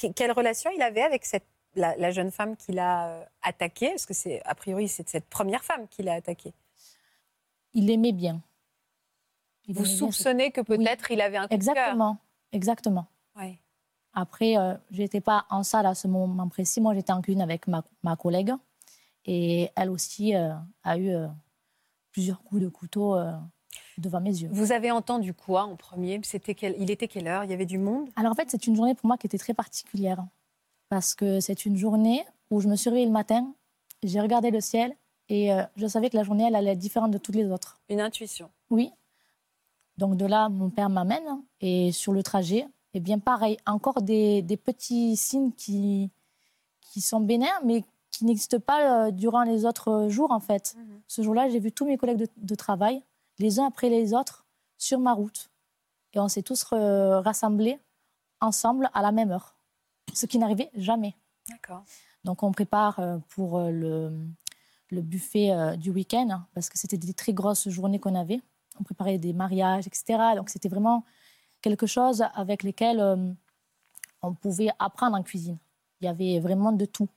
Que- 0.00 0.08
Quelle 0.12 0.32
relation 0.32 0.70
il 0.74 0.82
avait 0.82 1.02
avec 1.02 1.24
cette, 1.24 1.46
la, 1.78 1.96
la 1.96 2.10
jeune 2.10 2.30
femme 2.30 2.56
qu'il 2.56 2.78
a 2.78 3.08
euh, 3.08 3.24
attaquée 3.42 3.90
Parce 3.90 4.06
que 4.06 4.14
c'est 4.14 4.42
a 4.44 4.54
priori 4.54 4.88
c'est 4.88 5.08
cette 5.08 5.28
première 5.28 5.64
femme 5.64 5.88
qu'il 5.88 6.08
a 6.08 6.14
attaquée. 6.14 6.52
Il 7.74 7.90
aimait 7.90 8.12
bien. 8.12 8.40
Il 9.66 9.74
Vous 9.74 9.82
bien 9.84 9.92
soupçonnez 9.96 10.50
que 10.50 10.60
peut-être 10.62 11.10
il 11.10 11.20
avait 11.20 11.36
un 11.36 11.42
coup 11.48 11.56
de 11.56 11.62
cœur 11.64 11.74
Exactement, 11.74 12.16
exactement. 12.52 13.06
Après, 14.14 14.56
euh, 14.56 14.74
je 14.90 15.02
n'étais 15.02 15.20
pas 15.20 15.44
en 15.48 15.62
salle 15.62 15.86
à 15.86 15.94
ce 15.94 16.08
moment 16.08 16.48
précis. 16.48 16.80
Moi, 16.80 16.94
j'étais 16.94 17.12
en 17.12 17.20
cuisine 17.22 17.42
avec 17.42 17.68
ma, 17.68 17.84
ma 18.02 18.16
collègue. 18.16 18.52
Et 19.26 19.70
elle 19.76 19.90
aussi 19.90 20.34
euh, 20.34 20.54
a 20.82 20.96
eu 20.98 21.10
euh, 21.10 21.28
plusieurs 22.10 22.42
coups 22.42 22.62
de 22.62 22.68
couteau 22.68 23.16
devant 23.98 24.20
mes 24.20 24.30
yeux. 24.30 24.48
Vous 24.50 24.72
avez 24.72 24.90
entendu 24.90 25.34
quoi 25.34 25.64
en 25.64 25.76
premier? 25.76 26.20
C'était 26.24 26.54
quel- 26.54 26.74
Il 26.80 26.90
était 26.90 27.06
quelle 27.06 27.28
heure? 27.28 27.44
Il 27.44 27.50
y 27.50 27.52
avait 27.52 27.66
du 27.66 27.78
monde? 27.78 28.08
Alors 28.16 28.32
en 28.32 28.34
fait, 28.34 28.50
c'est 28.50 28.66
une 28.66 28.74
journée 28.74 28.94
pour 28.94 29.06
moi 29.06 29.18
qui 29.18 29.26
était 29.26 29.38
très 29.38 29.54
particulière. 29.54 30.24
Parce 30.88 31.14
que 31.14 31.40
c'est 31.40 31.66
une 31.66 31.76
journée 31.76 32.24
où 32.50 32.60
je 32.60 32.68
me 32.68 32.76
suis 32.76 32.88
réveillée 32.90 33.06
le 33.06 33.12
matin, 33.12 33.52
j'ai 34.02 34.20
regardé 34.20 34.50
le 34.50 34.60
ciel 34.60 34.96
et 35.28 35.52
euh, 35.52 35.62
je 35.76 35.86
savais 35.86 36.08
que 36.08 36.16
la 36.16 36.22
journée, 36.22 36.44
elle 36.44 36.56
allait 36.56 36.72
être 36.72 36.78
différente 36.78 37.10
de 37.10 37.18
toutes 37.18 37.34
les 37.34 37.50
autres. 37.50 37.78
Une 37.88 38.00
intuition. 38.00 38.50
Oui. 38.70 38.92
Donc 39.98 40.16
de 40.16 40.24
là, 40.24 40.48
mon 40.48 40.70
père 40.70 40.88
m'amène 40.88 41.42
et 41.60 41.92
sur 41.92 42.12
le 42.12 42.22
trajet, 42.22 42.66
et 42.94 43.00
bien 43.00 43.18
pareil, 43.18 43.58
encore 43.66 44.00
des, 44.00 44.42
des 44.42 44.56
petits 44.56 45.16
signes 45.16 45.52
qui, 45.52 46.10
qui 46.80 47.00
sont 47.00 47.20
bénins, 47.20 47.60
mais 47.64 47.84
qui 48.10 48.24
n'existent 48.24 48.60
pas 48.60 49.08
euh, 49.08 49.10
durant 49.10 49.42
les 49.42 49.66
autres 49.66 50.08
jours 50.08 50.30
en 50.30 50.40
fait. 50.40 50.74
Ce 51.06 51.20
jour-là, 51.22 51.48
j'ai 51.50 51.58
vu 51.58 51.70
tous 51.72 51.84
mes 51.84 51.98
collègues 51.98 52.18
de, 52.18 52.28
de 52.36 52.54
travail, 52.54 53.02
les 53.38 53.60
uns 53.60 53.66
après 53.66 53.90
les 53.90 54.14
autres, 54.14 54.46
sur 54.78 54.98
ma 55.00 55.12
route. 55.12 55.50
Et 56.14 56.20
on 56.20 56.28
s'est 56.28 56.42
tous 56.42 56.62
re- 56.64 57.20
rassemblés 57.22 57.78
ensemble 58.40 58.88
à 58.94 59.02
la 59.02 59.12
même 59.12 59.30
heure, 59.32 59.56
ce 60.14 60.26
qui 60.26 60.38
n'arrivait 60.38 60.70
jamais. 60.74 61.14
D'accord. 61.48 61.84
Donc 62.24 62.42
on 62.42 62.52
prépare 62.52 62.98
euh, 62.98 63.18
pour 63.30 63.58
euh, 63.58 63.70
le, 63.70 64.12
le 64.90 65.02
buffet 65.02 65.50
euh, 65.50 65.76
du 65.76 65.90
week-end, 65.90 66.28
hein, 66.30 66.46
parce 66.54 66.68
que 66.68 66.78
c'était 66.78 66.98
des 66.98 67.14
très 67.14 67.32
grosses 67.32 67.68
journées 67.68 67.98
qu'on 67.98 68.14
avait. 68.14 68.40
On 68.80 68.84
préparait 68.84 69.18
des 69.18 69.32
mariages, 69.32 69.86
etc. 69.86 70.18
Donc 70.36 70.50
c'était 70.50 70.68
vraiment 70.68 71.04
quelque 71.62 71.86
chose 71.86 72.24
avec 72.34 72.62
lequel 72.62 73.00
on 74.22 74.34
pouvait 74.34 74.70
apprendre 74.78 75.16
en 75.16 75.22
cuisine. 75.24 75.58
Il 76.00 76.04
y 76.04 76.08
avait 76.08 76.38
vraiment 76.38 76.70
de 76.70 76.84
tout. 76.84 77.08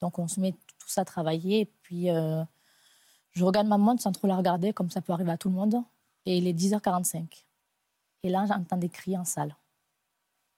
Donc 0.00 0.18
on 0.18 0.28
se 0.28 0.40
met 0.40 0.54
tous 0.78 0.98
à 0.98 1.04
travailler. 1.04 1.60
Et 1.60 1.64
puis 1.82 2.10
euh, 2.10 2.42
je 3.30 3.44
regarde 3.44 3.66
ma 3.66 3.78
montre 3.78 4.02
sans 4.02 4.12
trop 4.12 4.26
la 4.26 4.36
regarder, 4.36 4.72
comme 4.72 4.90
ça 4.90 5.00
peut 5.00 5.12
arriver 5.12 5.30
à 5.30 5.38
tout 5.38 5.48
le 5.48 5.54
monde. 5.54 5.82
Et 6.26 6.38
il 6.38 6.46
est 6.46 6.52
10h45. 6.52 7.44
Et 8.24 8.30
là, 8.30 8.44
j'entends 8.46 8.76
des 8.76 8.88
cris 8.88 9.16
en 9.16 9.24
salle. 9.24 9.56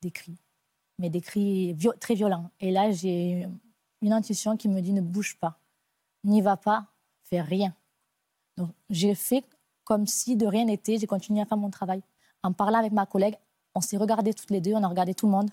Des 0.03 0.11
cris. 0.11 0.37
Mais 0.99 1.11
des 1.11 1.21
cris 1.21 1.73
vio- 1.75 1.95
très 1.99 2.15
violents. 2.15 2.51
Et 2.61 2.71
là, 2.71 2.91
j'ai 2.93 3.49
une 4.03 4.13
intuition 4.13 4.57
qui 4.57 4.69
me 4.69 4.81
dit 4.81 4.93
ne 4.93 5.01
bouge 5.01 5.37
pas. 5.41 5.59
N'y 6.25 6.41
va 6.41 6.57
pas, 6.57 6.87
fais 7.25 7.41
rien. 7.41 7.75
Donc 8.57 8.71
j'ai 8.91 9.15
fait 9.15 9.45
comme 9.85 10.07
si 10.07 10.37
de 10.37 10.47
rien 10.47 10.65
n'était. 10.67 10.99
J'ai 10.99 11.07
continué 11.07 11.41
à 11.41 11.47
faire 11.47 11.59
mon 11.59 11.71
travail. 11.71 12.03
En 12.43 12.53
parlant 12.53 12.79
avec 12.79 12.93
ma 12.93 13.07
collègue, 13.07 13.35
on 13.75 13.81
s'est 13.81 13.97
regardés 13.97 14.33
toutes 14.35 14.51
les 14.51 14.61
deux, 14.61 14.73
on 14.75 14.83
a 14.83 14.89
regardé 14.89 15.15
tout 15.15 15.27
le 15.27 15.33
monde. 15.33 15.51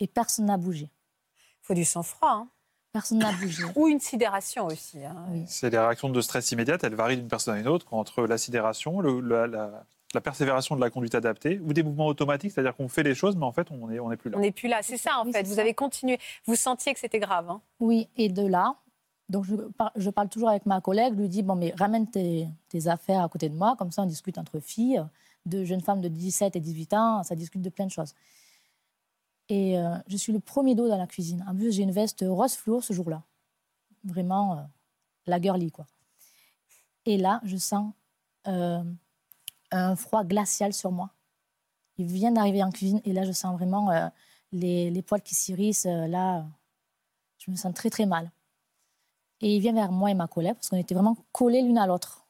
Et 0.00 0.06
personne 0.06 0.46
n'a 0.46 0.56
bougé. 0.58 0.90
Il 1.34 1.62
faut 1.66 1.74
du 1.74 1.84
sang-froid. 1.84 2.30
hein. 2.30 2.48
Personne 2.92 3.18
n'a 3.18 3.32
bougé. 3.32 3.64
Ou 3.76 3.88
une 3.88 4.00
sidération 4.00 4.66
aussi. 4.66 5.02
hein. 5.04 5.24
C'est 5.46 5.70
les 5.70 5.78
réactions 5.78 6.10
de 6.10 6.20
stress 6.20 6.50
immédiates, 6.52 6.84
elles 6.84 6.94
varient 6.94 7.16
d'une 7.16 7.28
personne 7.28 7.54
à 7.54 7.58
une 7.60 7.68
autre, 7.68 7.86
entre 7.94 8.24
la 8.26 8.36
sidération, 8.36 9.00
le- 9.00 9.20
la, 9.20 9.46
la- 9.46 9.86
la 10.14 10.20
persévération 10.20 10.76
de 10.76 10.80
la 10.80 10.90
conduite 10.90 11.14
adaptée, 11.14 11.58
ou 11.60 11.72
des 11.72 11.82
mouvements 11.82 12.06
automatiques, 12.06 12.52
c'est-à-dire 12.52 12.76
qu'on 12.76 12.88
fait 12.88 13.02
les 13.02 13.14
choses, 13.14 13.36
mais 13.36 13.44
en 13.46 13.52
fait, 13.52 13.70
on 13.70 13.88
n'est 13.88 13.98
on 14.00 14.10
est 14.12 14.16
plus 14.16 14.30
là. 14.30 14.38
On 14.38 14.40
n'est 14.40 14.52
plus 14.52 14.68
là. 14.68 14.80
C'est 14.82 14.96
ça, 14.96 15.18
en 15.18 15.26
Oui, 15.26 15.32
fait. 15.32 15.42
Vous 15.44 15.54
ça. 15.54 15.60
avez 15.60 15.74
continué. 15.74 16.18
Vous 16.46 16.54
sentiez 16.56 16.92
que 16.94 17.00
c'était 17.00 17.18
grave. 17.20 17.48
hein. 17.50 17.60
Oui, 17.80 18.08
et 18.16 18.28
de 18.28 18.46
là, 18.46 18.74
donc 19.28 19.44
je, 19.44 19.54
par- 19.54 19.92
je 19.96 20.10
parle 20.10 20.28
toujours 20.28 20.50
avec 20.50 20.66
ma 20.66 20.80
collègue, 20.80 21.14
je 21.16 21.20
lui 21.20 21.28
dis, 21.28 21.42
bon, 21.42 21.54
mais 21.56 21.72
ramène 21.78 22.08
tes, 22.10 22.46
tes 22.68 22.88
affaires 22.88 23.22
à 23.22 23.28
côté 23.28 23.48
de 23.48 23.54
moi, 23.54 23.76
comme 23.78 23.90
ça 23.90 24.02
on 24.02 24.06
discute 24.06 24.36
entre 24.38 24.60
filles, 24.60 25.02
de 25.46 25.64
jeunes 25.64 25.80
femmes 25.80 26.00
de 26.00 26.08
17 26.08 26.54
et 26.56 26.60
18 26.60 26.94
ans, 26.94 27.22
ça 27.22 27.34
discute 27.34 27.62
de 27.62 27.70
plein 27.70 27.86
de 27.86 27.90
choses. 27.90 28.14
Et 29.48 29.78
euh, 29.78 29.96
je 30.08 30.16
suis 30.16 30.32
le 30.32 30.38
premier 30.40 30.74
dos 30.74 30.88
dans 30.88 30.96
la 30.98 31.06
cuisine. 31.06 31.44
En 31.48 31.54
plus, 31.54 31.72
j'ai 31.72 31.82
une 31.82 31.90
veste 31.90 32.24
rose 32.26 32.54
fluo 32.54 32.80
ce 32.80 32.92
jour-là. 32.92 33.22
Vraiment, 34.04 34.58
euh, 34.58 34.62
la 35.26 35.40
girly, 35.40 35.70
quoi. 35.70 35.86
Et 37.06 37.16
là, 37.18 37.40
je 37.44 37.56
sens 37.56 37.92
euh, 38.46 38.82
un 39.72 39.96
froid 39.96 40.24
glacial 40.24 40.72
sur 40.72 40.92
moi. 40.92 41.10
Il 41.98 42.06
vient 42.06 42.32
d'arriver 42.32 42.62
en 42.62 42.70
cuisine 42.70 43.00
et 43.04 43.12
là, 43.12 43.24
je 43.24 43.32
sens 43.32 43.54
vraiment 43.54 43.90
euh, 43.90 44.08
les, 44.52 44.90
les 44.90 45.02
poils 45.02 45.22
qui 45.22 45.34
s'irrissent. 45.34 45.86
euh, 45.86 46.06
là, 46.06 46.46
je 47.38 47.50
me 47.50 47.56
sens 47.56 47.74
très, 47.74 47.90
très 47.90 48.06
mal. 48.06 48.30
Et 49.40 49.56
il 49.56 49.60
vient 49.60 49.72
vers 49.72 49.90
moi 49.90 50.10
et 50.10 50.14
ma 50.14 50.28
collègue 50.28 50.54
parce 50.54 50.68
qu'on 50.68 50.76
était 50.76 50.94
vraiment 50.94 51.16
collés 51.32 51.62
l'une 51.62 51.78
à 51.78 51.86
l'autre. 51.86 52.26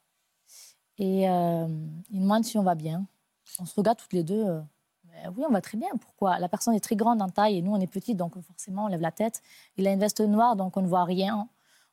Et 0.97 1.29
euh, 1.29 1.67
il 2.09 2.17
me 2.17 2.23
demande 2.23 2.43
si 2.43 2.57
on 2.57 2.63
va 2.63 2.75
bien. 2.75 3.05
On 3.59 3.65
se 3.65 3.75
regarde 3.75 3.97
toutes 3.99 4.13
les 4.13 4.23
deux. 4.23 4.45
Ben 5.03 5.33
oui, 5.37 5.43
on 5.47 5.51
va 5.51 5.61
très 5.61 5.77
bien. 5.77 5.89
Pourquoi? 6.01 6.39
La 6.39 6.49
personne 6.49 6.73
est 6.73 6.79
très 6.79 6.95
grande 6.95 7.21
en 7.21 7.29
taille 7.29 7.57
et 7.57 7.61
nous, 7.61 7.71
on 7.71 7.79
est 7.79 7.87
petits, 7.87 8.15
donc 8.15 8.39
forcément, 8.41 8.85
on 8.85 8.87
lève 8.87 9.01
la 9.01 9.11
tête. 9.11 9.41
Il 9.77 9.87
a 9.87 9.91
une 9.91 9.99
veste 9.99 10.21
noire, 10.21 10.55
donc 10.55 10.75
on 10.75 10.81
ne 10.81 10.87
voit 10.87 11.03
rien. 11.03 11.47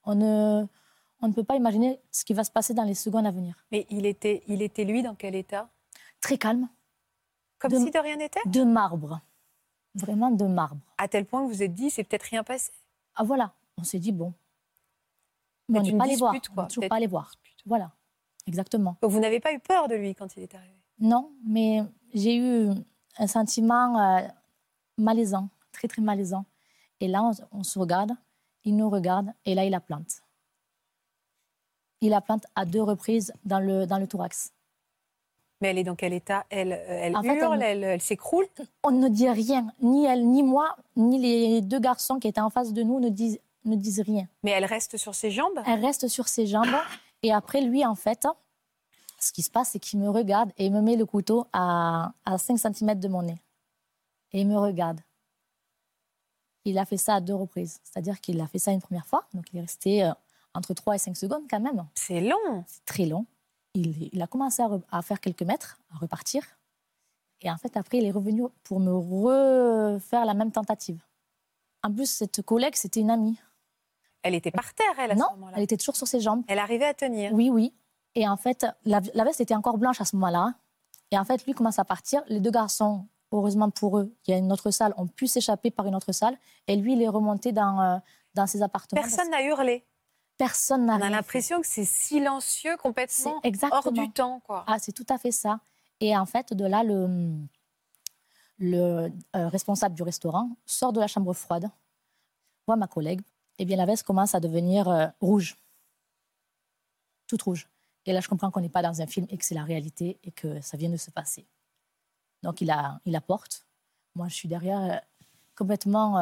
On 0.04 0.14
ne, 0.14 0.66
on 1.22 1.28
ne 1.28 1.32
peut 1.32 1.44
pas 1.44 1.56
imaginer 1.56 2.00
ce 2.10 2.24
qui 2.24 2.32
va 2.34 2.44
se 2.44 2.50
passer 2.50 2.74
dans 2.74 2.84
les 2.84 2.94
secondes 2.94 3.26
à 3.26 3.30
venir. 3.30 3.54
Mais 3.70 3.86
il 3.90 4.06
était, 4.06 4.42
il 4.46 4.62
était, 4.62 4.84
lui, 4.84 5.02
dans 5.02 5.14
quel 5.14 5.34
état? 5.34 5.68
Très 6.20 6.38
calme. 6.38 6.68
Comme 7.58 7.72
De- 7.72 7.78
si 7.78 7.90
de 7.90 7.98
rien 7.98 8.16
n'était? 8.16 8.40
De 8.46 8.64
marbre. 8.64 9.20
Vraiment 9.94 10.30
de 10.30 10.44
marbre. 10.44 10.80
À 10.98 11.08
tel 11.08 11.26
point 11.26 11.40
que 11.42 11.46
vous 11.46 11.54
vous 11.54 11.62
êtes 11.62 11.74
dit, 11.74 11.90
c'est 11.90 12.04
peut-être 12.04 12.22
rien 12.24 12.44
passé. 12.44 12.72
Ah 13.16 13.24
voilà, 13.24 13.52
on 13.76 13.84
s'est 13.84 13.98
dit, 13.98 14.12
bon. 14.12 14.32
Mais 15.68 15.80
on 15.80 15.82
n'est 15.82 15.96
pas 15.96 16.04
allé 16.04 16.16
voir. 16.16 16.34
On 16.34 16.54
quoi. 16.54 16.62
n'est 16.64 16.68
toujours 16.68 16.88
pas 16.88 16.96
allé 16.96 17.04
une 17.04 17.10
voir. 17.10 17.32
Voilà, 17.66 17.92
exactement. 18.46 18.96
Donc 19.02 19.10
vous 19.10 19.20
n'avez 19.20 19.40
pas 19.40 19.52
eu 19.52 19.58
peur 19.58 19.88
de 19.88 19.94
lui 19.94 20.14
quand 20.14 20.36
il 20.36 20.42
est 20.42 20.54
arrivé? 20.54 20.74
Non, 20.98 21.32
mais 21.44 21.82
j'ai 22.14 22.36
eu 22.36 22.70
un 23.18 23.26
sentiment 23.26 23.98
euh, 24.00 24.26
malaisant, 24.96 25.48
très 25.72 25.88
très 25.88 26.02
malaisant. 26.02 26.44
Et 27.00 27.08
là, 27.08 27.22
on, 27.22 27.32
on 27.58 27.62
se 27.62 27.78
regarde, 27.78 28.12
il 28.64 28.76
nous 28.76 28.90
regarde, 28.90 29.32
et 29.44 29.54
là, 29.54 29.64
il 29.64 29.70
la 29.70 29.80
plante. 29.80 30.22
Il 32.00 32.10
la 32.10 32.20
plante 32.20 32.44
à 32.54 32.64
deux 32.64 32.82
reprises 32.82 33.32
dans 33.44 33.60
le, 33.60 33.86
dans 33.86 33.98
le 33.98 34.06
thorax. 34.06 34.52
Mais 35.60 35.68
elle 35.68 35.78
est 35.78 35.84
dans 35.84 35.96
quel 35.96 36.14
état? 36.14 36.46
Elle, 36.48 36.72
euh, 36.72 36.86
elle 36.88 37.16
En 37.16 37.22
hurle, 37.22 37.62
elle 37.62 38.00
s'écroule? 38.00 38.46
On 38.82 38.90
ne 38.90 39.08
dit 39.08 39.28
rien, 39.28 39.72
ni 39.82 40.06
elle, 40.06 40.26
ni 40.26 40.42
moi, 40.42 40.74
ni 40.96 41.18
les 41.18 41.60
deux 41.60 41.80
garçons 41.80 42.18
qui 42.18 42.28
étaient 42.28 42.40
en 42.40 42.48
face 42.50 42.72
de 42.72 42.82
nous 42.82 42.98
ne 42.98 43.10
disent, 43.10 43.38
ne 43.66 43.76
disent 43.76 44.00
rien. 44.00 44.26
Mais 44.42 44.52
elle 44.52 44.64
reste 44.64 44.96
sur 44.96 45.14
ses 45.14 45.30
jambes? 45.30 45.60
Elle 45.66 45.84
reste 45.84 46.08
sur 46.08 46.28
ses 46.28 46.46
jambes. 46.46 46.74
Et 47.22 47.32
après, 47.32 47.60
lui, 47.60 47.84
en 47.84 47.94
fait, 47.94 48.26
ce 49.18 49.32
qui 49.32 49.42
se 49.42 49.50
passe, 49.50 49.70
c'est 49.72 49.78
qu'il 49.78 49.98
me 49.98 50.08
regarde 50.08 50.50
et 50.56 50.66
il 50.66 50.72
me 50.72 50.80
met 50.80 50.96
le 50.96 51.04
couteau 51.04 51.46
à, 51.52 52.12
à 52.24 52.38
5 52.38 52.56
cm 52.56 52.98
de 52.98 53.08
mon 53.08 53.22
nez. 53.22 53.36
Et 54.32 54.40
il 54.40 54.48
me 54.48 54.56
regarde. 54.56 55.00
Il 56.64 56.78
a 56.78 56.86
fait 56.86 56.96
ça 56.96 57.16
à 57.16 57.20
deux 57.20 57.34
reprises. 57.34 57.80
C'est-à-dire 57.84 58.18
qu'il 58.20 58.40
a 58.40 58.46
fait 58.46 58.58
ça 58.58 58.70
une 58.72 58.80
première 58.80 59.06
fois. 59.06 59.24
Donc, 59.34 59.44
il 59.52 59.58
est 59.58 59.62
resté 59.62 60.04
euh, 60.04 60.12
entre 60.54 60.74
3 60.74 60.94
et 60.96 60.98
5 60.98 61.16
secondes 61.16 61.44
quand 61.48 61.60
même. 61.60 61.86
C'est 61.94 62.20
long. 62.20 62.64
C'est 62.66 62.84
très 62.84 63.06
long. 63.06 63.26
Il, 63.74 64.08
il 64.12 64.20
a 64.22 64.26
commencé 64.26 64.62
à, 64.62 64.68
re- 64.68 64.82
à 64.90 65.02
faire 65.02 65.20
quelques 65.20 65.42
mètres, 65.42 65.78
à 65.94 65.98
repartir. 65.98 66.42
Et 67.42 67.50
en 67.50 67.56
fait, 67.56 67.76
après, 67.76 67.98
il 67.98 68.04
est 68.04 68.10
revenu 68.10 68.42
pour 68.64 68.80
me 68.80 68.92
refaire 68.92 70.24
la 70.24 70.34
même 70.34 70.52
tentative. 70.52 71.00
En 71.82 71.92
plus, 71.92 72.10
cette 72.10 72.42
collègue, 72.42 72.74
c'était 72.74 73.00
une 73.00 73.10
amie. 73.10 73.38
Elle 74.22 74.34
était 74.34 74.50
par 74.50 74.74
terre, 74.74 74.92
elle, 74.98 75.12
à 75.12 75.14
non, 75.14 75.26
ce 75.30 75.34
moment-là. 75.36 75.56
elle 75.56 75.62
était 75.62 75.78
toujours 75.78 75.96
sur 75.96 76.06
ses 76.06 76.20
jambes. 76.20 76.42
Elle 76.48 76.58
arrivait 76.58 76.84
à 76.84 76.92
tenir. 76.94 77.32
Oui, 77.32 77.48
oui. 77.48 77.72
Et 78.14 78.28
en 78.28 78.36
fait, 78.36 78.66
la, 78.84 79.00
la 79.14 79.24
veste 79.24 79.40
était 79.40 79.54
encore 79.54 79.78
blanche 79.78 80.00
à 80.00 80.04
ce 80.04 80.14
moment-là. 80.16 80.54
Et 81.10 81.18
en 81.18 81.24
fait, 81.24 81.46
lui 81.46 81.54
commence 81.54 81.78
à 81.78 81.84
partir. 81.84 82.22
Les 82.28 82.40
deux 82.40 82.50
garçons, 82.50 83.06
heureusement 83.32 83.70
pour 83.70 83.98
eux, 83.98 84.14
il 84.26 84.32
y 84.32 84.34
a 84.34 84.36
une 84.36 84.52
autre 84.52 84.70
salle, 84.70 84.92
ont 84.98 85.06
pu 85.06 85.26
s'échapper 85.26 85.70
par 85.70 85.86
une 85.86 85.94
autre 85.94 86.12
salle. 86.12 86.36
Et 86.66 86.76
lui, 86.76 86.92
il 86.92 87.00
est 87.02 87.08
remonté 87.08 87.52
dans, 87.52 87.80
euh, 87.80 87.96
dans 88.34 88.46
ses 88.46 88.62
appartements. 88.62 89.00
Personne 89.00 89.30
n'a 89.30 89.42
hurlé. 89.42 89.86
Personne 90.40 90.86
n'a 90.86 90.96
On 90.96 91.02
a 91.02 91.10
l'impression 91.10 91.60
que 91.60 91.66
c'est 91.66 91.84
silencieux, 91.84 92.74
complètement 92.78 93.42
exactement. 93.42 93.82
hors 93.84 93.92
du 93.92 94.10
temps. 94.10 94.40
Quoi. 94.40 94.64
Ah, 94.66 94.78
c'est 94.78 94.92
tout 94.92 95.04
à 95.10 95.18
fait 95.18 95.32
ça. 95.32 95.60
Et 96.00 96.16
en 96.16 96.24
fait, 96.24 96.54
de 96.54 96.64
là, 96.64 96.82
le, 96.82 97.36
le 98.56 99.12
euh, 99.36 99.48
responsable 99.48 99.94
du 99.94 100.02
restaurant 100.02 100.56
sort 100.64 100.94
de 100.94 101.00
la 101.00 101.08
chambre 101.08 101.34
froide, 101.34 101.68
voit 102.66 102.76
ma 102.76 102.86
collègue. 102.86 103.20
Et 103.58 103.66
bien, 103.66 103.76
la 103.76 103.84
veste 103.84 104.02
commence 104.02 104.34
à 104.34 104.40
devenir 104.40 104.88
euh, 104.88 105.08
rouge. 105.20 105.58
Toute 107.26 107.42
rouge. 107.42 107.68
Et 108.06 108.14
là, 108.14 108.20
je 108.20 108.28
comprends 108.30 108.50
qu'on 108.50 108.62
n'est 108.62 108.70
pas 108.70 108.82
dans 108.82 109.02
un 109.02 109.06
film 109.06 109.26
et 109.28 109.36
que 109.36 109.44
c'est 109.44 109.54
la 109.54 109.64
réalité 109.64 110.18
et 110.24 110.30
que 110.30 110.58
ça 110.62 110.78
vient 110.78 110.88
de 110.88 110.96
se 110.96 111.10
passer. 111.10 111.46
Donc, 112.42 112.62
il 112.62 112.68
la 112.68 112.98
il 113.04 113.12
la 113.12 113.20
porte. 113.20 113.66
Moi, 114.14 114.28
je 114.28 114.36
suis 114.36 114.48
derrière, 114.48 114.80
euh, 114.80 114.96
complètement, 115.54 116.14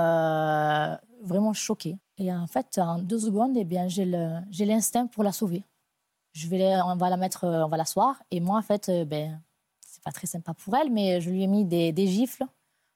vraiment 1.22 1.52
choquée. 1.52 1.96
Et 2.18 2.33
en 2.33 2.46
fait, 2.46 2.78
en 2.78 2.98
deux 2.98 3.18
secondes, 3.20 3.57
eh 3.57 3.64
bien, 3.64 3.87
j'ai 3.88 4.04
l'instinct 4.66 5.07
pour 5.07 5.24
la 5.24 5.33
sauver 5.33 5.64
je 6.35 6.46
vais, 6.46 6.59
la- 6.59 6.87
on 6.87 6.94
va 6.94 7.11
la 7.11 7.16
mettre, 7.16 7.44
euh, 7.44 7.64
on 7.64 7.68
va 7.68 7.76
l'asseoir. 7.76 8.22
Et 8.31 8.38
moi, 8.38 8.59
en 8.59 8.62
fait, 8.62 8.88
euh, 8.90 9.04
ben, 9.04 9.40
c'est 9.81 10.02
pas 10.04 10.12
très 10.12 10.28
sympa 10.28 10.54
pour 10.54 10.76
elle, 10.76 10.88
mais 10.92 11.20
je 11.20 11.31
lui 11.31 11.42
ai 11.42 11.48
mis 11.48 11.64
des, 11.64 11.90
des 11.90 12.07
gifles 12.07 12.44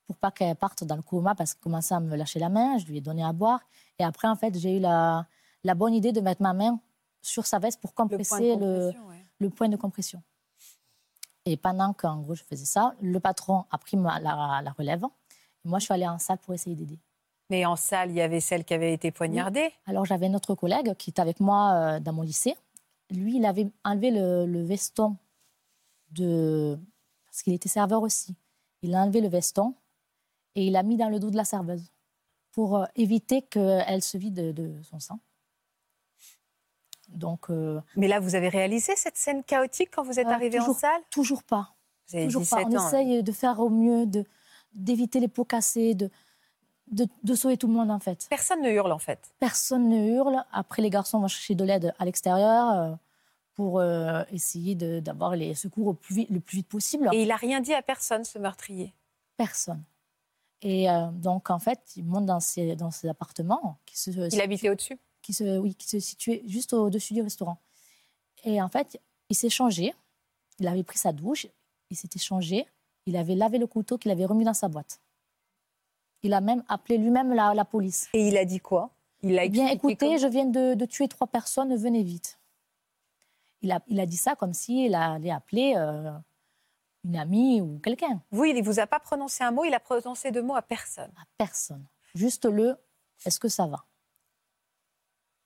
pour 0.06 0.16
pas 0.16 0.30
qu'elle 0.30 0.54
parte 0.54 0.84
dans 0.84 0.94
le 0.94 1.02
coma 1.02 1.34
parce 1.34 1.54
qu'elle 1.54 1.62
commençait 1.62 1.94
à 1.94 1.98
me 1.98 2.14
lâcher 2.14 2.38
la 2.38 2.50
main. 2.50 2.78
Je 2.78 2.86
lui 2.86 2.98
ai 2.98 3.00
donné 3.00 3.24
à 3.24 3.32
boire. 3.32 3.60
Et 3.98 4.04
après, 4.04 4.28
en 4.28 4.36
fait, 4.36 4.56
j'ai 4.56 4.76
eu 4.76 4.80
la, 4.80 5.26
la 5.64 5.74
bonne 5.74 5.92
idée 5.94 6.12
de 6.12 6.20
mettre 6.20 6.40
ma 6.42 6.52
main 6.52 6.78
sur 7.20 7.44
sa 7.46 7.58
veste 7.58 7.80
pour 7.80 7.90
Le 7.90 7.94
point 7.94 8.04
de 8.06 8.10
compresser 8.10 8.54
le, 8.56 8.60
compression, 8.60 9.08
ouais. 9.08 9.26
le 9.40 9.50
point 9.50 9.68
de 9.68 9.76
compression. 9.76 10.22
Et 11.44 11.56
pendant 11.56 11.92
qu'en 11.94 12.18
gros 12.20 12.36
je 12.36 12.44
faisais 12.44 12.64
ça, 12.66 12.94
le 13.00 13.18
patron 13.18 13.64
a 13.72 13.78
pris 13.78 13.96
ma- 13.96 14.20
la, 14.20 14.60
la 14.62 14.70
relève. 14.72 15.04
Et 15.64 15.68
moi, 15.68 15.80
je 15.80 15.86
suis 15.86 15.94
allée 15.94 16.06
en 16.06 16.18
salle 16.18 16.38
pour 16.38 16.54
essayer 16.54 16.76
d'aider. 16.76 17.00
Mais 17.50 17.64
en 17.66 17.76
salle, 17.76 18.10
il 18.10 18.16
y 18.16 18.20
avait 18.20 18.40
celle 18.40 18.64
qui 18.64 18.72
avait 18.74 18.92
été 18.94 19.10
poignardée. 19.10 19.70
Alors 19.86 20.04
j'avais 20.06 20.26
un 20.26 20.34
autre 20.34 20.54
collègue 20.54 20.94
qui 20.94 21.10
était 21.10 21.20
avec 21.20 21.38
moi 21.40 21.72
euh, 21.74 22.00
dans 22.00 22.12
mon 22.12 22.22
lycée. 22.22 22.56
Lui, 23.10 23.36
il 23.36 23.44
avait 23.44 23.68
enlevé 23.84 24.10
le, 24.10 24.46
le 24.46 24.62
veston 24.62 25.16
de... 26.12 26.78
Parce 27.26 27.42
qu'il 27.42 27.52
était 27.52 27.68
serveur 27.68 28.02
aussi. 28.02 28.34
Il 28.82 28.94
a 28.94 29.02
enlevé 29.02 29.20
le 29.20 29.28
veston 29.28 29.74
et 30.54 30.66
il 30.66 30.72
l'a 30.72 30.82
mis 30.82 30.96
dans 30.96 31.08
le 31.08 31.18
dos 31.20 31.30
de 31.30 31.36
la 31.36 31.44
serveuse 31.44 31.90
pour 32.52 32.76
euh, 32.78 32.84
éviter 32.96 33.42
qu'elle 33.42 34.02
se 34.02 34.16
vide 34.18 34.34
de, 34.34 34.52
de 34.52 34.82
son 34.82 34.98
sang. 34.98 35.18
Donc, 37.08 37.50
euh, 37.50 37.80
Mais 37.96 38.08
là, 38.08 38.20
vous 38.20 38.34
avez 38.34 38.48
réalisé 38.48 38.94
cette 38.96 39.16
scène 39.18 39.44
chaotique 39.44 39.90
quand 39.94 40.02
vous 40.02 40.18
êtes 40.18 40.26
Euh, 40.26 40.30
arrivé 40.30 40.58
en 40.60 40.72
salle? 40.72 41.00
toujours 41.10 41.42
pas. 41.42 41.74
Vous 42.08 42.16
avez 42.16 42.26
Toujours 42.26 42.48
pas. 42.48 42.64
17 42.64 42.66
On 42.72 42.78
ans. 42.78 42.86
essaye 42.88 43.22
de 43.22 43.32
faire 43.32 43.60
au 43.60 43.68
mieux, 43.68 44.06
d'éviter 44.74 45.20
les 45.20 45.28
pots 45.28 45.44
cassés, 45.44 45.94
de, 45.94 46.10
de, 46.92 47.08
de 47.24 47.34
sauver 47.34 47.56
tout 47.56 47.66
le 47.66 47.72
monde 47.72 47.90
en 47.90 47.98
fait. 47.98 48.26
Personne 48.30 48.62
ne 48.62 48.70
hurle 48.70 48.92
en 48.92 48.98
fait. 48.98 49.34
Personne 49.40 49.88
ne 49.88 50.14
hurle. 50.14 50.44
Après, 50.52 50.82
les 50.82 50.90
garçons 50.90 51.18
vont 51.20 51.28
chercher 51.28 51.54
de 51.54 51.64
l'aide 51.64 51.94
à 51.98 52.04
l'extérieur 52.04 52.70
euh, 52.72 52.94
pour 53.54 53.80
euh, 53.80 54.22
essayer 54.30 54.74
d'avoir 54.74 55.34
les 55.34 55.54
secours 55.54 55.88
au 55.88 55.94
plus 55.94 56.14
vite, 56.14 56.30
le 56.30 56.40
plus 56.40 56.58
vite 56.58 56.68
possible. 56.68 57.08
Et 57.12 57.22
il 57.22 57.30
a 57.30 57.36
rien 57.36 57.60
dit 57.60 57.74
à 57.74 57.82
personne, 57.82 58.24
ce 58.24 58.38
meurtrier. 58.38 58.94
Personne. 59.36 59.82
Et 60.62 60.88
euh, 60.88 61.08
donc, 61.10 61.50
en 61.50 61.58
fait, 61.58 61.80
il 61.96 62.04
monte 62.04 62.26
dans 62.26 62.40
ses, 62.40 62.76
dans 62.76 62.90
ses 62.90 63.08
appartements 63.08 63.78
qui 63.84 63.98
se, 63.98 64.10
Il 64.32 64.40
habitait 64.40 64.70
au-dessus. 64.70 64.98
qui 65.20 65.32
se, 65.32 65.58
oui, 65.58 65.74
qui 65.74 65.88
se 65.88 65.98
situait 65.98 66.42
juste 66.46 66.72
au-dessus 66.72 67.14
du 67.14 67.22
restaurant. 67.22 67.58
Et 68.44 68.62
en 68.62 68.68
fait, 68.68 69.00
il 69.28 69.36
s'est 69.36 69.50
changé. 69.50 69.94
Il 70.60 70.68
avait 70.68 70.84
pris 70.84 70.98
sa 70.98 71.12
douche, 71.12 71.48
il 71.90 71.96
s'était 71.96 72.20
changé. 72.20 72.66
Il 73.06 73.16
avait 73.16 73.34
lavé 73.34 73.58
le 73.58 73.66
couteau 73.66 73.98
qu'il 73.98 74.12
avait 74.12 74.24
remis 74.24 74.44
dans 74.44 74.54
sa 74.54 74.68
boîte. 74.68 75.00
Il 76.22 76.34
a 76.34 76.40
même 76.40 76.62
appelé 76.68 76.98
lui-même 76.98 77.32
la, 77.32 77.54
la 77.54 77.64
police. 77.64 78.08
Et 78.14 78.28
il 78.28 78.36
a 78.36 78.44
dit 78.44 78.60
quoi? 78.60 78.90
Il 79.22 79.38
a 79.38 79.44
Eh 79.44 79.48
bien, 79.48 79.68
écoutez, 79.68 80.18
je 80.18 80.26
viens 80.26 80.46
de, 80.46 80.74
de 80.74 80.84
tuer 80.86 81.08
trois 81.08 81.26
personnes, 81.26 81.74
venez 81.76 82.02
vite. 82.02 82.38
Il 83.60 83.70
a, 83.72 83.80
il 83.86 84.00
a 84.00 84.06
dit 84.06 84.16
ça 84.16 84.34
comme 84.34 84.52
s'il 84.52 84.94
allait 84.94 85.30
appeler 85.30 85.74
euh, 85.76 86.10
une 87.04 87.16
amie 87.16 87.60
ou 87.60 87.78
quelqu'un. 87.78 88.20
Vous, 88.30 88.44
il 88.44 88.56
ne 88.56 88.62
vous 88.62 88.80
a 88.80 88.86
pas 88.86 88.98
prononcé 89.00 89.44
un 89.44 89.52
mot, 89.52 89.64
il 89.64 89.74
a 89.74 89.80
prononcé 89.80 90.30
deux 90.32 90.42
mots 90.42 90.56
à 90.56 90.62
personne. 90.62 91.12
À 91.16 91.24
personne. 91.38 91.84
Juste 92.14 92.44
le 92.44 92.76
est-ce 93.24 93.38
que 93.38 93.48
ça 93.48 93.66
va? 93.66 93.84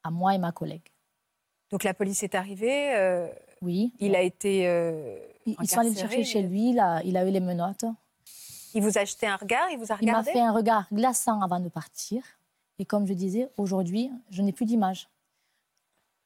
À 0.03 0.11
moi 0.11 0.35
et 0.35 0.39
ma 0.39 0.53
collègue. 0.53 0.89
Donc 1.71 1.85
la 1.85 1.93
police 1.95 2.23
est 2.23 2.35
arrivée. 2.35 2.95
euh, 2.97 3.29
Oui. 3.61 3.93
il 3.99 4.15
a 4.17 4.23
été. 4.23 4.67
euh, 4.67 5.19
Ils, 5.45 5.69
sont 5.69 5.81
allés 5.81 5.91
le 5.91 5.97
chercher 5.97 6.25
chez 6.25 6.43
lui, 6.43 6.71
il 6.71 6.79
a, 6.79 7.03
il 7.05 7.17
a 7.17 7.27
eu 7.29 7.31
les 7.31 7.41
menottes. 7.41 7.85
Il 8.77 8.83
vous 8.83 8.99
a 8.99 9.05
jeté 9.05 9.27
un 9.27 9.37
regard, 9.37 9.71
il 9.71 9.79
vous 9.79 9.91
a 9.91 9.97
Il 10.01 10.07
m'a 10.07 10.13
regardé 10.21 10.33
fait 10.33 10.41
un 10.41 10.53
regard 10.53 10.87
glaçant 10.93 11.41
avant 11.41 11.61
de 11.61 11.69
partir. 11.69 12.23
Et 12.79 12.85
comme 12.85 13.07
je 13.07 13.15
disais, 13.15 13.49
aujourd'hui, 13.57 14.11
je 14.31 14.43
n'ai 14.43 14.53
plus 14.53 14.67
d'image. 14.67 15.09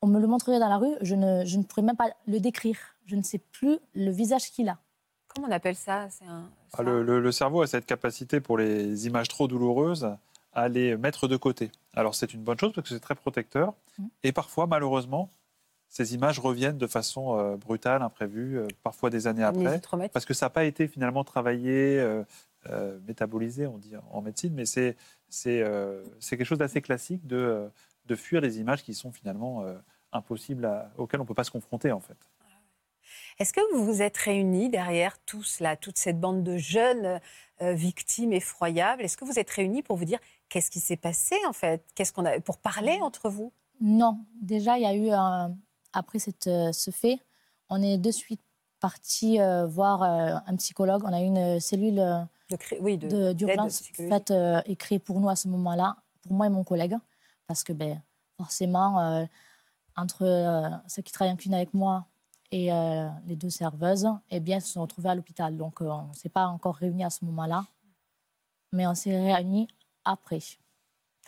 On 0.03 0.09
me 0.09 0.19
le 0.19 0.27
montrerait 0.27 0.59
dans 0.59 0.69
la 0.69 0.79
rue, 0.79 0.95
je 1.01 1.15
ne, 1.15 1.45
je 1.45 1.59
ne 1.59 1.63
pourrais 1.63 1.83
même 1.83 1.97
pas 1.97 2.09
le 2.27 2.41
décrire. 2.41 2.77
Je 3.07 3.15
ne 3.17 3.23
sais 3.23 3.39
plus 3.39 3.79
le 3.95 4.11
visage 4.11 4.51
qu'il 4.51 4.69
a. 4.69 4.79
Comment 5.29 5.47
on 5.47 5.51
appelle 5.53 5.77
ça? 5.77 6.09
C'est 6.11 6.25
un. 6.27 6.51
Ah, 6.73 6.83
le, 6.83 7.03
le- 7.05 7.21
le 7.21 7.33
cerveau 7.33 7.63
a 7.63 7.67
cette 7.69 7.87
capacité 7.87 8.41
pour 8.41 8.59
les 8.59 9.07
images 9.07 9.29
trop 9.29 9.47
douloureuses 9.47 10.11
à 10.53 10.69
les 10.69 10.97
mettre 10.97 11.29
de 11.29 11.37
côté. 11.37 11.71
Alors 11.95 12.17
c'est 12.17 12.35
une 12.35 12.43
bonne 12.43 12.59
chose 12.59 12.73
parce 12.75 12.89
que 12.89 12.95
c'est 12.95 13.01
très 13.01 13.15
protecteur. 13.15 13.75
Mm. 13.99 14.07
Et 14.25 14.33
parfois, 14.33 14.67
malheureusement, 14.67 15.29
ces 15.91 16.15
images 16.15 16.39
reviennent 16.39 16.79
de 16.79 16.87
façon 16.87 17.37
euh, 17.37 17.57
brutale, 17.57 18.01
imprévue, 18.01 18.59
euh, 18.59 18.69
parfois 18.83 19.11
des 19.11 19.27
années 19.27 19.43
après. 19.45 19.81
Parce 20.13 20.25
que 20.25 20.33
ça 20.35 20.47
n'a 20.47 20.51
pas 20.51 20.65
été 20.65 20.89
finalement 20.89 21.25
travaillé, 21.25 21.99
euh, 21.99 22.23
euh, 22.71 22.99
métabolisé, 23.07 23.67
on 23.67 23.77
dit 23.77 23.93
en 24.11 24.23
médecine, 24.23 24.55
mais 24.55 24.65
c'est 24.67 24.97
c'est 25.29 25.61
euh, 25.63 26.03
c'est 26.21 26.37
quelque 26.37 26.47
chose 26.47 26.59
d'assez 26.59 26.81
classique 26.81 27.27
de, 27.27 27.69
de 28.07 28.15
fuir 28.17 28.41
des 28.41 28.61
images 28.61 28.83
qui 28.83 28.95
sont 28.95 29.13
finalement 29.13 29.63
euh, 29.65 29.75
impossibles, 30.13 30.65
à- 30.65 30.91
auxquelles 30.97 31.21
on 31.21 31.25
ne 31.25 31.29
peut 31.29 31.35
pas 31.35 31.45
se 31.45 31.51
confronter 31.51 31.91
en 31.93 32.01
fait. 32.01 32.17
Est-ce 33.39 33.53
que 33.53 33.61
vous 33.75 33.85
vous 33.85 34.03
êtes 34.03 34.17
réunis 34.17 34.69
derrière 34.69 35.19
tout 35.25 35.43
cela, 35.43 35.77
toute 35.77 35.99
cette 35.99 36.21
bande 36.21 36.43
de 36.45 36.57
jeunes 36.59 37.21
euh, 37.63 37.73
victimes 37.73 38.33
effroyables? 38.33 39.03
Est-ce 39.03 39.17
que 39.17 39.25
vous 39.25 39.39
êtes 39.39 39.51
réunis 39.51 39.83
pour 39.83 39.97
vous 39.97 40.05
dire 40.05 40.21
qu'est-ce 40.49 40.71
qui 40.71 40.81
s'est 40.81 40.97
passé 40.97 41.35
en 41.49 41.53
fait? 41.53 41.83
Qu'est-ce 41.95 42.13
qu'on 42.13 42.27
a 42.27 42.39
pour 42.41 42.59
parler 42.59 42.99
entre 43.01 43.31
vous? 43.31 43.53
Non, 43.81 44.19
déjà, 44.43 44.77
il 44.79 44.83
y 44.83 44.87
a 44.87 44.95
eu, 44.95 45.09
un- 45.11 45.57
après 45.93 46.19
cette, 46.19 46.47
euh, 46.47 46.73
ce 46.73 46.91
fait, 46.91 47.19
on 47.69 47.83
est 47.83 47.99
de 47.99 48.11
suite 48.11 48.41
parti 48.81 49.41
euh, 49.41 49.67
voir 49.67 50.03
euh, 50.03 50.37
un 50.47 50.57
psychologue. 50.57 51.03
On 51.05 51.13
a 51.13 51.21
eu 51.21 51.25
une 51.27 51.61
cellule 51.61 52.01
cré- 52.57 52.79
oui, 52.81 52.97
de- 52.99 53.33
d'urgence 53.33 53.83
faite 54.09 54.33
et 54.67 54.77
créée 54.77 54.99
pour 54.99 55.21
nous 55.21 55.29
à 55.29 55.37
ce 55.37 55.49
moment-là, 55.49 55.97
pour 56.23 56.33
moi 56.33 56.47
et 56.47 56.51
mon 56.51 56.65
collègue, 56.65 56.97
parce 57.47 57.63
que 57.65 57.73
ben, 57.73 58.01
forcément, 58.37 59.27
entre 59.97 60.81
ceux 60.89 61.03
qui 61.03 61.13
travaillent 61.13 61.33
en 61.35 61.37
cuisine 61.37 61.55
avec 61.55 61.75
moi 61.75 62.07
et 62.51 62.73
euh, 62.73 63.09
les 63.27 63.37
deux 63.37 63.51
serveuses, 63.51 64.09
eh 64.31 64.41
bien, 64.41 64.59
se 64.61 64.73
sont 64.73 64.81
retrouvées 64.83 65.11
à 65.11 65.15
l'hôpital. 65.15 65.57
Donc, 65.57 65.81
euh, 65.83 65.87
on 65.91 66.09
ne 66.09 66.15
s'est 66.15 66.29
pas 66.29 66.47
encore 66.49 66.75
réunis 66.77 67.05
à 67.05 67.11
ce 67.11 67.25
moment-là, 67.27 67.65
mais 68.73 68.87
on 68.87 68.95
s'est 68.95 69.33
réunis 69.35 69.69
après, 70.05 70.41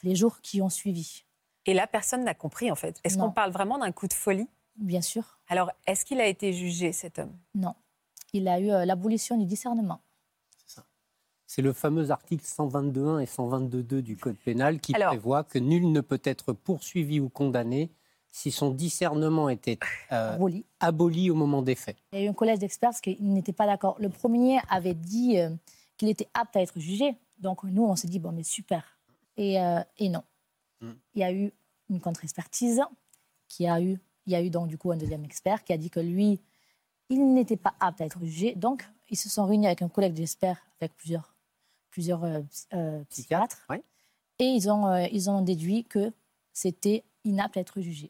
les 0.02 0.14
jours 0.16 0.40
qui 0.40 0.60
ont 0.62 0.68
suivi. 0.70 1.24
Et 1.66 1.74
là, 1.74 1.86
personne 1.86 2.24
n'a 2.24 2.34
compris 2.34 2.70
en 2.70 2.74
fait. 2.74 2.98
Est-ce 3.04 3.16
qu'on 3.18 3.30
parle 3.30 3.52
vraiment 3.52 3.78
d'un 3.78 3.92
coup 3.92 4.08
de 4.08 4.12
folie? 4.12 4.48
Bien 4.76 5.00
sûr. 5.02 5.38
Alors, 5.48 5.70
est-ce 5.86 6.04
qu'il 6.04 6.20
a 6.20 6.26
été 6.26 6.52
jugé 6.52 6.92
cet 6.92 7.18
homme? 7.18 7.36
Non. 7.54 7.74
Il 8.32 8.48
a 8.48 8.58
eu 8.58 8.70
euh, 8.70 8.84
l'abolition 8.84 9.36
du 9.36 9.44
discernement. 9.44 10.00
C'est 11.46 11.60
le 11.62 11.74
fameux 11.74 12.10
article 12.10 12.44
122.1 12.46 13.20
et 13.20 13.26
122.2 13.26 14.00
du 14.00 14.16
Code 14.16 14.36
pénal 14.38 14.80
qui 14.80 14.94
Alors- 14.94 15.08
prévoit 15.10 15.44
que 15.44 15.58
nul 15.58 15.92
ne 15.92 16.00
peut 16.00 16.20
être 16.24 16.54
poursuivi 16.54 17.20
ou 17.20 17.28
condamné 17.28 17.90
si 18.30 18.50
son 18.50 18.70
discernement 18.70 19.50
était 19.50 19.78
euh, 20.12 20.34
Aboli. 20.34 20.64
aboli 20.80 21.30
au 21.30 21.34
moment 21.34 21.60
des 21.60 21.74
faits. 21.74 21.98
Il 22.14 22.20
y 22.20 22.22
a 22.22 22.24
eu 22.24 22.28
un 22.30 22.32
collège 22.32 22.58
d'experts 22.60 22.88
parce 22.90 23.02
qu'ils 23.02 23.30
n'étaient 23.34 23.52
pas 23.52 23.66
d'accord. 23.66 23.96
Le 24.00 24.08
premier 24.08 24.60
avait 24.70 24.94
dit 24.94 25.38
euh, 25.38 25.50
qu'il 25.98 26.08
était 26.08 26.28
apte 26.32 26.56
à 26.56 26.62
être 26.62 26.80
jugé. 26.80 27.14
Donc 27.38 27.62
nous, 27.64 27.84
on 27.84 27.96
s'est 27.96 28.08
dit, 28.08 28.18
bon, 28.18 28.32
mais 28.32 28.44
super. 28.44 28.98
Et, 29.36 29.60
euh, 29.60 29.80
et 29.98 30.08
non. 30.08 30.22
Mm. 30.82 30.90
Il 31.14 31.20
y 31.20 31.24
a 31.24 31.32
eu 31.32 31.52
une 31.88 32.00
contre-expertise 32.00 32.82
qui 33.48 33.66
a 33.66 33.80
eu, 33.80 33.98
il 34.26 34.32
y 34.32 34.36
a 34.36 34.42
eu 34.42 34.50
donc 34.50 34.68
du 34.68 34.78
coup 34.78 34.92
un 34.92 34.96
deuxième 34.96 35.24
expert 35.24 35.64
qui 35.64 35.72
a 35.72 35.78
dit 35.78 35.90
que 35.90 36.00
lui, 36.00 36.40
il 37.08 37.32
n'était 37.32 37.56
pas 37.56 37.74
apte 37.80 38.00
à 38.00 38.04
être 38.04 38.20
jugé. 38.24 38.54
Donc 38.54 38.86
ils 39.08 39.16
se 39.16 39.28
sont 39.28 39.46
réunis 39.46 39.66
avec 39.66 39.82
un 39.82 39.88
collègue 39.88 40.14
d'experts, 40.14 40.60
avec 40.80 40.94
plusieurs, 40.96 41.34
plusieurs 41.90 42.24
euh, 42.24 42.40
euh, 42.74 43.02
psychiatres. 43.08 43.66
Et 44.38 44.44
ils 44.44 44.70
ont, 44.70 44.86
euh, 44.86 45.06
ils 45.12 45.30
ont 45.30 45.40
déduit 45.42 45.84
que 45.84 46.12
c'était 46.52 47.04
inapte 47.24 47.56
à 47.56 47.60
être 47.60 47.80
jugé. 47.80 48.08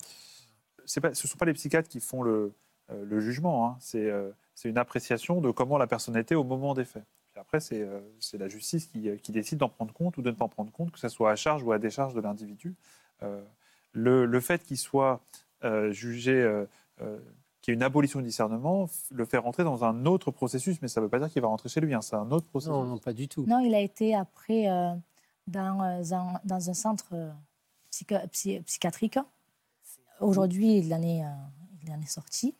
pas, 1.00 1.14
ce 1.14 1.26
ne 1.26 1.30
sont 1.30 1.38
pas 1.38 1.44
les 1.46 1.52
psychiatres 1.54 1.88
qui 1.88 2.00
font 2.00 2.22
le, 2.22 2.54
euh, 2.90 3.04
le 3.04 3.20
jugement, 3.20 3.66
hein. 3.66 3.76
c'est 3.80 4.10
euh, 4.10 4.30
c'est 4.54 4.68
une 4.68 4.78
appréciation 4.78 5.40
de 5.40 5.50
comment 5.50 5.78
la 5.78 5.86
personne 5.86 6.16
était 6.16 6.34
au 6.34 6.44
moment 6.44 6.74
des 6.74 6.84
faits. 6.84 7.04
Après, 7.42 7.60
c'est 7.60 7.82
euh, 7.82 8.00
c'est 8.18 8.38
la 8.38 8.48
justice 8.48 8.86
qui, 8.86 9.08
euh, 9.08 9.16
qui 9.16 9.30
décide 9.32 9.58
d'en 9.58 9.68
prendre 9.68 9.92
compte 9.92 10.16
ou 10.16 10.22
de 10.22 10.30
ne 10.30 10.34
pas 10.34 10.46
en 10.46 10.48
prendre 10.48 10.72
compte, 10.72 10.90
que 10.90 10.98
ce 10.98 11.08
soit 11.10 11.30
à 11.30 11.36
charge 11.36 11.62
ou 11.62 11.72
à 11.72 11.78
décharge 11.78 12.14
de 12.14 12.20
l'individu. 12.20 12.74
Euh, 13.22 13.42
le, 13.92 14.24
le 14.24 14.40
fait 14.40 14.62
qu'il 14.62 14.78
soit 14.78 15.20
euh, 15.64 15.92
jugé, 15.92 16.32
euh, 16.32 16.64
euh, 17.02 17.18
qu'il 17.60 17.72
y 17.72 17.74
ait 17.74 17.76
une 17.76 17.82
abolition 17.82 18.20
du 18.20 18.26
discernement, 18.26 18.88
le 19.10 19.24
fait 19.26 19.36
rentrer 19.38 19.64
dans 19.64 19.84
un 19.84 20.06
autre 20.06 20.30
processus, 20.30 20.80
mais 20.80 20.88
ça 20.88 21.00
ne 21.00 21.04
veut 21.04 21.10
pas 21.10 21.18
dire 21.18 21.30
qu'il 21.30 21.42
va 21.42 21.48
rentrer 21.48 21.68
chez 21.68 21.80
lui, 21.80 21.92
hein, 21.92 22.00
c'est 22.00 22.16
un 22.16 22.30
autre 22.30 22.48
processus. 22.48 22.72
Non, 22.72 22.84
non, 22.84 22.98
pas 22.98 23.12
du 23.12 23.28
tout. 23.28 23.44
Non, 23.46 23.58
il 23.58 23.74
a 23.74 23.80
été 23.80 24.14
après 24.14 24.68
euh, 24.70 24.94
dans, 25.46 25.82
euh, 25.82 26.14
un, 26.14 26.40
dans 26.44 26.70
un 26.70 26.74
centre 26.74 27.12
psychiatrique. 27.90 29.18
Aujourd'hui, 30.20 30.78
il 30.78 30.94
en, 30.94 31.02
est, 31.02 31.22
euh, 31.22 31.28
il 31.84 31.92
en 31.92 32.00
est 32.00 32.06
sorti. 32.06 32.54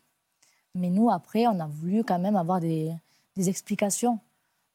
Mais 0.75 0.91
nous, 0.91 1.09
après, 1.11 1.47
on 1.47 1.59
a 1.61 1.67
voulu 1.67 2.05
quand 2.05 2.19
même 2.19 2.37
avoir 2.37 2.61
des, 2.61 2.93
des 3.37 3.49
explications. 3.49 4.19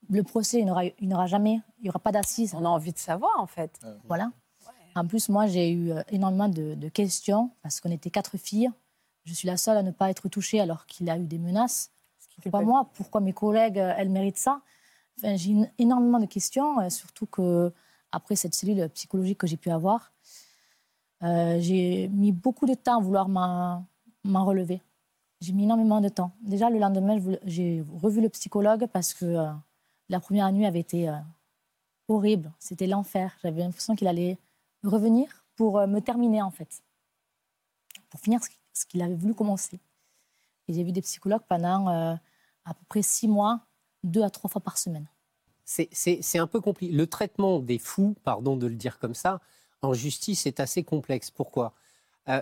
Le 0.09 0.23
procès, 0.23 0.59
il 0.59 0.65
n'aura- 0.65 0.85
il 0.85 1.07
n'aura 1.07 1.25
jamais, 1.27 1.59
il 1.79 1.83
n'y 1.83 1.89
aura 1.89 1.99
pas 1.99 2.11
d'assises. 2.11 2.53
On 2.55 2.63
a 2.65 2.69
envie 2.69 2.93
de 2.93 2.97
savoir, 2.97 3.39
en 3.39 3.47
fait. 3.47 3.79
Voilà. 4.07 4.31
En 4.95 5.05
plus, 5.05 5.29
moi, 5.29 5.47
j'ai 5.47 5.69
eu 5.71 5.91
euh, 5.91 6.01
énormément 6.09 6.47
de, 6.49 6.73
de 6.75 6.89
questions 6.89 7.51
parce 7.61 7.79
qu'on 7.81 7.91
était 7.91 8.09
quatre 8.09 8.37
filles. 8.37 8.69
Je 9.25 9.33
suis 9.33 9.47
la 9.47 9.57
seule 9.57 9.77
à 9.77 9.83
ne 9.83 9.91
pas 9.91 10.09
être 10.09 10.27
touchée 10.29 10.59
alors 10.61 10.85
qu'il 10.85 11.09
a 11.09 11.17
eu 11.17 11.25
des 11.25 11.37
menaces. 11.37 11.91
Pourquoi 12.43 12.61
moi 12.65 12.89
Pourquoi 12.93 13.21
mes 13.21 13.33
collègues, 13.33 13.79
euh, 13.79 13.93
elles 13.97 14.09
méritent 14.09 14.37
ça? 14.37 14.61
Enfin, 15.19 15.35
J'ai 15.35 15.51
eu 15.51 15.65
énormément 15.77 16.19
de 16.19 16.25
questions, 16.25 16.79
euh, 16.79 16.89
surtout 16.89 17.25
que 17.25 17.71
après 18.11 18.35
cette 18.35 18.55
cellule 18.55 18.87
psychologique 18.89 19.37
que 19.39 19.47
j'ai 19.47 19.57
pu 19.57 19.69
avoir, 19.69 20.13
euh, 21.23 21.57
j'ai 21.59 22.07
mis 22.09 22.31
beaucoup 22.31 22.65
de 22.65 22.73
temps 22.75 22.99
à 22.99 23.01
vouloir 23.01 23.27
m'en 23.27 23.85
relever. 24.45 24.81
J'ai 25.41 25.53
mis 25.53 25.63
énormément 25.63 26.01
de 26.01 26.09
temps. 26.09 26.31
Déjà, 26.41 26.69
le 26.69 26.79
lendemain, 26.79 27.17
j'ai 27.45 27.83
revu 28.01 28.21
le 28.21 28.29
psychologue 28.29 28.87
parce 28.91 29.13
que 29.13 29.25
euh, 29.25 29.51
la 30.09 30.19
première 30.19 30.51
nuit 30.51 30.65
avait 30.65 30.79
été 30.79 31.09
euh, 31.09 31.15
horrible. 32.07 32.51
C'était 32.59 32.87
l'enfer. 32.87 33.35
J'avais 33.43 33.61
l'impression 33.61 33.95
qu'il 33.95 34.07
allait 34.07 34.37
revenir 34.83 35.45
pour 35.55 35.79
euh, 35.79 35.87
me 35.87 35.99
terminer, 35.99 36.41
en 36.41 36.51
fait. 36.51 36.81
Pour 38.09 38.19
finir 38.19 38.43
ce 38.43 38.49
qui- 38.49 38.57
ce 38.73 38.85
qu'il 38.85 39.01
avait 39.01 39.15
voulu 39.15 39.33
commencer. 39.33 39.79
Et 40.67 40.73
j'ai 40.73 40.83
vu 40.83 40.91
des 40.91 41.01
psychologues 41.01 41.41
pendant 41.49 41.89
euh, 41.89 42.15
à 42.65 42.73
peu 42.73 42.85
près 42.87 43.01
six 43.01 43.27
mois, 43.27 43.61
deux 44.03 44.21
à 44.21 44.29
trois 44.29 44.49
fois 44.49 44.61
par 44.61 44.77
semaine. 44.77 45.07
C'est- 45.65 46.37
un 46.37 46.47
peu 46.47 46.61
compliqué. 46.61 46.93
Le 46.93 47.07
traitement 47.07 47.59
des 47.59 47.79
fous, 47.79 48.15
pardon 48.23 48.55
de 48.55 48.67
le 48.67 48.75
dire 48.75 48.99
comme 48.99 49.15
ça, 49.15 49.41
en 49.81 49.93
justice 49.93 50.45
est 50.45 50.59
assez 50.59 50.83
complexe. 50.83 51.31
Pourquoi? 51.31 51.73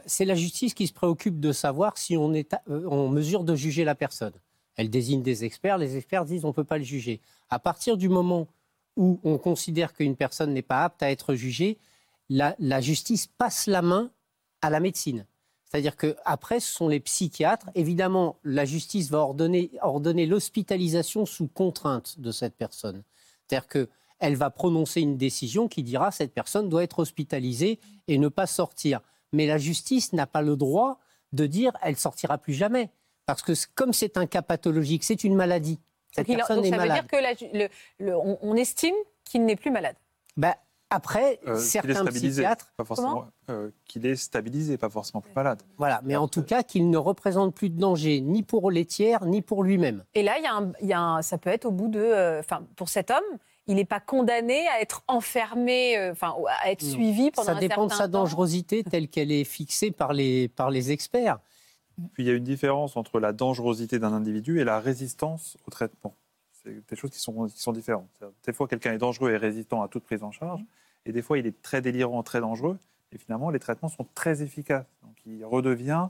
C'est 0.08 0.26
la 0.26 0.36
justice 0.36 0.74
qui 0.74 0.88
se 0.88 0.94
préoccupe 0.94 1.40
de 1.40 1.52
savoir 1.52 1.98
si 1.98 2.18
on 2.18 2.34
est 2.34 2.56
en 2.68 3.08
mesure 3.10 3.44
de 3.44 3.56
juger 3.56 3.84
la 3.84 3.94
personne. 3.96 4.34
Elle 4.76 4.90
désigne 4.90 5.22
des 5.22 5.46
experts, 5.46 5.78
les 5.78 5.98
experts 5.98 6.26
disent 6.26 6.46
on 6.46 6.50
ne 6.50 6.54
peut 6.54 6.64
pas 6.64 6.78
le 6.78 6.84
juger. 6.84 7.22
À 7.50 7.60
partir 7.60 7.98
du 7.98 8.10
moment 8.10 8.48
où 8.98 9.20
on 9.24 9.38
considère 9.38 9.94
qu'une 9.94 10.16
personne 10.16 10.54
n'est 10.54 10.62
pas 10.62 10.84
apte 10.84 11.04
à 11.04 11.12
être 11.12 11.36
jugée, 11.36 11.78
la, 12.30 12.82
justice 12.82 13.28
passe 13.28 13.68
la 13.68 13.82
main 13.82 14.12
à 14.62 14.70
la 14.70 14.80
médecine. 14.80 15.26
C'est-à-dire 15.64 15.96
qu'après, 15.98 16.60
ce 16.60 16.72
sont 16.72 16.88
les 16.88 17.00
psychiatres. 17.00 17.70
Évidemment, 17.76 18.38
la 18.44 18.66
justice 18.66 19.10
va 19.10 19.20
ordonner, 19.20 20.26
l'hospitalisation 20.26 21.26
sous 21.26 21.48
contrainte 21.48 22.20
de 22.20 22.32
cette 22.32 22.56
personne. 22.56 23.04
C'est-à-dire 23.48 23.68
qu'elle 23.68 24.36
va 24.36 24.50
prononcer 24.50 25.02
une 25.02 25.18
décision 25.18 25.68
qui 25.68 25.84
dira 25.84 26.12
cette 26.12 26.34
personne 26.34 26.70
doit 26.70 26.84
être 26.84 27.00
hospitalisée 27.00 27.80
et 28.08 28.18
ne 28.18 28.30
pas 28.30 28.48
sortir. 28.48 29.02
Mais 29.34 29.48
la 29.48 29.58
justice 29.58 30.14
n'a 30.14 30.28
pas 30.28 30.42
le 30.42 30.56
droit 30.56 31.00
de 31.34 31.46
dire 31.46 31.74
elle 31.82 31.98
sortira 31.98 32.38
plus 32.38 32.54
jamais. 32.54 32.90
Parce 33.26 33.42
que 33.42 33.54
comme 33.74 33.94
c'est 33.94 34.18
un 34.18 34.26
cas 34.26 34.42
pathologique, 34.42 35.04
c'est 35.04 35.24
une 35.24 35.36
maladie. 35.36 35.80
Cette 36.12 36.28
Donc, 36.28 36.38
personne 36.38 36.58
donc 36.58 36.66
est 36.66 36.70
ça 36.70 36.78
veut 36.78 36.90
dire 36.90 37.08
que 37.08 37.16
la 37.18 37.34
ju- 37.34 37.48
le- 37.54 37.70
le- 38.00 38.16
on, 38.18 38.38
on 38.42 38.56
estime 38.56 38.96
qu'il 39.26 39.44
n'est 39.46 39.56
plus 39.56 39.72
malade. 39.72 39.96
Bah, 40.38 40.56
après, 40.92 41.40
Euh, 41.48 41.58
certains 41.58 41.96
stabilisé, 41.96 42.44
psychiatres. 42.44 42.72
pas 42.78 42.86
forcément, 42.86 43.26
euh, 43.50 43.72
qu'il 43.86 44.06
est 44.06 44.16
stabilisé, 44.16 44.78
pas 44.78 44.90
forcément 44.90 45.20
plus 45.22 45.34
malade. 45.36 45.62
Voilà, 45.78 46.00
mais 46.04 46.16
en 46.16 46.28
tout 46.28 46.44
cas 46.44 46.62
qu'il 46.64 46.90
ne 46.90 46.98
représente 46.98 47.54
plus 47.56 47.70
de 47.70 47.80
danger 47.80 48.22
ni 48.22 48.44
pour 48.44 48.70
les 48.70 48.86
tiers 48.86 49.26
ni 49.26 49.42
pour 49.42 49.64
lui-même. 49.64 50.04
Et 50.14 50.22
là, 50.24 50.38
il 50.38 50.44
y 50.44 50.48
a 50.48 50.54
un- 50.56 50.72
il 50.82 50.88
y 50.88 50.94
a 50.94 51.02
un- 51.02 51.22
ça 51.22 51.38
peut 51.38 51.50
être 51.50 51.66
au 51.66 51.72
bout 51.72 51.88
de. 51.88 52.00
euh, 52.00 52.40
Enfin, 52.40 52.66
pour 52.76 52.88
cet 52.90 53.10
homme, 53.10 53.24
il 53.68 53.76
n'est 53.76 53.86
pas 53.86 54.00
condamné 54.00 54.68
à 54.68 54.80
être 54.80 55.04
enfermé, 55.08 55.98
euh, 55.98 56.12
enfin, 56.12 56.36
à 56.64 56.72
être 56.72 56.84
suivi 56.84 57.32
pendant 57.32 57.48
Ça 57.48 57.58
un 57.58 57.60
dépend 57.60 57.86
de 57.86 57.90
certain 57.90 58.04
sa 58.06 58.10
temps. 58.10 58.20
dangerosité 58.20 58.84
telle 58.84 59.08
qu'elle 59.10 59.32
est 59.32 59.44
fixée 59.44 59.90
par 59.92 60.14
les, 60.14 60.48
par 60.50 60.70
les 60.70 60.92
experts. 60.92 61.40
Puis 62.14 62.24
il 62.24 62.28
y 62.28 62.30
a 62.30 62.34
une 62.34 62.44
différence 62.44 62.98
entre 62.98 63.20
la 63.20 63.32
dangerosité 63.34 64.00
d'un 64.00 64.14
individu 64.14 64.60
et 64.60 64.64
la 64.64 64.80
résistance 64.80 65.58
au 65.66 65.72
traitement. 65.72 66.16
C'est 66.52 66.86
des 66.90 66.96
choses 66.96 67.12
qui 67.12 67.20
sont, 67.20 67.46
qui 67.48 67.62
sont 67.62 67.72
différentes. 67.74 68.10
Des 68.46 68.54
fois, 68.54 68.68
quelqu'un 68.68 68.94
est 68.94 68.98
dangereux 68.98 69.32
et 69.32 69.38
résistant 69.38 69.82
à 69.82 69.88
toute 69.88 70.04
prise 70.04 70.24
en 70.24 70.32
charge, 70.32 70.62
et 71.06 71.12
des 71.12 71.22
fois, 71.22 71.38
il 71.38 71.46
est 71.46 71.62
très 71.62 71.82
délirant, 71.82 72.24
très 72.24 72.42
dangereux, 72.42 72.78
et 73.12 73.18
finalement, 73.18 73.50
les 73.50 73.60
traitements 73.60 73.88
sont 73.90 74.08
très 74.16 74.42
efficaces. 74.42 74.88
Donc, 75.04 75.16
il 75.26 75.46
redevient 75.46 76.08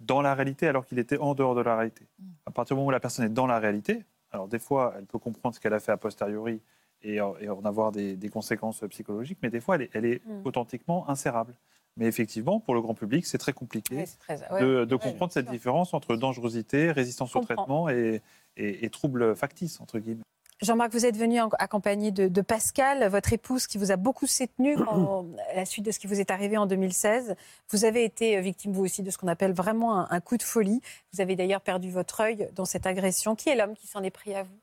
dans 0.00 0.22
la 0.22 0.34
réalité 0.34 0.66
alors 0.68 0.86
qu'il 0.86 0.98
était 0.98 1.18
en 1.18 1.34
dehors 1.34 1.54
de 1.54 1.60
la 1.60 1.76
réalité. 1.76 2.06
À 2.46 2.50
partir 2.50 2.74
du 2.76 2.78
moment 2.78 2.88
où 2.88 2.92
la 2.92 3.00
personne 3.00 3.24
est 3.24 3.28
dans 3.30 3.46
la 3.46 3.58
réalité, 3.58 4.04
alors 4.30 4.48
des 4.48 4.58
fois, 4.58 4.94
elle 4.96 5.06
peut 5.06 5.18
comprendre 5.18 5.54
ce 5.54 5.60
qu'elle 5.60 5.74
a 5.74 5.80
fait 5.80 5.92
a 5.92 5.96
posteriori 5.96 6.60
et, 7.02 7.20
en- 7.20 7.34
avoir 7.64 7.92
des, 7.92 8.16
des 8.16 8.28
conséquences 8.28 8.82
psychologiques, 8.90 9.38
mais 9.42 9.50
des 9.50 9.60
fois, 9.60 9.74
elle 9.76 9.82
est, 9.82 9.90
elle 9.92 10.04
est 10.06 10.24
Mm. 10.26 10.42
authentiquement 10.46 11.08
insérable. 11.08 11.54
Mais 11.96 12.06
effectivement, 12.06 12.58
pour 12.58 12.74
le 12.74 12.80
grand 12.80 12.94
public, 12.94 13.24
c'est 13.24 13.38
très 13.38 13.52
compliqué 13.52 13.94
Ouais, 13.96 14.06
c'est 14.06 14.18
très- 14.18 14.52
ouais, 14.52 14.60
de, 14.60 14.84
de 14.84 14.94
ouais, 14.94 15.00
comprendre 15.00 15.32
cette 15.32 15.48
différence 15.48 15.94
entre 15.94 16.16
dangerosité, 16.16 16.90
résistance 16.90 17.34
au 17.36 17.40
traitement 17.40 17.88
et, 17.88 18.20
et, 18.56 18.84
et 18.84 18.90
troubles 18.90 19.36
factices, 19.36 19.80
entre 19.80 19.98
guillemets. 20.00 20.22
Jean-Marc, 20.62 20.92
vous 20.92 21.04
êtes 21.06 21.16
venu 21.16 21.40
en- 21.40 21.50
accompagné 21.58 22.10
de, 22.10 22.26
de 22.26 22.40
Pascal, 22.40 23.06
votre 23.08 23.32
épouse 23.32 23.66
qui 23.68 23.76
vous 23.78 23.92
a 23.92 23.96
beaucoup 23.96 24.26
soutenu 24.26 24.76
quand- 24.84 25.26
à 25.52 25.56
la 25.56 25.64
suite 25.66 25.84
de 25.84 25.90
ce 25.92 25.98
qui 26.00 26.06
vous 26.08 26.18
est 26.18 26.30
arrivé 26.32 26.56
en 26.56 26.66
2016. 26.66 27.36
Vous 27.70 27.84
avez 27.84 28.02
été 28.04 28.38
euh, 28.38 28.40
victime, 28.40 28.72
vous 28.72 28.84
aussi, 28.84 29.02
de 29.04 29.10
ce 29.10 29.18
qu'on 29.18 29.28
appelle 29.28 29.52
vraiment 29.52 29.98
un, 30.00 30.08
un 30.10 30.20
coup 30.20 30.36
de 30.36 30.42
folie. 30.42 30.80
Vous 31.12 31.20
avez 31.20 31.36
d'ailleurs 31.36 31.60
perdu 31.60 31.90
votre 31.92 32.20
œil 32.20 32.48
dans 32.54 32.64
cette 32.64 32.86
agression. 32.86 33.36
Qui 33.36 33.50
est 33.50 33.56
l'homme 33.56 33.74
qui 33.74 33.86
s'en 33.86 34.02
est 34.02 34.10
pris 34.10 34.34
à 34.34 34.42
vous? 34.42 34.58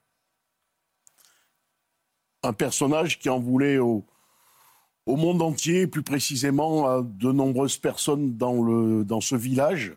Un 2.43 2.53
personnage 2.53 3.19
qui 3.19 3.29
en 3.29 3.39
voulait 3.39 3.77
au, 3.77 4.03
au 5.05 5.15
monde 5.15 5.41
entier, 5.41 5.87
plus 5.87 6.03
précisément 6.03 6.87
à 6.87 7.01
de 7.01 7.31
nombreuses 7.31 7.77
personnes 7.77 8.37
dans, 8.37 8.61
le, 8.61 9.03
dans 9.03 9.21
ce 9.21 9.35
village, 9.35 9.95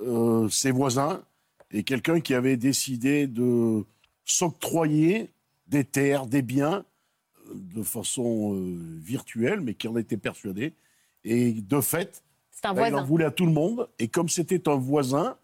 euh, 0.00 0.48
ses 0.48 0.70
voisins, 0.70 1.22
et 1.70 1.84
quelqu'un 1.84 2.20
qui 2.20 2.34
avait 2.34 2.56
décidé 2.56 3.26
de 3.26 3.84
s'octroyer 4.24 5.30
des 5.66 5.84
terres, 5.84 6.26
des 6.26 6.42
biens, 6.42 6.84
euh, 7.48 7.54
de 7.54 7.82
façon 7.82 8.54
euh, 8.54 8.98
virtuelle, 9.00 9.60
mais 9.60 9.74
qui 9.74 9.88
en 9.88 9.96
était 9.96 10.16
persuadé. 10.16 10.74
Et 11.24 11.52
de 11.52 11.80
fait, 11.80 12.22
un 12.64 12.74
bah, 12.74 12.88
il 12.88 12.94
en 12.94 13.04
voulait 13.04 13.24
à 13.24 13.30
tout 13.30 13.46
le 13.46 13.52
monde. 13.52 13.88
Et 13.98 14.08
comme 14.08 14.28
c'était 14.28 14.68
un 14.68 14.76
voisin, 14.76 15.36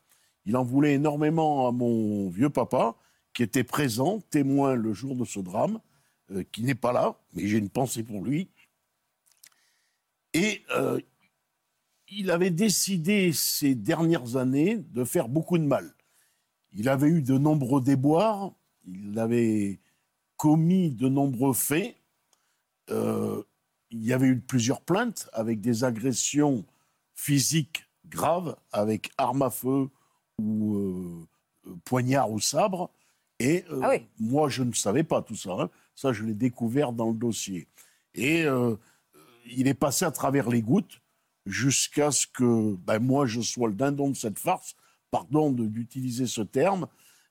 il 0.45 0.57
en 0.57 0.65
voulait 0.65 0.95
énormément 0.95 1.69
à 1.69 1.73
mon 1.73 2.29
vieux 2.29 2.51
papa, 2.51 2.97
qui 3.35 3.43
était 3.43 3.65
présent, 3.65 4.21
témoin 4.31 4.75
le 4.75 4.93
jour 4.93 5.15
de 5.15 5.25
ce 5.25 5.41
drame, 5.41 5.81
euh, 6.33 6.43
qui 6.53 6.63
n'est 6.63 6.75
pas 6.75 6.93
là, 6.93 7.17
mais 7.35 7.47
j'ai 7.47 7.59
une 7.59 7.69
pensée 7.69 8.03
pour 8.03 8.23
lui. 8.23 8.49
Et 10.35 10.63
euh, 10.77 11.01
il 12.09 12.31
avait 12.31 12.51
décidé 12.51 13.33
ces 13.33 13.75
dernières 13.75 14.37
années 14.37 14.77
de 14.79 15.05
faire 15.05 15.29
beaucoup 15.29 15.59
de 15.59 15.65
mal. 15.65 15.95
Il 16.73 16.89
avait 16.89 17.09
eu 17.09 17.23
de 17.23 17.39
nombreux 17.39 17.81
déboires, 17.81 18.53
il 18.85 19.19
avait 19.19 19.81
commis 20.37 20.91
de 20.91 21.09
nombreux 21.09 21.55
faits. 21.55 21.97
Euh, 22.91 23.43
il 23.91 24.05
y 24.05 24.13
avait 24.13 24.27
eu 24.29 24.39
plusieurs 24.41 24.83
plaintes 24.83 25.29
avec 25.33 25.61
des 25.61 25.85
agressions 25.85 26.65
physiques 27.15 27.85
graves, 28.07 28.57
avec 28.73 29.11
arme 29.19 29.43
à 29.43 29.51
feu 29.51 29.89
ou 30.39 30.77
euh, 30.77 31.27
poignard 31.85 32.31
ou 32.31 32.39
sabre. 32.39 32.91
Et 33.39 33.65
euh, 33.71 33.81
Ah 33.83 33.91
oui. 33.91 34.07
moi, 34.19 34.49
je 34.49 34.63
ne 34.63 34.73
savais 34.73 35.05
pas 35.05 35.23
tout 35.23 35.37
ça. 35.37 35.53
hein. 35.53 35.71
Ça, 35.95 36.13
je 36.13 36.23
l'ai 36.25 36.35
découvert 36.35 36.93
dans 36.93 37.11
le 37.11 37.17
dossier. 37.17 37.67
Et 38.15 38.45
euh, 38.45 38.77
il 39.51 39.69
est 39.69 39.75
passé 39.75 40.05
à 40.05 40.11
travers 40.11 40.49
les 40.49 40.63
gouttes 40.63 41.01
jusqu'à 41.47 42.11
ce 42.11 42.27
que 42.27 42.77
ben, 42.77 42.99
moi, 42.99 43.27
je 43.27 43.41
sois 43.41 43.69
le 43.69 43.75
dindon 43.75 44.11
de 44.11 44.17
cette 44.17 44.39
farce, 44.39 44.77
pardon 45.11 45.51
d'utiliser 45.51 46.27
ce 46.27 46.43
terme, 46.43 46.87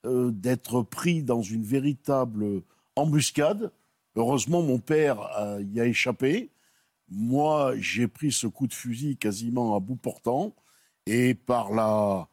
euh, 0.06 0.30
d'être 0.30 0.82
pris 0.82 1.22
dans 1.22 1.42
une 1.42 1.64
véritable 1.64 2.62
embuscade. 2.96 3.72
Heureusement, 4.16 4.62
mon 4.62 4.78
père 4.78 5.20
euh, 5.38 5.62
y 5.72 5.80
a 5.80 5.86
échappé. 5.86 6.50
Moi, 7.08 7.74
j'ai 7.78 8.08
pris 8.08 8.32
ce 8.32 8.46
coup 8.46 8.66
de 8.66 8.74
fusil 8.74 9.16
quasiment 9.16 9.76
à 9.76 9.80
bout 9.80 9.96
portant. 9.96 10.54
Et 11.06 11.34
par 11.34 11.72
la, 11.72 12.28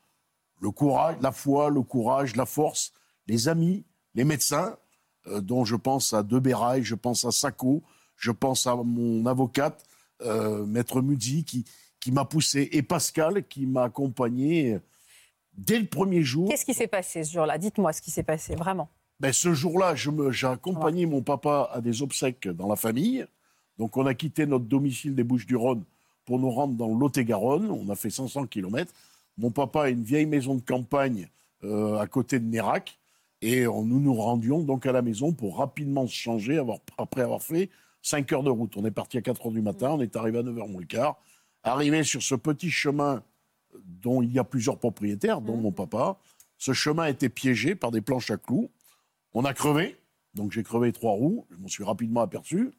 le 0.60 0.72
courage, 0.72 1.16
la 1.22 1.32
foi, 1.32 1.70
le 1.70 1.82
courage, 1.82 2.36
la 2.36 2.46
force, 2.46 2.92
les 3.28 3.48
amis, 3.48 3.86
les 4.16 4.26
médecins, 4.26 4.78
euh, 5.28 5.42
dont 5.42 5.66
je 5.66 5.76
pense 5.76 6.14
à 6.14 6.24
Deberaille, 6.24 6.84
je 6.84 6.96
pense 6.96 7.26
à 7.26 7.32
Sacco, 7.32 7.84
je 8.18 8.32
pense 8.32 8.68
à 8.68 8.76
mon 8.76 9.26
avocate, 9.26 9.84
euh, 10.22 10.66
Maître 10.66 11.02
Mudzi, 11.02 11.44
qui, 11.44 11.66
qui 12.00 12.12
m'a 12.12 12.26
poussé, 12.26 12.70
et 12.72 12.82
Pascal, 12.82 13.46
qui 13.48 13.66
m'a 13.66 13.84
accompagné 13.84 14.78
dès 15.58 15.80
le 15.80 15.86
premier 15.86 16.24
jour. 16.24 16.50
Qu'est-ce 16.50 16.66
qui 16.66 16.74
s'est 16.74 16.88
passé 16.88 17.24
ce 17.24 17.34
jour-là? 17.34 17.58
Dites-moi 17.58 17.94
ce 17.94 18.02
qui 18.02 18.12
s'est 18.12 18.24
passé, 18.24 18.56
vraiment. 18.56 18.90
Ben, 19.20 19.32
ce 19.32 19.54
jour-là, 19.54 19.96
j'ai 19.96 20.48
accompagné 20.48 21.06
mon 21.06 21.22
papa 21.22 21.70
à 21.74 21.80
des 21.82 22.02
obsèques 22.02 22.48
dans 22.50 22.68
la 22.68 22.76
famille. 22.76 23.26
Donc, 23.78 23.96
on 23.98 24.06
a 24.06 24.14
quitté 24.14 24.46
notre 24.46 24.66
domicile 24.66 25.16
des 25.16 25.24
Bouches-du-Rhône 25.24 25.84
pour 26.26 26.40
nous 26.40 26.50
rendre 26.52 26.76
dans 26.76 26.88
Lot-et-Garonne. 26.98 27.70
On 27.72 27.90
a 27.90 27.96
fait 27.96 28.10
500 28.10 28.48
km. 28.48 28.92
Mon 29.38 29.52
papa 29.52 29.84
a 29.84 29.90
une 29.90 30.04
vieille 30.04 30.26
maison 30.26 30.56
de 30.56 30.62
campagne 30.62 31.30
euh, 31.64 31.98
à 31.98 32.08
côté 32.08 32.40
de 32.40 32.46
Nérac. 32.46 32.98
Et 33.42 33.68
on- 33.68 33.84
nous 33.84 34.00
nous 34.00 34.14
rendions 34.14 34.60
donc 34.62 34.86
à 34.86 34.92
la 34.92 35.02
maison 35.02 35.32
pour 35.34 35.58
rapidement 35.60 36.08
se 36.08 36.14
changer 36.14 36.58
avoir- 36.58 36.80
après 36.98 37.22
avoir 37.22 37.42
fait 37.42 37.70
5 38.06 38.32
heures 38.34 38.44
de 38.44 38.52
route. 38.52 38.78
On 38.78 38.86
est 38.86 38.92
parti 38.92 39.18
à 39.18 39.22
4 39.22 39.48
heures 39.48 39.52
du 39.52 39.62
matin, 39.62 39.90
on 39.92 40.02
est 40.02 40.16
arrivé 40.16 40.38
à 40.38 40.44
9 40.44 40.58
heures 40.60 40.68
moins 40.68 40.82
le 40.82 40.88
quart. 40.88 41.18
Arrivé 41.64 42.04
sur 42.04 42.22
ce 42.22 42.36
petit 42.36 42.70
chemin 42.70 43.24
dont 43.84 44.22
il 44.22 44.32
y 44.32 44.38
a 44.38 44.44
plusieurs 44.44 44.78
propriétaires, 44.78 45.42
dont 45.42 45.58
mon 45.58 45.72
papa, 45.72 46.20
ce 46.58 46.72
chemin 46.72 47.08
était 47.08 47.30
piégé 47.30 47.74
par 47.74 47.90
des 47.90 48.02
planches 48.02 48.30
à 48.30 48.38
clous. 48.38 48.70
On 49.34 49.44
a 49.44 49.54
crevé, 49.54 49.98
donc 50.36 50.52
j'ai 50.52 50.62
crevé 50.62 50.92
trois 50.92 51.14
roues, 51.14 51.48
je 51.50 51.58
m'en 51.58 51.68
suis 51.68 51.84
rapidement 51.84 52.22
aperçu. 52.22 52.72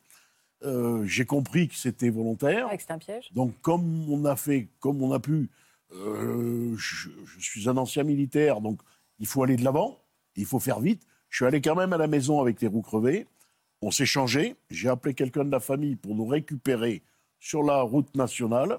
Euh, 0.62 1.04
j'ai 1.04 1.26
compris 1.26 1.68
que 1.68 1.74
c'était 1.74 2.08
volontaire. 2.08 2.68
Un 2.88 2.98
piège 2.98 3.32
Donc, 3.32 3.52
comme 3.62 4.08
on 4.08 4.24
a 4.24 4.36
fait, 4.36 4.68
comme 4.78 5.02
on 5.02 5.12
a 5.12 5.18
pu, 5.18 5.50
euh, 5.92 6.74
je, 6.78 7.10
je 7.26 7.40
suis 7.40 7.68
un 7.68 7.76
ancien 7.76 8.04
militaire, 8.04 8.60
donc 8.60 8.80
il 9.18 9.26
faut 9.26 9.42
aller 9.42 9.56
de 9.56 9.64
l'avant, 9.64 9.98
il 10.36 10.46
faut 10.46 10.60
faire 10.60 10.78
vite. 10.78 11.02
Je 11.28 11.38
suis 11.38 11.44
allé 11.44 11.60
quand 11.60 11.74
même 11.74 11.92
à 11.92 11.98
la 11.98 12.06
maison 12.06 12.40
avec 12.40 12.60
les 12.60 12.68
roues 12.68 12.82
crevées. 12.82 13.26
On 13.82 13.90
s'est 13.90 14.06
changé. 14.06 14.56
J'ai 14.70 14.88
appelé 14.88 15.14
quelqu'un 15.14 15.44
de 15.44 15.50
la 15.50 15.60
famille 15.60 15.96
pour 15.96 16.14
nous 16.14 16.26
récupérer 16.26 17.02
sur 17.38 17.62
la 17.62 17.82
route 17.82 18.14
nationale. 18.14 18.78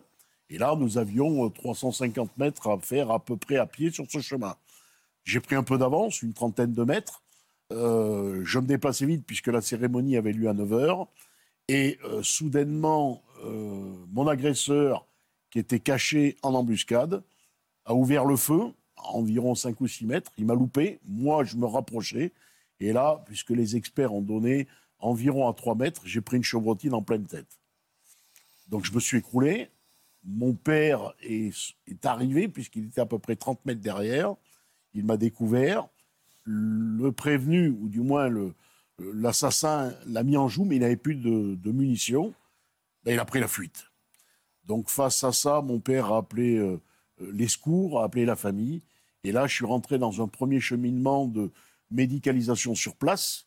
Et 0.49 0.57
là, 0.57 0.75
nous 0.77 0.97
avions 0.97 1.45
euh, 1.45 1.49
350 1.49 2.37
mètres 2.37 2.67
à 2.69 2.77
faire 2.79 3.11
à 3.11 3.23
peu 3.23 3.37
près 3.37 3.57
à 3.57 3.65
pied 3.65 3.91
sur 3.91 4.05
ce 4.09 4.19
chemin. 4.19 4.55
J'ai 5.23 5.41
pris 5.41 5.55
un 5.55 5.63
peu 5.63 5.77
d'avance, 5.77 6.21
une 6.21 6.33
trentaine 6.33 6.73
de 6.73 6.83
mètres. 6.83 7.21
Euh, 7.73 8.41
je 8.45 8.59
me 8.59 8.65
déplaçais 8.65 9.05
vite 9.05 9.25
puisque 9.25 9.47
la 9.47 9.59
cérémonie 9.59 10.15
avait 10.15 10.31
lieu 10.31 10.47
à 10.47 10.53
9 10.53 10.73
heures. 10.73 11.07
Et 11.67 11.99
euh, 12.05 12.23
soudainement, 12.23 13.21
euh, 13.43 13.93
mon 14.13 14.27
agresseur, 14.27 15.05
qui 15.49 15.59
était 15.59 15.79
caché 15.79 16.37
en 16.43 16.53
embuscade, 16.53 17.23
a 17.85 17.93
ouvert 17.93 18.25
le 18.25 18.37
feu 18.37 18.71
à 18.95 19.09
environ 19.11 19.53
5 19.53 19.79
ou 19.81 19.87
6 19.87 20.05
mètres. 20.05 20.31
Il 20.37 20.45
m'a 20.45 20.55
loupé. 20.55 20.99
Moi, 21.05 21.43
je 21.43 21.57
me 21.57 21.65
rapprochais. 21.65 22.31
Et 22.79 22.93
là, 22.93 23.21
puisque 23.25 23.49
les 23.49 23.75
experts 23.75 24.13
ont 24.13 24.21
donné 24.21 24.67
environ 24.99 25.47
à 25.47 25.53
3 25.53 25.75
mètres, 25.75 26.01
j'ai 26.05 26.21
pris 26.21 26.37
une 26.37 26.43
chevrotine 26.43 26.93
en 26.93 27.01
pleine 27.01 27.25
tête. 27.25 27.59
Donc 28.67 28.85
je 28.85 28.93
me 28.93 28.99
suis 28.99 29.17
écroulé. 29.17 29.69
Mon 30.23 30.53
père 30.53 31.13
est, 31.21 31.53
arrivé, 32.03 32.47
puisqu'il 32.47 32.85
était 32.85 33.01
à 33.01 33.05
peu 33.05 33.19
près 33.19 33.35
30 33.35 33.65
mètres 33.65 33.81
derrière. 33.81 34.35
Il 34.93 35.05
m'a 35.05 35.17
découvert. 35.17 35.87
Le 36.43 37.11
prévenu, 37.11 37.69
ou 37.69 37.89
du 37.89 38.01
moins 38.01 38.29
l'assassin, 38.99 39.93
l'a 40.05 40.23
mis 40.23 40.37
en 40.37 40.47
joue, 40.47 40.65
mais 40.65 40.77
il 40.77 40.81
n'avait 40.81 40.97
plus 40.97 41.15
de, 41.15 41.71
munitions. 41.71 42.33
Ben, 43.03 43.13
il 43.13 43.19
a 43.19 43.25
pris 43.25 43.39
la 43.39 43.47
fuite. 43.47 43.85
Donc 44.65 44.89
face 44.89 45.23
à 45.23 45.31
ça, 45.31 45.61
mon 45.61 45.79
père 45.79 46.11
a 46.11 46.17
appelé 46.17 46.57
euh, 46.57 46.81
les 47.19 47.47
secours, 47.47 48.01
a 48.01 48.05
appelé 48.05 48.25
la 48.25 48.35
famille. 48.35 48.81
Et 49.23 49.31
là, 49.31 49.47
je 49.47 49.55
suis 49.55 49.65
rentré 49.65 49.97
dans 49.97 50.21
un 50.21 50.27
premier 50.27 50.59
cheminement 50.59 51.25
de 51.25 51.51
médicalisation 51.89 52.75
sur 52.75 52.95
place, 52.95 53.46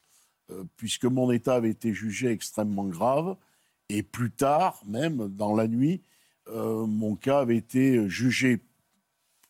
puisque 0.76 1.04
mon 1.04 1.30
état 1.30 1.54
avait 1.54 1.70
été 1.70 1.92
jugé 1.92 2.28
extrêmement 2.28 2.86
grave. 2.86 3.36
Et 3.88 4.02
plus 4.02 4.30
tard, 4.30 4.80
même 4.86 5.28
dans 5.28 5.54
la 5.54 5.66
nuit, 5.66 6.02
euh, 6.48 6.86
mon 6.86 7.16
cas 7.16 7.40
avait 7.40 7.56
été 7.56 8.08
jugé 8.08 8.60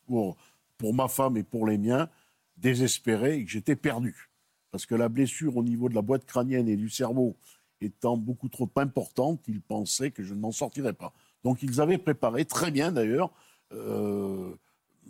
pour, 0.07 0.37
ma 0.83 1.09
femme 1.09 1.37
et 1.37 1.43
pour 1.43 1.67
les 1.67 1.79
miens 1.79 2.09
désespéré 2.57 3.39
et 3.39 3.45
que 3.45 3.51
j'étais 3.51 3.77
perdu. 3.77 4.31
Parce 4.71 4.87
que 4.87 4.95
la 4.95 5.09
blessure 5.09 5.57
au 5.57 5.63
niveau 5.63 5.89
de 5.89 5.95
la 5.95 6.03
boîte 6.03 6.25
crânienne 6.25 6.69
et 6.69 6.77
du 6.77 6.89
cerveau 6.89 7.37
étant 7.81 8.17
beaucoup 8.17 8.49
trop 8.49 8.71
importante, 8.77 9.41
ils 9.49 9.61
pensaient 9.61 10.11
que 10.11 10.23
je 10.23 10.35
ne 10.35 10.41
m'en 10.41 10.53
sortirais 10.53 10.93
pas. 10.93 11.13
Donc 11.45 11.63
ils 11.63 11.81
avaient 11.81 11.99
préparé, 11.99 12.45
très 12.45 12.71
bien 12.71 12.93
d'ailleurs, 12.93 13.31
euh, 13.73 14.55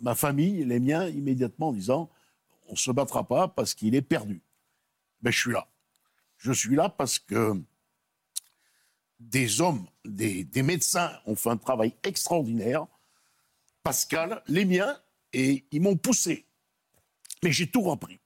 ma 0.01 0.15
famille, 0.15 0.63
les 0.63 0.79
miens, 0.79 1.07
immédiatement 1.07 1.69
en 1.69 1.73
disant 1.73 2.09
on 2.67 2.73
ne 2.73 2.77
se 2.77 2.91
battra 2.91 3.27
pas 3.27 3.47
parce 3.47 3.73
qu'il 3.73 3.95
est 3.95 4.01
perdu. 4.01 4.41
Ben, 5.21 5.31
je 5.31 5.39
suis 5.39 5.51
là. 5.51 5.67
Je 6.41 6.51
suis 6.51 6.75
là 6.75 6.89
parce 6.89 7.19
que 7.19 7.53
des 9.19 9.61
hommes, 9.61 9.85
des, 10.03 10.47
médecins 10.63 11.11
ont 11.27 11.35
fait 11.35 11.49
un 11.49 11.57
travail 11.57 11.93
extraordinaire. 12.03 12.87
Pascal, 13.83 14.41
les 14.47 14.65
miens, 14.65 14.99
et 15.33 15.65
ils 15.71 15.81
m'ont 15.81 15.97
poussé. 15.97 16.47
Mais 17.43 17.51
j'ai 17.51 17.69
tout 17.69 17.81
repris. 17.81 18.19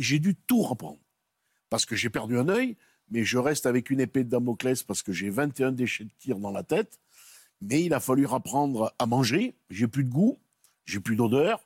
J'ai 0.00 0.18
dû 0.18 0.34
tout 0.34 0.62
reprendre. 0.62 0.98
Parce 1.70 1.86
que 1.86 1.94
j'ai 1.94 2.10
perdu 2.10 2.36
un 2.36 2.48
œil, 2.48 2.76
mais 3.10 3.24
je 3.24 3.38
reste 3.38 3.66
avec 3.66 3.90
une 3.90 4.00
épée 4.00 4.24
de 4.24 4.30
Damoclès 4.30 4.82
parce 4.82 5.04
que 5.04 5.12
j'ai 5.12 5.30
21 5.30 5.70
déchets 5.70 6.04
de 6.04 6.12
tir 6.18 6.38
dans 6.40 6.50
la 6.50 6.64
tête. 6.64 6.98
Mais 7.60 7.84
il 7.84 7.94
a 7.94 8.00
fallu 8.00 8.26
apprendre 8.26 8.92
à 8.98 9.06
manger. 9.06 9.54
J'ai 9.70 9.86
plus 9.86 10.02
de 10.02 10.10
goût, 10.10 10.36
j'ai 10.84 10.98
plus 10.98 11.14
d'odeur. 11.14 11.64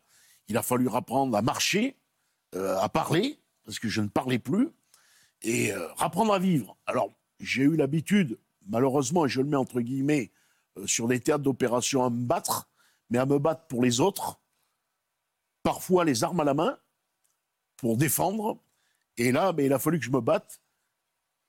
Il 0.49 0.59
a 0.59 0.62
fallu 0.62 0.91
apprendre 0.91 1.35
à 1.39 1.41
marcher, 1.41 1.97
euh, 2.55 2.76
à 2.78 2.91
parler, 2.91 3.39
parce 3.64 3.78
que 3.78 3.89
je 3.89 4.03
ne 4.03 4.09
parlais 4.09 4.39
plus, 4.39 4.68
et 5.43 5.72
euh, 5.72 5.88
apprendre 5.99 6.32
à 6.32 6.38
vivre. 6.38 6.76
Alors, 6.86 7.11
j'ai 7.38 7.62
eu 7.62 7.76
l'habitude, 7.76 8.38
malheureusement, 8.66 9.26
et 9.26 9.28
je 9.28 9.41
le 9.41 9.47
mets 9.49 9.57
entre 9.57 9.80
guillemets, 9.80 10.30
euh, 10.78 10.86
sur 10.86 11.09
des 11.09 11.20
théâtres 11.20 11.43
d'opération 11.45 12.05
à 12.05 12.11
me 12.11 12.24
battre, 12.24 12.68
mais 13.11 13.18
à 13.18 13.26
me 13.26 13.38
battre 13.38 13.66
pour 13.66 13.82
les 13.82 14.01
autres, 14.01 14.41
parfois 15.62 16.05
les 16.05 16.24
armes 16.24 16.41
à 16.41 16.45
la 16.45 16.55
main, 16.55 16.78
pour 17.76 17.97
défendre. 17.97 18.59
Et 19.16 19.32
là, 19.32 19.53
mais 19.53 19.66
il 19.66 19.72
a 19.72 19.78
fallu 19.78 19.99
que 19.99 20.05
je 20.05 20.11
me 20.11 20.20
batte 20.20 20.61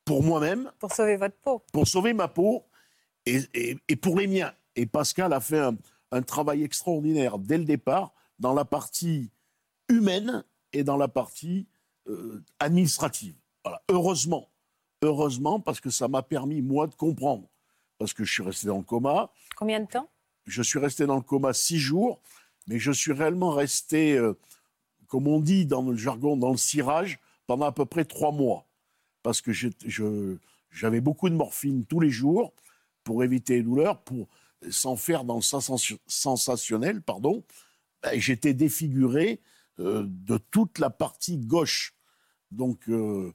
pour 0.06 0.24
moi-même, 0.24 0.72
Pour 0.80 0.92
sauver 0.94 1.18
votre 1.18 1.36
peau. 1.38 1.64
pour 1.72 1.88
sauver 1.88 2.14
ma 2.14 2.28
peau 2.28 2.66
et, 3.26 3.40
et- 3.54 3.78
et 3.88 3.96
pour 3.96 4.18
les 4.18 4.28
miens. 4.28 4.54
Et 4.76 4.86
Pascal 4.86 5.32
a 5.34 5.40
fait 5.40 5.60
un, 5.60 5.78
un 6.12 6.22
travail 6.22 6.64
extraordinaire 6.64 7.38
dès 7.38 7.58
le 7.58 7.66
départ 7.66 8.14
dans 8.40 8.54
la 8.54 8.66
partie 8.66 9.30
humaine 9.90 10.44
et 10.74 10.84
dans 10.84 10.98
la 10.98 11.08
partie 11.08 11.68
euh, 12.08 12.42
administrative. 12.60 13.36
Voilà. 13.64 13.82
Heureusement, 13.90 14.50
heureusement, 15.02 15.60
parce 15.60 15.80
que 15.80 15.90
ça 15.90 16.08
m'a 16.08 16.24
permis, 16.24 16.62
moi, 16.62 16.88
de 16.88 16.96
comprendre. 16.96 17.48
Parce 17.98 18.14
que 18.14 18.24
je 18.24 18.32
suis 18.34 18.44
resté 18.44 18.68
dans 18.68 18.78
le 18.78 18.84
coma. 18.84 19.32
Combien 19.56 19.80
de 19.80 19.86
temps? 19.88 20.10
Je 20.46 20.64
suis 20.64 20.80
resté 20.80 21.06
dans 21.06 21.16
le 21.18 21.22
coma 21.22 21.54
six 21.54 21.78
jours, 21.78 22.20
mais 22.68 22.80
je 22.80 22.92
suis 22.92 23.12
réellement 23.12 23.52
resté, 23.52 24.18
euh, 24.18 24.34
comme 25.08 25.28
on 25.28 25.40
dit 25.40 25.66
dans 25.66 25.84
le 25.84 25.96
jargon, 25.96 26.36
dans 26.36 26.52
le 26.52 26.58
cirage 26.58 27.20
pendant 27.46 27.66
à 27.68 27.72
peu 27.72 27.86
près 27.86 28.06
trois 28.06 28.32
mois. 28.32 28.68
Parce 29.22 29.42
que 29.42 29.52
j'avais 30.72 31.02
beaucoup 31.02 31.30
de 31.30 31.36
morphine 31.36 31.86
tous 31.86 32.00
les 32.00 32.10
jours 32.10 32.54
pour 33.04 33.24
éviter 33.24 33.58
les 33.58 33.64
douleurs, 33.64 34.02
pour 34.02 34.28
sans 34.70 34.96
faire 34.96 35.24
dans 35.24 35.36
le 35.36 35.42
sensation- 35.42 36.00
sensationnel, 36.08 37.02
pardon. 37.02 37.44
Ben, 38.02 38.20
J'étais 38.20 38.54
défiguré 38.56 39.42
euh, 39.80 40.04
de 40.08 40.38
toute 40.38 40.80
la 40.80 40.90
partie 40.90 41.38
gauche. 41.38 41.94
Donc, 42.52 42.90
euh, 42.90 43.32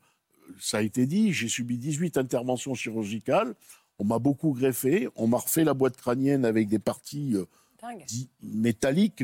ça 0.61 0.79
a 0.79 0.83
été 0.83 1.07
dit, 1.07 1.33
j'ai 1.33 1.49
subi 1.49 1.77
18 1.79 2.17
interventions 2.17 2.75
chirurgicales. 2.75 3.55
On 3.99 4.05
m'a 4.05 4.19
beaucoup 4.19 4.53
greffé. 4.53 5.09
On 5.17 5.27
m'a 5.27 5.39
refait 5.39 5.65
la 5.65 5.75
boîte 5.75 5.97
crânienne 5.97 6.45
avec 6.45 6.69
des 6.69 6.79
parties 6.79 7.35
euh, 7.35 7.45
métalliques, 8.43 9.23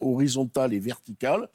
horizontales 0.00 0.72
et 0.74 0.78
verticales. 0.78 1.48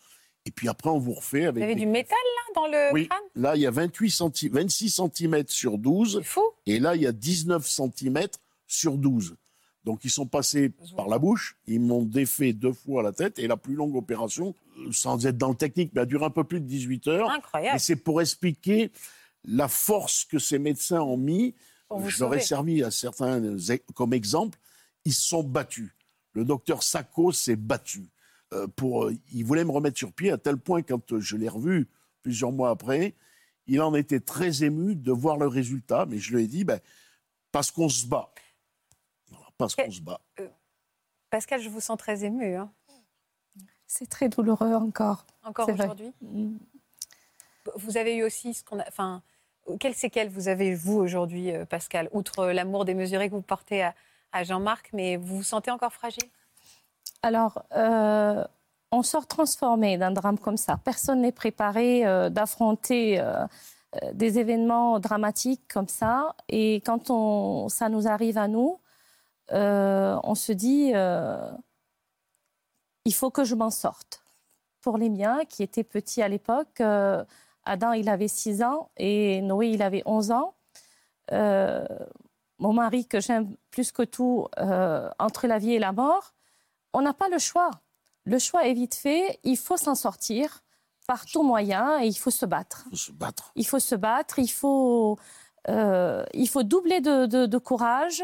Et 0.46 0.52
puis 0.52 0.68
après, 0.68 0.90
on 0.90 1.00
vous 1.00 1.14
refait 1.14 1.42
Vous 1.44 1.48
avec. 1.50 1.64
avez 1.64 1.76
des- 1.76 1.82
du 1.82 1.88
métal 1.88 2.18
là 2.18 2.54
dans 2.62 2.68
le 2.68 2.94
Oui, 2.94 3.08
crâne? 3.08 3.20
là, 3.36 3.56
il 3.56 3.62
y 3.62 3.66
a 3.66 3.72
28 3.72 4.10
centi- 4.10 4.50
26 4.50 4.90
cm 4.90 5.44
sur 5.48 5.78
12. 5.78 6.18
C'est 6.22 6.28
fou. 6.28 6.42
Et 6.66 6.80
là, 6.80 6.96
il 6.96 7.02
y 7.02 7.08
a 7.08 7.12
19 7.14 7.66
cm 7.68 8.28
sur 8.68 8.98
12. 8.98 9.36
Donc, 9.84 10.06
ils 10.06 10.10
sont 10.10 10.26
passés 10.26 10.72
par 10.96 11.08
la 11.08 11.20
bouche, 11.20 11.58
ils 11.68 11.80
m'ont 11.80 12.04
défait 12.04 12.54
deux 12.54 12.72
fois 12.72 13.04
la 13.04 13.12
tête, 13.12 13.38
et 13.38 13.48
la 13.48 13.58
plus 13.58 13.76
longue 13.76 13.96
opération, 13.96 14.56
sans 14.92 15.26
être 15.26 15.38
dans 15.38 15.50
le 15.50 15.56
technique, 15.56 15.92
mais 15.94 16.02
a 16.02 16.06
duré 16.06 16.24
un 16.26 16.30
peu 16.30 16.44
plus 16.44 16.62
de 16.62 16.66
18 16.66 17.08
heures. 17.08 17.30
Incroyable. 17.30 17.76
Et 17.76 17.80
c'est 17.80 17.98
pour 17.98 18.22
expliquer 18.22 18.92
la 19.44 19.68
force 19.68 20.26
que 20.26 20.40
ces 20.40 20.60
médecins 20.60 21.02
ont 21.02 21.18
mis. 21.18 21.54
Pour 21.90 22.08
Je 22.10 22.24
leur 22.24 22.34
ai 22.34 22.40
servi 22.40 22.82
à 22.82 22.92
certains 22.92 23.42
comme 23.94 24.14
exemple. 24.14 24.58
Ils 25.06 25.14
se 25.14 25.28
sont 25.28 25.44
battus. 25.44 25.92
Le 26.34 26.46
docteur 26.46 26.82
Sacco 26.82 27.32
s'est 27.32 27.56
battu. 27.56 28.10
Euh, 28.54 28.68
pour, 28.68 29.06
euh, 29.06 29.16
il 29.32 29.44
voulait 29.46 29.66
me 29.66 29.72
remettre 29.72 29.98
sur 29.98 30.14
pied 30.14 30.32
à 30.32 30.38
tel 30.38 30.58
point, 30.58 30.82
quand 30.82 31.14
euh, 31.14 31.20
je 31.20 31.38
l'ai 31.38 31.50
revu 31.50 31.88
plusieurs 32.22 32.52
mois 32.52 32.70
après, 32.70 33.16
il 33.68 33.82
en 33.82 33.94
était 33.96 34.20
très 34.20 34.64
ému 34.64 34.96
de 34.96 35.12
voir 35.12 35.38
le 35.38 35.48
résultat. 35.48 36.06
Mais 36.08 36.20
je 36.20 36.36
lui 36.36 36.44
ai 36.44 36.48
dit, 36.48 36.64
ben, 36.64 36.80
parce 37.52 37.72
qu'on 37.72 37.90
se 37.90 38.08
bat. 38.08 38.32
Parce 39.64 39.76
qu'on 39.76 39.92
se 39.92 40.02
bat. 40.02 40.20
Pascal, 41.30 41.62
je 41.62 41.70
vous 41.70 41.80
sens 41.82 41.98
très 41.98 42.24
ému. 42.24 42.56
hein. 42.56 42.70
C'est 43.88 44.10
très 44.10 44.30
douloureux 44.30 44.74
encore. 44.74 45.26
Encore 45.44 45.70
aujourd'hui. 45.70 46.12
Vous 47.76 47.98
avez 47.98 48.16
eu 48.18 48.24
aussi 48.24 48.54
ce 48.54 48.64
qu'on 48.64 48.80
a. 48.80 48.88
Enfin, 48.88 49.22
quelles 49.80 49.96
séquelles 49.96 50.30
vous 50.30 50.48
avez, 50.48 50.76
vous, 50.76 50.98
aujourd'hui, 50.98 51.52
euh, 51.52 51.66
Pascal 51.66 52.10
Outre 52.12 52.48
l'amour 52.48 52.86
démesuré 52.86 53.30
que 53.30 53.36
vous 53.36 53.42
portez 53.42 53.84
à, 53.84 53.96
à 54.32 54.44
Jean-Marc, 54.44 54.90
mais 54.94 55.16
vous 55.18 55.38
vous 55.38 55.44
sentez 55.44 55.72
encore 55.72 55.94
fragile? 55.94 56.28
Alors, 57.22 57.64
euh, 57.76 58.44
on 58.92 59.02
sort 59.02 59.28
transformé 59.28 59.98
d'un 59.98 60.12
drame 60.12 60.38
comme 60.38 60.58
ça. 60.58 60.78
Personne 60.84 61.22
n'est 61.22 61.32
préparé 61.32 62.06
euh, 62.06 62.30
d'affronter 62.30 63.20
euh, 63.20 63.46
euh, 64.04 64.12
des 64.14 64.40
événements 64.40 65.00
dramatiques 65.00 65.68
comme 65.74 65.88
ça. 65.88 66.36
Et 66.50 66.76
quand 66.86 67.10
on, 67.10 67.70
ça 67.70 67.88
nous 67.90 68.08
arrive 68.08 68.38
à 68.38 68.48
nous, 68.50 68.78
euh, 69.52 70.20
on 70.24 70.36
se 70.36 70.52
dit, 70.52 70.92
euh, 70.96 71.52
il 73.06 73.14
faut 73.14 73.32
que 73.32 73.44
je 73.44 73.56
m'en 73.56 73.70
sorte. 73.70 74.24
Pour 74.82 74.98
les 74.98 75.10
miens, 75.10 75.46
qui 75.46 75.64
étaient 75.64 75.84
petits 75.84 76.22
à 76.22 76.28
l'époque, 76.28 76.82
euh, 76.82 77.24
Adam, 77.66 77.94
il 77.94 78.10
avait 78.10 78.28
6 78.28 78.64
ans 78.64 78.90
et 78.98 79.42
Noé, 79.42 79.68
il 79.70 79.82
avait 79.82 80.04
11 80.06 80.32
ans. 80.32 80.56
Mon 82.60 82.74
mari, 82.74 83.06
que 83.08 83.20
j'aime 83.20 83.56
plus 83.72 83.92
que 83.92 84.04
tout, 84.04 84.48
entre 85.20 85.48
la 85.48 85.58
vie 85.58 85.74
et 85.74 85.80
la 85.80 85.92
mort, 85.92 86.34
on 86.94 87.02
n'a 87.02 87.14
pas 87.14 87.30
le 87.30 87.40
choix. 87.40 87.72
Le 88.26 88.40
choix 88.40 88.68
est 88.68 88.74
vite 88.74 88.96
fait. 88.96 89.40
Il 89.44 89.58
faut 89.58 89.78
s'en 89.78 89.96
sortir 89.96 90.64
par 91.08 91.26
tout 91.26 91.44
moyen 91.44 92.02
et 92.02 92.08
il 92.08 92.14
faut 92.18 92.30
se 92.32 92.46
battre. 92.46 92.86
Il 92.92 92.98
faut 92.98 93.06
se 93.06 93.12
battre. 93.12 93.52
Il 93.56 93.66
faut 93.68 93.80
se 93.80 93.96
battre. 93.96 94.40
Il 94.40 94.48
faut, 94.52 95.18
il 95.68 96.48
faut 96.50 96.64
doubler 96.64 97.02
de, 97.02 97.26
de- 97.26 97.46
de 97.46 97.58
courage. 97.58 98.24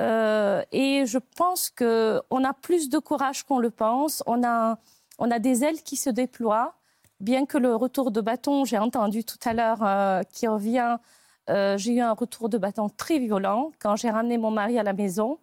Euh, 0.00 0.62
et 0.72 1.06
je 1.06 1.18
pense 1.18 1.70
qu'on 1.70 2.44
a 2.44 2.52
plus 2.60 2.88
de 2.88 2.98
courage 2.98 3.44
qu'on 3.44 3.58
le 3.58 3.70
pense. 3.70 4.22
On 4.26 4.42
a, 4.44 4.78
on 5.18 5.30
a 5.30 5.38
des 5.38 5.64
ailes 5.64 5.82
qui 5.82 5.96
se 5.96 6.10
déploient. 6.10 6.74
Bien 7.20 7.46
que 7.46 7.58
le 7.58 7.74
retour 7.74 8.10
de 8.10 8.20
bâton, 8.20 8.64
j'ai 8.64 8.78
entendu 8.78 9.24
tout 9.24 9.38
à 9.44 9.54
l'heure, 9.54 9.82
euh, 9.82 10.22
qui 10.32 10.46
revient, 10.46 10.98
euh, 11.48 11.78
j'ai 11.78 11.94
eu 11.94 12.00
un 12.00 12.12
retour 12.12 12.48
de 12.48 12.58
bâton 12.58 12.88
très 12.88 13.18
violent 13.18 13.72
quand 13.78 13.96
j'ai 13.96 14.10
ramené 14.10 14.36
mon 14.38 14.50
mari 14.50 14.78
à 14.78 14.82
la 14.82 14.92
maison. 14.92 15.38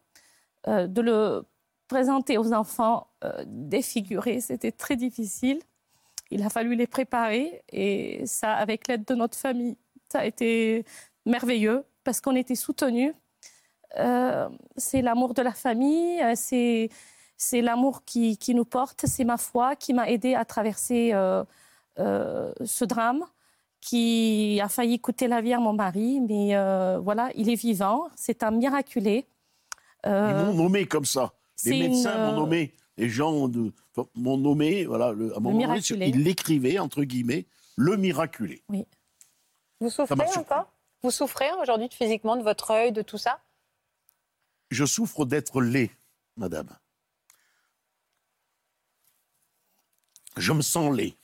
Euh, 0.67 0.87
de 0.87 1.01
le 1.01 1.43
présenter 1.87 2.37
aux 2.37 2.53
enfants 2.53 3.07
défigurés, 3.45 4.41
c'était 4.41 4.71
très 4.71 4.95
difficile. 4.95 5.59
Il 6.31 6.43
a 6.43 6.49
fallu 6.49 6.75
les 6.75 6.87
préparer 6.87 7.63
et 7.71 8.25
ça, 8.25 8.53
avec 8.53 8.87
l'aide 8.87 9.05
de 9.05 9.15
notre 9.15 9.37
famille, 9.37 9.77
ça 10.09 10.19
a 10.19 10.25
été 10.25 10.85
merveilleux 11.25 11.83
parce 12.03 12.21
qu'on 12.21 12.35
était 12.35 12.55
soutenus. 12.55 13.13
Euh, 13.97 14.47
c'est 14.77 15.01
l'amour 15.01 15.33
de 15.33 15.41
la 15.41 15.51
famille, 15.51 16.21
euh, 16.21 16.33
c'est 16.35 16.89
c'est 17.35 17.61
l'amour 17.61 18.05
qui, 18.05 18.37
qui 18.37 18.53
nous 18.53 18.65
porte, 18.65 19.05
c'est 19.07 19.25
ma 19.25 19.37
foi 19.37 19.75
qui 19.75 19.93
m'a 19.93 20.09
aidé 20.09 20.35
à 20.35 20.45
traverser 20.45 21.11
euh, 21.13 21.43
euh, 21.99 22.53
ce 22.63 22.85
drame 22.85 23.25
qui 23.81 24.59
a 24.63 24.69
failli 24.69 24.99
coûter 24.99 25.27
la 25.27 25.41
vie 25.41 25.53
à 25.53 25.59
mon 25.59 25.73
mari, 25.73 26.21
mais 26.21 26.55
euh, 26.55 26.99
voilà, 26.99 27.31
il 27.33 27.49
est 27.49 27.55
vivant, 27.55 28.09
c'est 28.15 28.43
un 28.43 28.51
miraculé. 28.51 29.25
Ils 30.05 30.11
m'ont 30.11 30.53
nommé 30.53 30.85
comme 30.85 31.05
ça. 31.05 31.33
Les 31.65 31.79
médecins 31.79 32.15
une, 32.15 32.25
m'ont 32.35 32.41
nommé. 32.41 32.73
Les 32.97 33.09
gens 33.09 33.31
m'ont 34.15 34.37
nommé, 34.37 34.85
voilà, 34.85 35.11
le, 35.11 35.33
à 35.33 35.37
un 35.37 35.39
moment 35.39 35.73
ils 35.73 36.23
l'écrivaient, 36.23 36.77
entre 36.77 37.03
guillemets, 37.03 37.45
le 37.75 37.97
miraculé. 37.97 38.61
Oui. 38.69 38.85
Vous 39.79 39.89
souffrez 39.89 40.37
encore? 40.37 40.71
Vous 41.01 41.11
souffrez 41.11 41.49
aujourd'hui 41.59 41.89
physiquement 41.91 42.35
de 42.35 42.43
votre 42.43 42.69
œil, 42.69 42.91
de 42.91 43.01
tout 43.01 43.17
ça? 43.17 43.39
Je 44.72 44.86
souffre 44.86 45.26
d'être 45.26 45.61
laid, 45.61 45.91
madame. 46.38 46.76
Je 50.38 50.53
me 50.53 50.61
sens 50.61 50.95
laid. 50.95 51.15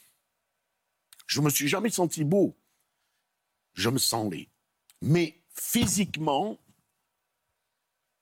Je 1.25 1.41
me 1.41 1.49
suis 1.49 1.67
jamais 1.67 1.89
senti 1.89 2.23
beau. 2.25 2.57
Je 3.73 3.89
me 3.89 3.97
sens 3.97 4.29
laid. 4.31 4.49
Mais 5.01 5.41
physiquement, 5.49 6.59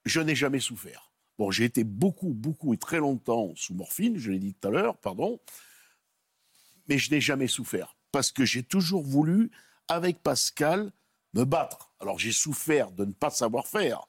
je 0.06 0.22
n'ai 0.22 0.36
jamais 0.36 0.60
souffert. 0.60 1.12
Bon, 1.40 1.50
j'ai 1.52 1.66
été 1.66 1.84
beaucoup, 1.84 2.34
beaucoup 2.34 2.74
et 2.74 2.78
très 2.78 3.00
longtemps 3.00 3.54
sous 3.56 3.74
morphine, 3.74 4.18
je 4.18 4.32
l'ai 4.32 4.40
dit 4.40 4.54
tout 4.54 4.68
à 4.68 4.72
l'heure, 4.72 4.98
pardon, 4.98 5.42
mais 6.88 6.98
je 6.98 7.12
n'ai 7.12 7.20
jamais 7.20 7.48
souffert 7.48 7.98
parce 8.12 8.32
que 8.32 8.46
j'ai 8.46 8.64
toujours 8.64 9.04
voulu, 9.04 9.52
avec 9.90 10.24
Pascal, 10.24 10.94
me 11.34 11.44
battre. 11.44 11.92
Alors 12.00 12.18
j'ai 12.18 12.32
souffert 12.32 12.92
de 12.92 13.04
ne 13.04 13.12
pas 13.12 13.30
savoir 13.30 13.68
faire. 13.68 14.08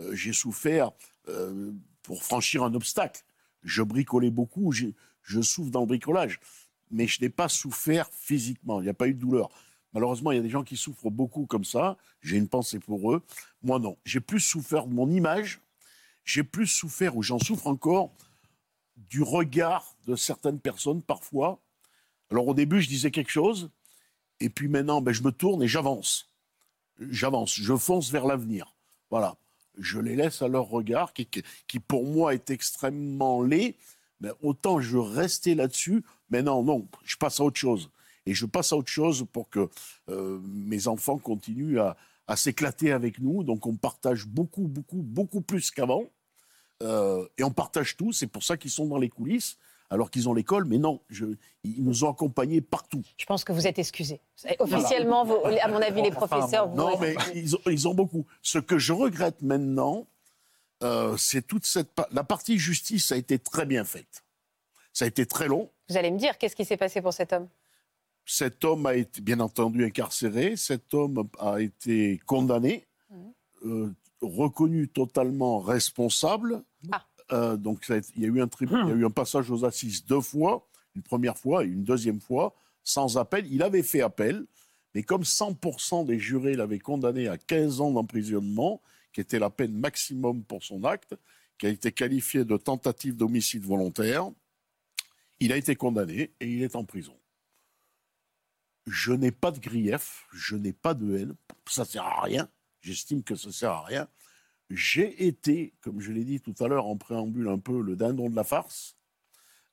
Euh, 0.00 0.14
j'ai 0.14 0.32
souffert 0.32 0.92
euh, 1.28 1.72
pour 2.02 2.22
franchir 2.22 2.62
un 2.62 2.74
obstacle. 2.74 3.22
Je 3.62 3.82
bricolais 3.82 4.30
beaucoup, 4.30 4.72
j'ai- 4.72 4.94
je 5.22 5.40
souffre 5.40 5.70
dans 5.70 5.80
le 5.80 5.86
bricolage, 5.86 6.40
mais 6.90 7.06
je 7.06 7.20
n'ai 7.20 7.28
pas 7.28 7.48
souffert 7.48 8.08
physiquement. 8.12 8.80
Il 8.80 8.84
n'y 8.84 8.88
a 8.90 8.94
pas 8.94 9.08
eu 9.08 9.14
de 9.14 9.18
douleur. 9.20 9.50
Malheureusement, 9.92 10.32
il 10.32 10.36
y 10.36 10.38
a 10.38 10.42
des 10.42 10.50
gens 10.50 10.64
qui 10.64 10.76
souffrent 10.76 11.10
beaucoup 11.10 11.46
comme 11.46 11.64
ça. 11.64 11.96
J'ai 12.20 12.36
une 12.36 12.48
pensée 12.48 12.78
pour 12.78 13.12
eux. 13.12 13.22
Moi, 13.62 13.78
non. 13.78 13.96
J'ai 14.04 14.20
plus 14.20 14.40
souffert 14.40 14.86
de 14.86 14.92
mon 14.94 15.10
image. 15.10 15.60
J'ai 16.24 16.44
plus 16.44 16.66
souffert, 16.66 17.16
ou 17.16 17.22
j'en 17.22 17.38
souffre 17.38 17.66
encore, 17.66 18.12
du 18.96 19.22
regard 19.22 19.96
de 20.06 20.14
certaines 20.14 20.60
personnes 20.60 21.02
parfois. 21.02 21.60
Alors 22.30 22.48
au 22.48 22.54
début, 22.54 22.82
je 22.82 22.88
disais 22.88 23.10
quelque 23.10 23.30
chose, 23.30 23.70
et 24.40 24.50
puis 24.50 24.68
maintenant, 24.68 25.00
ben, 25.00 25.12
je 25.12 25.22
me 25.22 25.32
tourne 25.32 25.62
et 25.62 25.68
j'avance. 25.68 26.28
J'avance, 26.98 27.54
je 27.54 27.74
fonce 27.76 28.10
vers 28.10 28.26
l'avenir. 28.26 28.74
Voilà. 29.10 29.36
Je 29.78 30.00
les 30.00 30.16
laisse 30.16 30.42
à 30.42 30.48
leur 30.48 30.68
regard, 30.68 31.12
qui, 31.12 31.78
pour 31.80 32.04
moi 32.04 32.34
est 32.34 32.50
extrêmement 32.50 33.42
laid. 33.42 33.76
Mais 34.20 34.30
autant 34.42 34.80
je 34.80 34.96
restais 34.98 35.54
là-dessus, 35.54 36.02
mais 36.30 36.42
non, 36.42 36.62
non, 36.64 36.88
je 37.04 37.16
passe 37.16 37.40
à 37.40 37.44
autre 37.44 37.58
chose. 37.58 37.90
Et 38.26 38.34
je 38.34 38.46
passe 38.46 38.72
à 38.72 38.76
autre 38.76 38.90
chose 38.90 39.24
pour 39.32 39.48
que 39.48 39.68
euh, 40.10 40.40
mes 40.42 40.88
enfants 40.88 41.18
continuent 41.18 41.78
à, 41.78 41.96
à 42.26 42.36
s'éclater 42.36 42.92
avec 42.92 43.18
nous. 43.20 43.42
Donc 43.42 43.66
on 43.66 43.76
partage 43.76 44.26
beaucoup, 44.26 44.68
beaucoup, 44.68 45.02
beaucoup 45.02 45.40
plus 45.40 45.70
qu'avant. 45.70 46.04
Euh, 46.82 47.26
et 47.38 47.42
on 47.42 47.50
partage 47.50 47.96
tout. 47.96 48.12
C'est 48.12 48.26
pour 48.26 48.44
ça 48.44 48.56
qu'ils 48.56 48.70
sont 48.70 48.86
dans 48.86 48.98
les 48.98 49.08
coulisses, 49.08 49.56
alors 49.90 50.10
qu'ils 50.10 50.28
ont 50.28 50.34
l'école. 50.34 50.64
Mais 50.64 50.78
non, 50.78 51.00
je- 51.08 51.26
ils 51.64 51.82
nous 51.82 52.04
ont 52.04 52.10
accompagnés 52.10 52.60
partout. 52.60 53.02
Je 53.16 53.26
pense 53.26 53.44
que 53.44 53.52
vous 53.52 53.66
êtes 53.66 53.78
excusé. 53.78 54.20
Officiellement, 54.58 55.24
vos- 55.24 55.44
à 55.44 55.68
mon 55.68 55.80
avis, 55.82 56.02
les 56.02 56.10
professeurs. 56.10 56.68
vous- 56.68 56.76
Non, 56.76 56.98
mais 56.98 57.14
ils 57.34 57.56
ont, 57.56 57.60
ils 57.66 57.88
ont 57.88 57.94
beaucoup. 57.94 58.26
Ce 58.42 58.58
que 58.58 58.78
je 58.78 58.92
regrette 58.92 59.42
maintenant, 59.42 60.06
euh, 60.82 61.16
c'est 61.16 61.46
toute 61.46 61.66
cette. 61.66 61.90
La 62.12 62.24
partie 62.24 62.58
justice 62.58 63.10
a 63.12 63.16
été 63.16 63.38
très 63.38 63.66
bien 63.66 63.84
faite. 63.84 64.24
Ça 64.92 65.04
a 65.04 65.08
été 65.08 65.26
très 65.26 65.48
long. 65.48 65.70
Vous 65.88 65.96
allez 65.96 66.10
me 66.10 66.18
dire, 66.18 66.38
qu'est-ce 66.38 66.56
qui 66.56 66.64
s'est 66.64 66.76
passé 66.76 67.00
pour 67.00 67.12
cet 67.12 67.32
homme? 67.32 67.48
Cet 68.26 68.62
homme 68.64 68.84
a 68.84 68.94
été, 68.94 69.20
bien 69.22 69.40
entendu, 69.40 69.84
incarcéré. 69.86 70.56
Cet 70.56 70.92
homme 70.92 71.28
a 71.38 71.60
été 71.60 72.20
condamné, 72.26 72.86
euh, 73.64 73.90
reconnu 74.20 74.88
totalement 74.88 75.60
responsable. 75.60 76.62
Ah. 76.92 77.06
Euh, 77.32 77.56
donc, 77.56 77.84
ça 77.84 77.94
a 77.94 77.96
été- 77.98 78.12
il 78.16 78.22
y, 78.22 78.24
a 78.24 78.28
eu 78.28 78.40
un 78.40 78.48
il 78.60 78.70
y 78.70 78.74
a 78.74 78.94
eu 78.94 79.04
un 79.04 79.10
passage 79.10 79.50
aux 79.50 79.64
assises 79.64 80.04
deux 80.04 80.20
fois, 80.20 80.66
une 80.94 81.02
première 81.02 81.36
fois 81.36 81.64
et 81.64 81.68
une 81.68 81.84
deuxième 81.84 82.20
fois, 82.20 82.54
sans 82.82 83.18
appel. 83.18 83.46
Il 83.52 83.62
avait 83.62 83.82
fait 83.82 84.00
appel, 84.00 84.44
mais 84.94 85.02
comme 85.02 85.24
100% 85.24 86.04
des 86.04 86.18
jurés 86.18 86.54
l'avaient 86.54 86.78
condamné 86.78 87.28
à 87.28 87.36
15 87.36 87.80
ans 87.80 87.90
d'emprisonnement, 87.90 88.80
qui 89.12 89.20
était 89.20 89.38
la 89.38 89.50
peine 89.50 89.72
maximum 89.78 90.42
pour 90.44 90.64
son 90.64 90.84
acte, 90.84 91.14
qui 91.58 91.66
a 91.66 91.70
été 91.70 91.92
qualifié 91.92 92.44
de 92.44 92.56
tentative 92.56 93.16
d'homicide 93.16 93.64
volontaire, 93.64 94.30
il 95.40 95.52
a 95.52 95.56
été 95.56 95.76
condamné 95.76 96.32
et 96.40 96.48
il 96.48 96.62
est 96.62 96.76
en 96.76 96.84
prison 96.84 97.16
je 98.90 99.12
n'ai 99.12 99.30
pas 99.30 99.50
de 99.50 99.58
grief, 99.58 100.26
je 100.32 100.56
n'ai 100.56 100.72
pas 100.72 100.94
de 100.94 101.16
haine, 101.16 101.34
ça 101.68 101.84
sert 101.84 102.04
à 102.04 102.22
rien, 102.22 102.48
j'estime 102.80 103.22
que 103.22 103.36
ça 103.36 103.52
sert 103.52 103.70
à 103.70 103.84
rien. 103.84 104.08
J'ai 104.70 105.26
été, 105.26 105.72
comme 105.80 106.00
je 106.00 106.12
l'ai 106.12 106.24
dit 106.24 106.40
tout 106.40 106.54
à 106.60 106.68
l'heure 106.68 106.86
en 106.86 106.96
préambule 106.96 107.48
un 107.48 107.58
peu, 107.58 107.80
le 107.80 107.96
dindon 107.96 108.28
de 108.28 108.36
la 108.36 108.44
farce. 108.44 108.96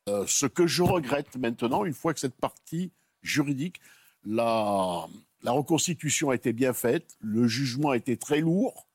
Euh, 0.08 0.26
ce 0.28 0.46
que 0.46 0.68
je 0.68 0.84
regrette 0.84 1.36
maintenant, 1.36 1.84
une 1.84 1.93
fois 1.93 2.14
que 2.14 2.20
cette 2.20 2.36
partie 2.36 2.91
juridique, 3.22 3.82
la, 4.24 5.08
reconstitution 5.43 6.30
a 6.30 6.36
été 6.36 6.54
bien 6.54 6.74
faite, 6.74 7.18
le 7.20 7.48
jugement 7.48 7.91
a 7.91 7.98
été 7.98 8.16
très 8.18 8.39
lourd, 8.39 8.88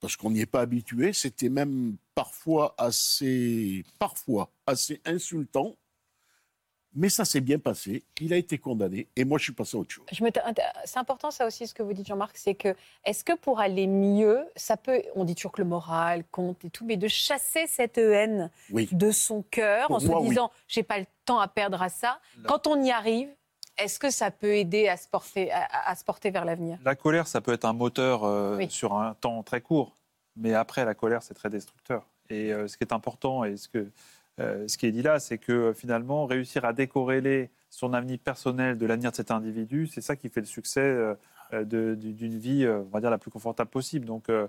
parce 0.00 0.16
qu'on 0.16 0.30
n'y 0.30 0.40
est 0.40 0.46
pas 0.46 0.60
habitué, 0.60 1.12
c'était 1.12 1.48
même 1.48 1.96
parfois 2.14 2.74
assez, 2.78 3.84
parfois 3.98 4.50
assez 4.66 5.00
insultant. 5.04 5.76
Mais 7.00 7.08
ça 7.08 7.24
s'est 7.24 7.40
bien 7.40 7.60
passé. 7.60 8.02
Il 8.20 8.32
a 8.32 8.36
été 8.36 8.58
condamné 8.58 9.06
et 9.14 9.24
moi 9.24 9.38
je 9.38 9.44
suis 9.44 9.52
passé 9.52 9.76
à 9.76 9.80
autre 9.80 9.92
chose. 9.94 10.04
C'est 10.84 10.98
important 10.98 11.30
ça 11.30 11.46
aussi 11.46 11.66
ce 11.68 11.72
que 11.72 11.82
vous 11.84 11.92
dites 11.92 12.06
Jean-Marc, 12.08 12.36
c'est 12.36 12.56
que 12.56 12.74
est-ce 13.04 13.22
que 13.22 13.36
pour 13.36 13.60
aller 13.60 13.86
mieux, 13.86 14.44
ça 14.56 14.76
peut, 14.76 15.00
on 15.14 15.24
dit 15.24 15.36
toujours 15.36 15.52
que 15.52 15.62
le 15.62 15.68
moral 15.68 16.24
compte 16.32 16.64
et 16.64 16.70
tout, 16.70 16.84
mais 16.84 16.96
de 16.96 17.06
chasser 17.06 17.66
cette 17.68 17.98
haine 17.98 18.50
Oui. 18.72 18.88
de 18.90 19.12
son 19.12 19.42
cœur 19.42 19.86
en 19.92 19.94
moi, 19.94 20.00
se 20.00 20.06
oui. 20.08 20.28
disant 20.30 20.50
j'ai 20.66 20.82
pas 20.82 20.98
le 20.98 21.06
temps 21.24 21.38
à 21.38 21.46
perdre 21.46 21.80
à 21.80 21.88
ça. 21.88 22.18
Quand 22.46 22.66
on 22.66 22.82
y 22.82 22.90
arrive, 22.90 23.28
est-ce 23.76 24.00
que 24.00 24.10
ça 24.10 24.32
peut 24.32 24.56
aider 24.56 24.88
à 24.88 24.96
se 24.96 25.06
porter, 25.06 25.52
à, 25.52 25.62
à- 25.70 25.90
à 25.92 25.94
se 25.94 26.02
porter 26.02 26.30
vers 26.32 26.44
l'avenir? 26.44 26.78
La 26.84 26.96
colère, 26.96 27.28
ça 27.28 27.40
peut 27.40 27.52
être 27.52 27.64
un 27.64 27.74
moteur 27.74 28.24
euh, 28.24 28.56
Oui. 28.56 28.68
sur 28.70 28.94
un 28.96 29.14
temps 29.14 29.44
très 29.44 29.60
court, 29.60 29.96
mais 30.34 30.52
après, 30.54 30.84
la 30.84 30.94
colère, 30.94 31.22
c'est 31.22 31.34
très 31.34 31.48
destructeur. 31.48 32.04
Et 32.28 32.52
euh, 32.52 32.66
ce 32.66 32.76
qui 32.76 32.82
est 32.82 32.92
important, 32.92 33.44
et 33.44 33.56
ce, 33.56 33.68
que, 33.68 33.78
euh, 33.78 33.90
ce 34.38 34.78
qui 34.78 34.86
est 34.86 34.92
dit 34.92 35.02
là, 35.02 35.18
c'est 35.18 35.38
que 35.38 35.52
euh, 35.52 35.74
finalement, 35.74 36.26
réussir 36.26 36.64
à 36.64 36.72
décorréler 36.72 37.50
son 37.70 37.92
avenir 37.92 38.18
personnel 38.18 38.78
de 38.78 38.86
l'avenir 38.86 39.10
de 39.10 39.16
cet 39.16 39.30
individu, 39.30 39.86
c'est 39.86 40.00
ça 40.00 40.16
qui 40.16 40.28
fait 40.28 40.40
le 40.40 40.46
succès 40.46 40.80
euh, 40.80 41.14
euh, 41.52 41.64
d'une 41.64 42.38
vie, 42.38 42.64
euh, 42.64 42.80
on 42.80 42.90
va 42.90 43.00
dire, 43.00 43.10
la 43.10 43.18
plus 43.18 43.30
confortable 43.30 43.70
possible. 43.70 44.04
Donc, 44.06 44.28
euh, 44.28 44.46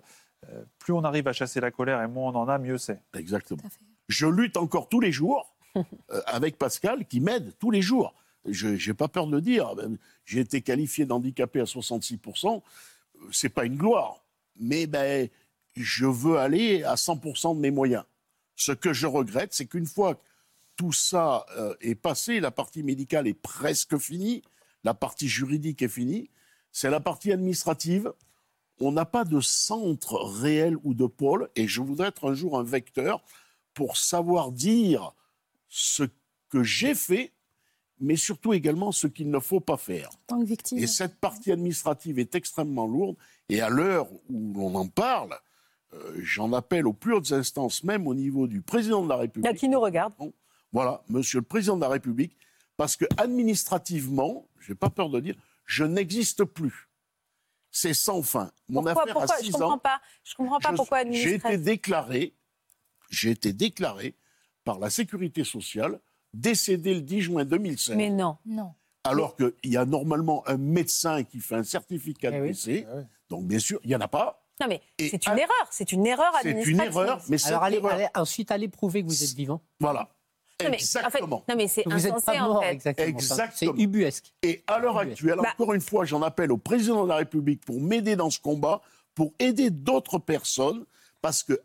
euh, 0.49 0.63
plus 0.79 0.93
on 0.93 1.03
arrive 1.03 1.27
à 1.27 1.33
chasser 1.33 1.59
la 1.59 1.71
colère 1.71 2.01
et 2.01 2.07
moins 2.07 2.31
on 2.31 2.35
en 2.35 2.47
a, 2.47 2.57
mieux 2.57 2.77
c'est. 2.77 3.01
Exactement. 3.13 3.63
Je 4.07 4.25
lutte 4.25 4.57
encore 4.57 4.89
tous 4.89 4.99
les 4.99 5.11
jours 5.11 5.55
euh, 5.75 5.81
avec 6.25 6.57
Pascal 6.57 7.05
qui 7.05 7.19
m'aide 7.19 7.53
tous 7.59 7.71
les 7.71 7.81
jours. 7.81 8.13
Je 8.45 8.67
n'ai 8.69 8.93
pas 8.93 9.09
peur 9.09 9.27
de 9.27 9.35
le 9.35 9.41
dire. 9.41 9.75
J'ai 10.25 10.39
été 10.39 10.61
qualifié 10.61 11.05
d'handicapé 11.05 11.59
à 11.59 11.65
66%. 11.65 12.55
Euh, 12.57 13.19
C'est 13.31 13.49
pas 13.49 13.65
une 13.65 13.75
gloire. 13.75 14.23
Mais 14.57 14.87
ben, 14.87 15.27
je 15.75 16.05
veux 16.05 16.37
aller 16.37 16.83
à 16.83 16.95
100% 16.95 17.55
de 17.55 17.59
mes 17.59 17.71
moyens. 17.71 18.03
Ce 18.59 18.73
que 18.73 18.91
je 18.91 19.07
regrette, 19.07 19.53
c'est 19.53 19.67
qu'une 19.67 19.85
fois 19.85 20.15
que 20.15 20.19
tout 20.75 20.91
ça 20.91 21.45
euh, 21.55 21.73
est 21.79 21.95
passé, 21.95 22.41
la 22.41 22.51
partie 22.51 22.83
médicale 22.83 23.25
est 23.25 23.33
presque 23.33 23.97
finie, 23.97 24.43
la 24.83 24.93
partie 24.93 25.29
juridique 25.29 25.81
est 25.81 25.87
finie, 25.87 26.29
c'est 26.73 26.89
la 26.89 26.99
partie 26.99 27.31
administrative. 27.31 28.11
On 28.81 28.91
n'a 28.91 29.05
pas 29.05 29.23
de 29.23 29.39
centre 29.39 30.15
réel 30.17 30.75
ou 30.83 30.93
de 30.93 31.05
pôle, 31.05 31.49
et 31.55 31.69
je 31.69 31.79
voudrais 31.79 32.09
être 32.09 32.29
un 32.29 32.33
jour 32.33 32.59
un 32.59 32.63
vecteur 32.63 33.23
pour 33.73 33.95
savoir 33.95 34.51
dire 34.51 35.13
ce 35.69 36.03
que 36.49 36.61
j'ai 36.61 36.95
fait, 36.95 37.31
mais 38.01 38.17
surtout 38.17 38.51
également 38.51 38.91
ce 38.91 39.07
qu'il 39.07 39.29
ne 39.29 39.39
faut 39.39 39.61
pas 39.61 39.77
faire. 39.77 40.09
tant 40.27 40.41
que 40.41 40.45
victime. 40.45 40.79
Et 40.79 40.87
cette 40.87 41.15
partie 41.15 41.53
administrative 41.53 42.19
est 42.19 42.35
extrêmement 42.35 42.87
lourde. 42.87 43.15
Et 43.47 43.61
à 43.61 43.69
l'heure 43.69 44.11
où 44.29 44.53
l'on 44.53 44.75
en 44.75 44.87
parle, 44.89 45.39
euh, 45.93 46.13
j'en 46.19 46.53
appelle 46.53 46.87
aux 46.87 46.93
plus 46.93 47.13
hautes 47.13 47.31
instances, 47.31 47.83
même 47.83 48.07
au 48.07 48.13
niveau 48.13 48.47
du 48.47 48.61
président 48.61 49.03
de 49.03 49.09
la 49.09 49.15
République. 49.17 49.55
Qui 49.57 49.69
nous 49.69 49.79
regarde 49.79 50.13
Voilà, 50.71 51.01
monsieur 51.09 51.39
le 51.39 51.45
président 51.45 51.75
de 51.75 51.81
la 51.81 51.89
République, 51.89 52.35
parce 52.77 52.95
que 52.95 53.05
administrativement, 53.17 54.47
j'ai 54.59 54.75
pas 54.75 54.89
peur 54.89 55.09
de 55.09 55.19
dire, 55.19 55.35
je 55.65 55.83
n'existe 55.83 56.43
plus. 56.43 56.89
C'est 57.71 57.93
sans 57.93 58.21
fin. 58.23 58.51
Mon 58.67 58.81
Pourquoi, 58.83 59.03
affaire 59.03 59.13
pourquoi 59.13 59.35
a 59.35 59.41
Je 59.43 59.51
comprends 59.51 59.73
ans. 59.73 59.77
pas. 59.77 60.01
Je 60.23 60.35
comprends 60.35 60.59
pas 60.59 60.71
Je- 60.71 60.75
pourquoi 60.75 61.11
J'ai 61.11 61.35
été 61.35 61.57
déclaré, 61.57 62.33
j'ai 63.09 63.31
été 63.31 63.53
déclaré 63.53 64.15
par 64.63 64.79
la 64.79 64.89
Sécurité 64.89 65.43
sociale 65.43 65.99
décédé 66.33 66.93
le 66.95 67.01
10 67.01 67.21
juin 67.21 67.45
2016. 67.45 67.95
Mais 67.95 68.09
non. 68.09 68.37
Non. 68.45 68.73
Alors 69.03 69.35
qu'il 69.35 69.53
y 69.71 69.77
a 69.77 69.85
normalement 69.85 70.47
un 70.47 70.57
médecin 70.57 71.23
qui 71.23 71.39
fait 71.39 71.55
un 71.55 71.63
certificat 71.63 72.31
de 72.31 72.41
décès. 72.47 72.85
Donc, 73.29 73.45
bien 73.47 73.59
sûr, 73.59 73.79
il 73.83 73.89
n'y 73.89 73.95
en 73.95 74.01
a 74.01 74.07
pas. 74.07 74.43
Non 74.61 74.67
mais 74.67 74.81
c'est 74.99 75.27
à- 75.27 75.31
une 75.33 75.39
erreur, 75.39 75.67
c'est 75.71 75.91
une 75.91 76.05
erreur 76.05 76.31
C'est 76.41 76.51
une 76.51 76.57
administrative. 76.59 76.93
erreur, 76.97 77.21
mais 77.29 77.37
c'est 77.37 77.49
Alors 77.49 77.63
allez, 77.63 77.77
erreur. 77.77 77.91
allez- 77.93 78.07
ensuite, 78.15 78.51
allez 78.51 78.67
prouver 78.67 79.01
que 79.03 79.07
vous 79.07 79.23
êtes 79.23 79.33
vivant. 79.35 79.61
Voilà. 79.79 80.09
Non, 80.61 80.69
mais, 80.69 80.75
en 80.75 80.79
fait, 80.79 80.99
Exactement. 80.99 81.43
non 81.47 81.55
mais 81.55 81.67
c'est 81.69 81.83
Vous 81.85 81.91
n'êtes 81.91 82.05
insensé 82.07 82.25
pas 82.37 82.43
en 82.43 82.53
mort, 82.53 82.63
fait. 82.63 82.71
exactement. 82.73 83.07
Exactement. 83.07 83.73
C'est 83.75 83.81
ubuesque. 83.81 84.33
Et 84.43 84.61
à 84.67 84.79
l'heure 84.79 84.97
actuelle, 84.97 85.37
Bah- 85.41 85.53
encore 85.57 85.73
une 85.73 85.79
fois, 85.79 86.03
j'en 86.03 86.21
appelle 86.21 86.51
au 86.51 86.57
président 86.57 87.03
de 87.05 87.07
la 87.09 87.15
République 87.15 87.63
pour 87.63 87.79
m'aider 87.79 88.17
dans 88.17 88.29
ce 88.29 88.39
combat, 88.41 88.81
pour 89.15 89.31
aider 89.39 89.69
d'autres 89.69 90.19
personnes, 90.19 90.85
parce 91.21 91.43
que 91.43 91.61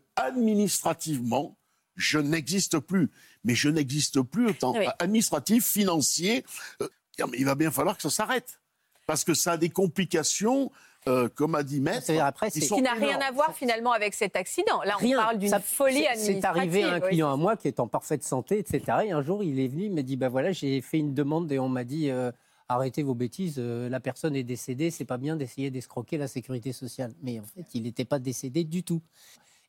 administrativement, 0.65 1.57
je 1.95 2.19
n'existe 2.19 2.79
plus. 2.79 3.11
Mais 3.43 3.55
je 3.55 3.69
n'existe 3.69 4.21
plus 4.21 4.47
autant 4.47 4.73
Oui. 4.73 4.85
administratif, 4.99 5.65
financier. 5.65 6.45
Euh, 6.81 6.87
mais 7.19 7.37
il 7.37 7.45
va 7.45 7.55
bien 7.55 7.71
falloir 7.71 7.95
que 7.95 8.01
ça 8.03 8.09
s'arrête. 8.09 8.59
Parce 9.07 9.23
que 9.23 9.33
ça 9.33 9.53
a 9.53 9.57
des 9.57 9.69
complications, 9.69 10.71
euh, 11.07 11.29
comme 11.33 11.55
a 11.55 11.63
dit 11.63 11.81
Maître. 11.81 12.11
Après, 12.21 12.49
sont 12.49 12.75
Qui 12.75 12.81
n'a 12.81 12.93
rien 12.93 13.19
à 13.19 13.31
voir 13.31 13.53
finalement 13.55 13.91
avec 13.91 14.13
cet 14.13 14.35
accident. 14.35 14.81
Là, 14.83 14.95
on 14.99 15.03
Rien. 15.03 15.17
parle 15.17 15.37
d'une 15.37 15.59
folie 15.59 15.97
c'est- 15.99 16.07
administrative. 16.07 16.41
C'est 16.41 16.45
arrivé 16.47 16.83
à 16.83 16.93
un 16.93 17.01
oui. 17.01 17.07
client 17.09 17.31
à 17.31 17.37
moi 17.37 17.55
qui 17.55 17.67
est 17.67 17.79
en 17.79 17.87
parfaite 17.87 18.23
santé, 18.23 18.57
etc. 18.59 18.81
Et 19.05 19.11
un 19.11 19.21
jour, 19.21 19.43
il 19.43 19.59
est 19.59 19.67
venu, 19.67 19.85
il 19.85 19.93
m'a 19.93 20.01
dit, 20.01 20.17
bah 20.17 20.29
voilà, 20.29 20.51
j'ai 20.51 20.81
fait 20.81 20.97
une 20.97 21.13
demande 21.13 21.51
et 21.51 21.59
on 21.59 21.69
m'a 21.69 21.83
dit, 21.83 22.09
euh, 22.09 22.31
arrêtez 22.69 23.03
vos 23.03 23.13
bêtises, 23.13 23.55
euh, 23.59 23.87
la 23.89 23.99
personne 23.99 24.35
est 24.35 24.43
décédée, 24.43 24.89
c'est 24.89 25.05
pas 25.05 25.17
bien 25.17 25.35
d'essayer 25.35 25.69
d'escroquer 25.69 26.17
la 26.17 26.27
sécurité 26.27 26.73
sociale. 26.73 27.13
Mais 27.21 27.39
en 27.39 27.43
fait, 27.43 27.65
il 27.75 27.83
n'était 27.83 28.05
pas 28.05 28.17
décédé 28.19 28.63
du 28.63 28.83
tout. 28.83 29.01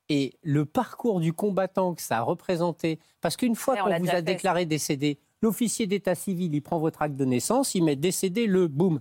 Et 0.08 0.34
le 0.42 0.64
parcours 0.64 1.20
du 1.20 1.32
combattant 1.32 1.94
que 1.94 2.00
ça 2.00 2.18
a 2.18 2.22
représenté, 2.22 2.98
parce 3.20 3.36
qu'une 3.36 3.56
fois 3.56 3.76
qu'on 3.76 3.98
vous 3.98 4.08
a 4.08 4.12
fait, 4.12 4.22
déclaré 4.22 4.64
décédé, 4.64 5.18
l'officier 5.42 5.86
d'état 5.86 6.14
civil, 6.14 6.54
il 6.54 6.62
prend 6.62 6.78
votre 6.78 7.02
acte 7.02 7.16
de 7.16 7.24
naissance, 7.24 7.74
il 7.74 7.84
met 7.84 7.96
décédé, 7.96 8.46
le 8.46 8.68
boum. 8.68 9.00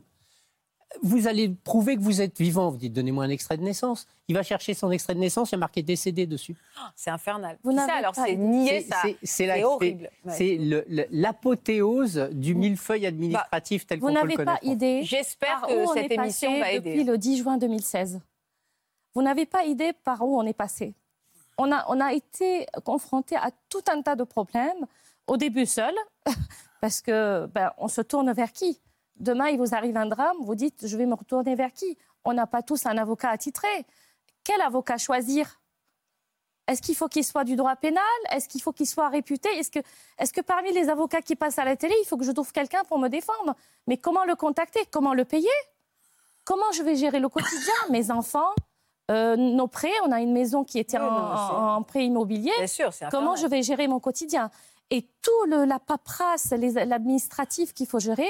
Vous 1.03 1.27
allez 1.27 1.49
prouver 1.63 1.95
que 1.95 2.01
vous 2.01 2.21
êtes 2.21 2.37
vivant. 2.39 2.69
Vous 2.71 2.77
dites, 2.77 2.93
donnez-moi 2.93 3.25
un 3.25 3.29
extrait 3.29 3.57
de 3.57 3.63
naissance. 3.63 4.07
Il 4.27 4.35
va 4.35 4.43
chercher 4.43 4.73
son 4.73 4.91
extrait 4.91 5.13
de 5.15 5.19
naissance, 5.19 5.51
il 5.51 5.53
y 5.53 5.55
a 5.55 5.59
marqué 5.59 5.83
décédé 5.83 6.25
dessus. 6.25 6.55
C'est 6.95 7.09
infernal. 7.11 7.57
Vous 7.63 7.71
ça, 7.71 7.77
n'avez 7.87 7.91
alors 7.99 8.13
pas 8.13 8.23
c'est 8.25 8.33
idée. 8.33 8.41
nier 8.43 8.81
ça. 8.81 8.97
C'est- 9.03 9.17
C'est 9.23 9.45
la- 9.45 9.55
C'est 9.55 9.63
horrible. 9.63 10.09
c'est- 10.29 10.57
Ouais. 10.59 11.07
l'apothéose 11.11 12.29
du 12.31 12.55
millefeuille 12.55 13.05
administratif 13.05 13.85
tel 13.85 13.99
Vous 13.99 14.07
qu'on 14.07 14.13
peut 14.13 14.19
le 14.19 14.23
n'avez 14.23 14.35
connaître. 14.35 14.59
pas 14.61 14.65
idée 14.67 15.03
J'espère 15.03 15.61
que 15.61 15.85
cette 15.93 16.11
est 16.11 16.15
émission 16.15 16.49
passé 16.51 16.59
va 16.61 16.71
aider. 16.71 16.89
depuis 16.91 17.03
le 17.03 17.17
10 17.17 17.37
juin 17.37 17.57
2016. 17.57 18.19
Vous 19.13 19.21
n'avez 19.21 19.45
pas 19.45 19.63
idée 19.65 19.93
par 19.93 20.21
où 20.21 20.37
on 20.39 20.43
est 20.45 20.53
passé. 20.53 20.93
On 21.57 21.71
a, 21.71 21.85
on 21.87 22.01
a 22.01 22.13
été 22.13 22.65
confronté 22.83 23.35
à 23.35 23.49
tout 23.69 23.83
un 23.89 24.01
tas 24.01 24.15
de 24.15 24.23
problèmes. 24.23 24.85
Au 25.27 25.37
début 25.37 25.65
seul, 25.65 25.93
parce 26.81 27.01
que 27.01 27.45
ben, 27.47 27.71
on 27.77 27.87
se 27.87 28.01
tourne 28.01 28.31
vers 28.33 28.51
qui? 28.51 28.79
Demain, 29.17 29.47
il 29.49 29.57
vous 29.57 29.73
arrive 29.73 29.95
un 29.97 30.05
drame, 30.07 30.35
vous 30.41 30.55
dites, 30.55 30.87
je 30.87 30.97
vais 30.97 31.05
me 31.05 31.15
retourner 31.15 31.55
vers 31.55 31.71
qui? 31.71 31.97
On 32.25 32.33
n'a 32.33 32.47
pas 32.47 32.61
tous 32.61 32.85
un 32.85 32.97
avocat 32.97 33.29
attitré. 33.29 33.67
Quel 34.43 34.59
avocat 34.61 34.97
choisir? 34.97 35.59
Est-ce 36.67 36.81
qu'il 36.81 36.95
faut 36.95 37.07
qu'il 37.07 37.23
soit 37.23 37.43
du 37.43 37.55
droit 37.55 37.75
pénal? 37.75 38.01
Est-ce 38.31 38.49
qu'il 38.49 38.61
faut 38.61 38.71
qu'il 38.73 38.87
soit 38.87 39.07
réputé? 39.09 39.49
Est-ce 39.57 39.69
que, 39.69 39.79
est 40.17 40.31
que 40.33 40.41
parmi 40.41 40.71
les 40.73 40.89
avocats 40.89 41.21
qui 41.21 41.35
passent 41.35 41.59
à 41.59 41.65
la 41.65 41.75
télé, 41.75 41.93
il 42.01 42.05
faut 42.07 42.17
que 42.17 42.25
je 42.25 42.31
trouve 42.31 42.51
quelqu'un 42.51 42.83
pour 42.85 42.97
me 42.97 43.07
défendre? 43.07 43.55
Mais 43.87 43.97
comment 43.97 44.25
le 44.25 44.35
contacter? 44.35 44.79
Comment 44.91 45.13
le 45.13 45.25
payer? 45.25 45.47
Comment 46.43 46.71
je 46.73 46.81
vais 46.83 46.95
gérer 46.95 47.19
le 47.19 47.29
quotidien? 47.29 47.73
Mes 47.91 48.11
enfants 48.11 48.49
euh, 49.11 49.35
nos 49.35 49.67
prêts, 49.67 49.93
on 50.03 50.11
a 50.11 50.19
une 50.19 50.33
maison 50.33 50.63
qui 50.63 50.79
était 50.79 50.97
Oui, 50.97 51.05
en, 51.05 51.07
en- 51.07 51.75
en 51.75 51.83
prêt 51.83 52.05
immobilier. 52.07 52.51
Bien 52.57 52.65
sûr, 52.65 52.91
Comment 53.11 53.35
je 53.35 53.45
vais 53.45 53.61
gérer 53.61 53.87
mon 53.87 53.99
quotidien? 53.99 54.49
Et 54.89 55.03
tout 55.21 55.45
le, 55.47 55.63
la 55.65 55.77
paperasse, 55.77 56.49
l'administratif 56.51 57.71
qu'il 57.75 57.85
faut 57.85 57.99
gérer. 57.99 58.27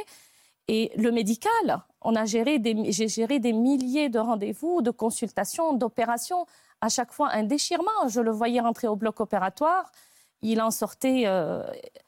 Et 0.68 0.92
le 0.98 1.12
médical, 1.12 1.84
on 2.02 2.16
a 2.16 2.26
géré 2.26 2.60
des, 2.60 2.92
j'ai 2.92 3.08
géré 3.08 3.40
des 3.40 3.54
milliers 3.54 4.10
de 4.10 4.20
rendez-vous, 4.20 4.82
de 4.82 4.92
consultations, 4.92 5.74
d'opérations. 5.74 6.46
À 6.82 6.90
chaque 6.90 7.12
fois, 7.12 7.30
un 7.34 7.44
déchirement. 7.44 8.08
Je 8.08 8.22
le 8.22 8.32
voyais 8.32 8.60
rentrer 8.60 8.88
au 8.88 8.96
bloc 8.96 9.20
opératoire. 9.20 9.92
Il 10.42 10.62
en 10.62 10.72
sortait 10.72 11.24
euh, 11.26 11.64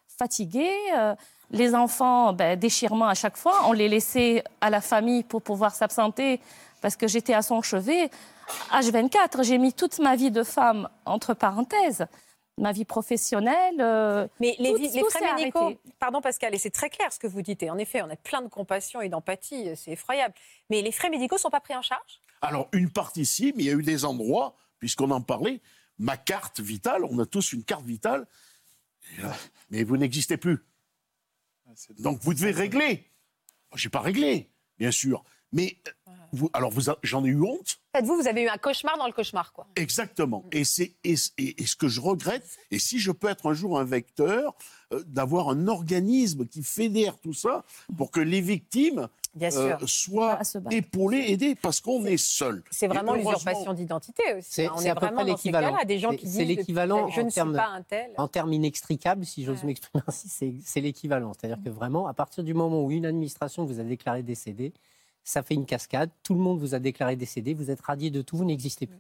fatigué. 0.08 0.70
euh, 0.95 1.16
les 1.51 1.76
enfants, 1.76 2.34
ben, 2.34 2.60
déchirement 2.60 3.08
à 3.08 3.14
chaque 3.14 3.38
fois. 3.38 3.62
On 3.68 3.74
les 3.74 3.88
laissait 3.88 4.43
à 4.62 4.70
la 4.70 4.82
famille 4.82 5.24
pour 5.24 5.41
pouvoir 5.41 5.74
s'absenter 5.74 6.41
parce 6.82 6.95
que 6.95 7.08
j'étais 7.08 7.34
à 7.34 7.41
son 7.41 7.62
chevet. 7.62 8.10
H24, 8.72 9.43
j'ai 9.43 9.58
mis 9.58 9.74
toute 9.74 9.99
ma 9.99 10.16
vie 10.16 10.32
de 10.32 10.43
femme 10.43 10.89
entre 11.05 11.34
parenthèses. 11.34 12.05
Ma 12.60 12.72
vie 12.72 12.86
professionnelle. 12.86 13.80
euh, 13.80 14.28
Mais 14.39 14.55
les, 14.60 14.70
tout- 14.72 14.78
vi- 14.80 14.91
les 14.93 15.01
tout 15.01 15.10
frais 15.10 15.36
médicaux, 15.36 15.60
arrêté. 15.60 15.80
pardon 15.99 16.22
Pascal, 16.22 16.55
et 16.55 16.58
c'est 16.58 16.72
très 16.72 16.89
clair 16.89 17.12
ce 17.14 17.20
que 17.20 17.28
vous 17.28 17.41
dites, 17.43 17.62
et 17.64 17.70
en 17.70 17.78
effet, 17.78 18.01
on 18.01 18.10
a 18.10 18.16
plein 18.16 18.41
de 18.41 18.47
compassion 18.47 18.99
et 19.01 19.10
d'empathie, 19.10 19.76
c'est 19.76 19.91
effroyable. 19.91 20.34
Mais 20.70 20.82
les 20.82 20.91
frais 20.91 21.10
médicaux 21.10 21.36
ne 21.36 21.39
sont 21.41 21.49
pas 21.51 21.60
pris 21.60 21.76
en 21.76 21.82
charge? 21.84 22.20
Alors, 22.41 22.68
une 22.74 22.89
partie 22.89 23.26
si, 23.26 23.53
mais 23.55 23.64
il 23.64 23.66
y 23.68 23.70
a 23.70 23.74
eu 23.74 23.84
des 23.84 24.05
endroits, 24.05 24.55
puisqu'on 24.80 25.12
en 25.12 25.22
parlait, 25.22 25.62
ma 25.99 26.18
carte 26.18 26.60
vitale, 26.60 27.03
on 27.03 27.20
a 27.20 27.26
tous 27.26 27.53
une 27.53 27.64
carte 27.64 27.86
vitale, 27.86 28.26
mais 29.70 29.84
vous 29.84 29.97
n'existez 29.97 30.38
plus. 30.38 30.60
Donc, 31.99 32.20
vous 32.22 32.34
devez 32.34 32.51
régler. 32.51 33.05
Je 33.76 33.88
n'ai 33.88 33.91
pas 33.91 33.99
réglé, 34.01 34.49
bien 34.80 34.91
sûr. 34.91 35.24
Mais, 35.54 35.78
euh, 35.88 36.12
vous, 36.34 36.50
alors, 36.54 36.72
vous 36.72 36.82
j'en 37.04 37.24
ai 37.24 37.30
eu 37.30 37.41
honte, 37.41 37.78
En 37.93 38.00
fait, 38.00 38.06
vous, 38.06 38.16
vous 38.18 38.28
avez 38.28 38.43
eu 38.43 38.48
un 38.50 38.58
cauchemar 38.58 38.98
dans 38.98 39.08
le 39.08 39.14
cauchemar, 39.14 39.54
quoi. 39.54 39.66
Exactement. 39.78 40.43
Et, 40.52 40.66
c'est, 40.66 40.93
et, 41.06 41.16
et- 41.38 41.62
et 41.62 41.66
ce 41.66 41.76
que 41.78 41.88
je 41.88 42.02
regrette, 42.02 42.45
et 42.70 42.80
si 42.80 43.00
je 43.00 43.12
peux 43.12 43.30
être 43.30 43.50
un 43.50 43.54
jour 43.54 43.80
un 43.80 43.86
vecteur, 43.86 44.56
euh, 44.93 45.02
d'avoir 45.08 45.50
un 45.50 45.68
organisme 45.68 46.45
qui 46.45 46.64
fédère 46.64 47.18
tout 47.18 47.34
ça 47.34 47.64
pour 47.98 48.12
que 48.12 48.20
les 48.20 48.41
victimes 48.41 49.08
Bien 49.36 49.50
euh, 49.56 49.78
sûr. 49.80 49.89
soient 49.89 50.34
À 50.34 50.43
se 50.43 50.58
battre. 50.58 50.76
épaulées, 50.76 51.26
aidées, 51.30 51.56
parce 51.56 51.80
qu'on 51.82 52.06
est 52.06 52.18
seul. 52.18 52.62
C'est 52.72 52.88
vraiment 52.88 53.14
l'usurpation 53.14 53.74
d'identité 53.74 54.24
aussi. 54.38 54.48
C'est- 54.52 54.66
hein. 54.66 54.72
On 54.76 54.80
c'est 54.80 54.88
est 54.88 54.89
à 54.91 54.95
peu 54.95 55.06
vraiment 55.08 55.24
l'équivalent. 55.24 55.72
cas-là, 55.72 55.86
des 55.86 56.00
gens 56.00 56.12
C'est- 56.12 56.18
qui 56.18 56.28
c'est 56.30 56.45
disent 56.45 56.58
l'équivalent 56.58 57.08
je 57.10 57.22
en 57.22 57.26
ne 57.26 57.30
suis 57.30 57.36
termes- 57.36 57.56
pas 57.56 57.68
un 57.68 57.82
tel. 57.84 58.12
En 58.18 58.28
termes 58.28 58.52
inextricables, 58.54 59.26
si 59.26 59.43
j'ose 59.45 59.60
Ouais. 59.62 59.68
m'exprimer 59.68 60.04
ainsi, 60.08 60.28
c'est 60.30 60.54
c'est 60.64 60.82
l'équivalent. 60.82 61.32
C'est-à-dire 61.34 61.62
que 61.64 61.70
vraiment, 61.70 62.08
à 62.08 62.14
partir 62.14 62.43
du 62.43 62.54
moment 62.54 62.84
où 62.84 62.91
une 62.91 63.06
administration 63.06 63.64
vous 63.66 63.80
a 63.80 63.84
déclaré 63.84 64.24
décédé, 64.24 64.74
ça 65.30 65.43
fait 65.43 65.55
une 65.55 65.65
cascade, 65.65 66.09
tout 66.23 66.34
le 66.34 66.39
monde 66.39 66.57
vous 66.59 66.73
a 66.73 66.80
déclaré 66.80 67.15
décédé, 67.17 67.53
vous 67.53 67.69
êtes 67.69 67.82
radié 67.82 68.09
de 68.09 68.21
tout, 68.21 68.38
vous 68.38 68.45
n'existez 68.45 68.88
plus. 68.88 68.97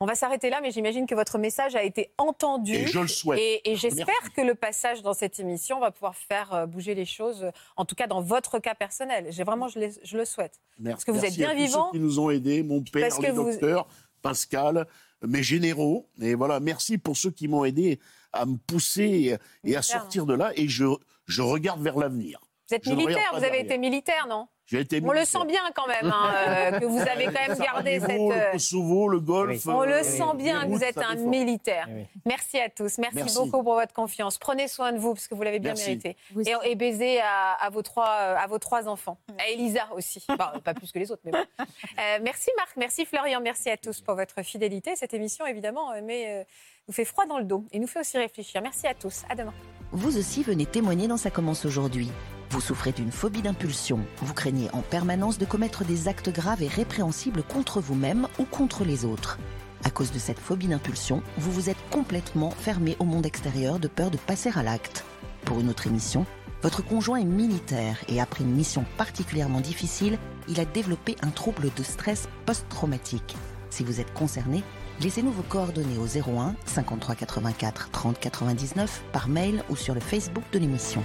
On 0.00 0.06
va 0.06 0.14
s'arrêter 0.14 0.48
là, 0.50 0.60
mais 0.60 0.70
j'imagine 0.70 1.06
que 1.06 1.14
votre 1.14 1.38
message 1.38 1.74
a 1.74 1.82
été 1.82 2.12
entendu. 2.18 2.72
Et 2.74 2.86
je 2.86 3.00
le 3.00 3.08
souhaite. 3.08 3.40
Et, 3.40 3.68
et 3.72 3.74
j'espère 3.74 4.32
que 4.36 4.42
le 4.42 4.54
passage 4.54 5.02
dans 5.02 5.14
cette 5.14 5.40
émission 5.40 5.80
va 5.80 5.90
pouvoir 5.90 6.14
faire 6.14 6.52
euh, 6.54 6.66
bouger 6.66 6.94
les 6.94 7.04
choses, 7.06 7.50
en 7.76 7.84
tout 7.84 7.96
cas 7.96 8.06
dans 8.06 8.20
votre 8.20 8.60
cas 8.60 8.74
personnel. 8.76 9.26
J'ai 9.30 9.42
vraiment, 9.42 9.66
je, 9.68 10.16
le 10.16 10.24
souhaite. 10.24 10.60
Merci. 10.78 11.04
que 11.06 11.10
vous 11.10 11.16
êtes 11.24 11.36
Merci 11.36 11.38
bien 11.38 11.48
à 11.50 11.52
tous 11.54 11.58
vivant. 11.58 11.86
ceux 11.92 11.98
qui 11.98 12.04
nous 12.04 12.20
ont 12.20 12.30
aidés, 12.30 12.62
mon 12.62 12.80
père, 12.82 13.08
Parce 13.08 13.20
les 13.20 13.30
vous- 13.32 13.50
docteurs, 13.50 13.88
Pascal, 14.22 14.86
mes 15.26 15.42
généraux. 15.42 16.06
Et 16.20 16.34
voilà, 16.34 16.60
merci 16.60 16.98
pour 16.98 17.16
ceux 17.16 17.30
qui 17.32 17.48
m'ont 17.48 17.64
aidé 17.64 17.98
à 18.32 18.46
me 18.46 18.56
pousser 18.56 19.36
et 19.64 19.76
à 19.76 19.82
sortir 19.82 20.26
de 20.26 20.34
là. 20.34 20.52
Et 20.54 20.68
je, 20.68 20.84
je 21.26 21.42
regarde 21.42 21.82
vers 21.82 21.96
l'avenir. 21.98 22.38
Vous 22.68 22.74
êtes 22.76 22.84
Je 22.84 22.90
militaire, 22.92 23.30
vous 23.32 23.38
avez 23.38 23.46
derrière. 23.48 23.64
été 23.64 23.78
militaire, 23.78 24.26
non? 24.28 24.46
Été 24.76 25.00
On 25.04 25.12
le 25.12 25.24
sent 25.24 25.44
bien 25.46 25.62
quand 25.74 25.86
même, 25.86 26.12
hein, 26.12 26.34
euh, 26.48 26.78
que 26.80 26.84
vous 26.84 27.00
avez 27.00 27.24
quand 27.26 27.48
même 27.48 27.58
gardé 27.58 28.00
cette... 28.00 28.02
Sarajevo, 28.10 28.32
euh, 28.32 28.46
Le 28.46 28.52
Kosovo, 28.52 29.08
le 29.08 29.20
Golfe. 29.20 29.66
On 29.66 29.82
le 29.82 29.92
euh, 29.94 30.02
sent 30.02 30.36
bien 30.36 30.62
que 30.64 30.68
vous 30.68 30.84
êtes 30.84 30.98
un 30.98 31.14
défend. 31.14 31.28
militaire. 31.30 31.86
Eh 31.88 31.94
oui. 31.94 32.06
Merci 32.26 32.58
à 32.60 32.68
tous. 32.68 32.98
Merci, 32.98 33.16
Merci. 33.16 33.38
beaucoup 33.38 33.62
pour 33.62 33.74
votre 33.74 33.92
confiance. 33.94 34.36
Prenez 34.38 34.68
soin 34.68 34.92
de 34.92 34.98
vous 34.98 35.14
parce 35.14 35.26
que 35.28 35.34
vous 35.34 35.42
l'avez 35.42 35.58
bien 35.58 35.70
Merci. 35.72 35.86
mérité. 35.88 36.16
Et, 36.46 36.70
et 36.70 36.74
baiser 36.74 37.20
à, 37.20 37.52
à 37.54 37.70
vos 37.70 37.82
trois, 37.82 38.06
à 38.06 38.46
vos 38.46 38.58
trois 38.58 38.88
enfants. 38.88 39.18
À 39.38 39.48
Elisa 39.48 39.88
aussi. 39.94 40.24
Bah, 40.36 40.52
pas 40.62 40.74
plus 40.74 40.92
que 40.92 40.98
les 40.98 41.10
autres, 41.10 41.22
mais 41.24 41.32
bon. 41.32 41.38
Euh, 41.98 42.18
merci 42.22 42.50
Marc, 42.56 42.76
merci 42.76 43.04
Florian, 43.04 43.40
merci 43.40 43.70
à 43.70 43.76
tous 43.76 44.00
pour 44.00 44.14
votre 44.14 44.42
fidélité. 44.44 44.94
Cette 44.94 45.14
émission, 45.14 45.46
évidemment, 45.46 45.90
mais, 46.02 46.26
euh, 46.28 46.44
nous 46.86 46.94
fait 46.94 47.04
froid 47.04 47.26
dans 47.26 47.38
le 47.38 47.44
dos 47.44 47.64
et 47.72 47.78
nous 47.78 47.86
fait 47.88 48.00
aussi 48.00 48.16
réfléchir. 48.18 48.62
Merci 48.62 48.86
à 48.86 48.94
tous. 48.94 49.22
À 49.28 49.34
demain. 49.34 49.52
Vous 49.90 50.16
aussi 50.16 50.42
venez 50.42 50.64
témoigner 50.66 51.08
dans 51.08 51.16
Ça 51.16 51.30
commence 51.30 51.64
aujourd'hui. 51.64 52.10
Vous 52.50 52.60
souffrez 52.62 52.92
d'une 52.92 53.12
phobie 53.12 53.42
d'impulsion. 53.42 54.00
Vous 54.22 54.32
craignez 54.32 54.70
en 54.72 54.80
permanence 54.80 55.38
de 55.38 55.44
commettre 55.44 55.84
des 55.84 56.08
actes 56.08 56.30
graves 56.30 56.62
et 56.62 56.68
répréhensibles 56.68 57.42
contre 57.42 57.80
vous-même 57.80 58.26
ou 58.38 58.44
contre 58.44 58.84
les 58.84 59.04
autres. 59.04 59.38
À 59.84 59.90
cause 59.90 60.12
de 60.12 60.18
cette 60.18 60.38
phobie 60.38 60.66
d'impulsion, 60.66 61.22
vous 61.36 61.52
vous 61.52 61.68
êtes 61.68 61.76
complètement 61.90 62.50
fermé 62.50 62.96
au 63.00 63.04
monde 63.04 63.26
extérieur 63.26 63.78
de 63.78 63.86
peur 63.86 64.10
de 64.10 64.16
passer 64.16 64.50
à 64.54 64.62
l'acte. 64.62 65.04
Pour 65.44 65.60
une 65.60 65.68
autre 65.68 65.86
émission, 65.86 66.24
votre 66.62 66.82
conjoint 66.82 67.18
est 67.18 67.24
militaire 67.24 67.98
et 68.08 68.20
après 68.20 68.44
une 68.44 68.54
mission 68.54 68.84
particulièrement 68.96 69.60
difficile, 69.60 70.18
il 70.48 70.58
a 70.58 70.64
développé 70.64 71.16
un 71.22 71.30
trouble 71.30 71.70
de 71.76 71.82
stress 71.82 72.28
post-traumatique. 72.46 73.36
Si 73.68 73.84
vous 73.84 74.00
êtes 74.00 74.12
concerné, 74.14 74.64
laissez-nous 75.02 75.32
vos 75.32 75.42
coordonnées 75.42 75.98
au 75.98 76.06
01 76.06 76.54
53 76.64 77.14
84 77.14 77.90
30 77.90 78.18
99 78.18 79.04
par 79.12 79.28
mail 79.28 79.62
ou 79.68 79.76
sur 79.76 79.94
le 79.94 80.00
Facebook 80.00 80.44
de 80.52 80.58
l'émission. 80.58 81.04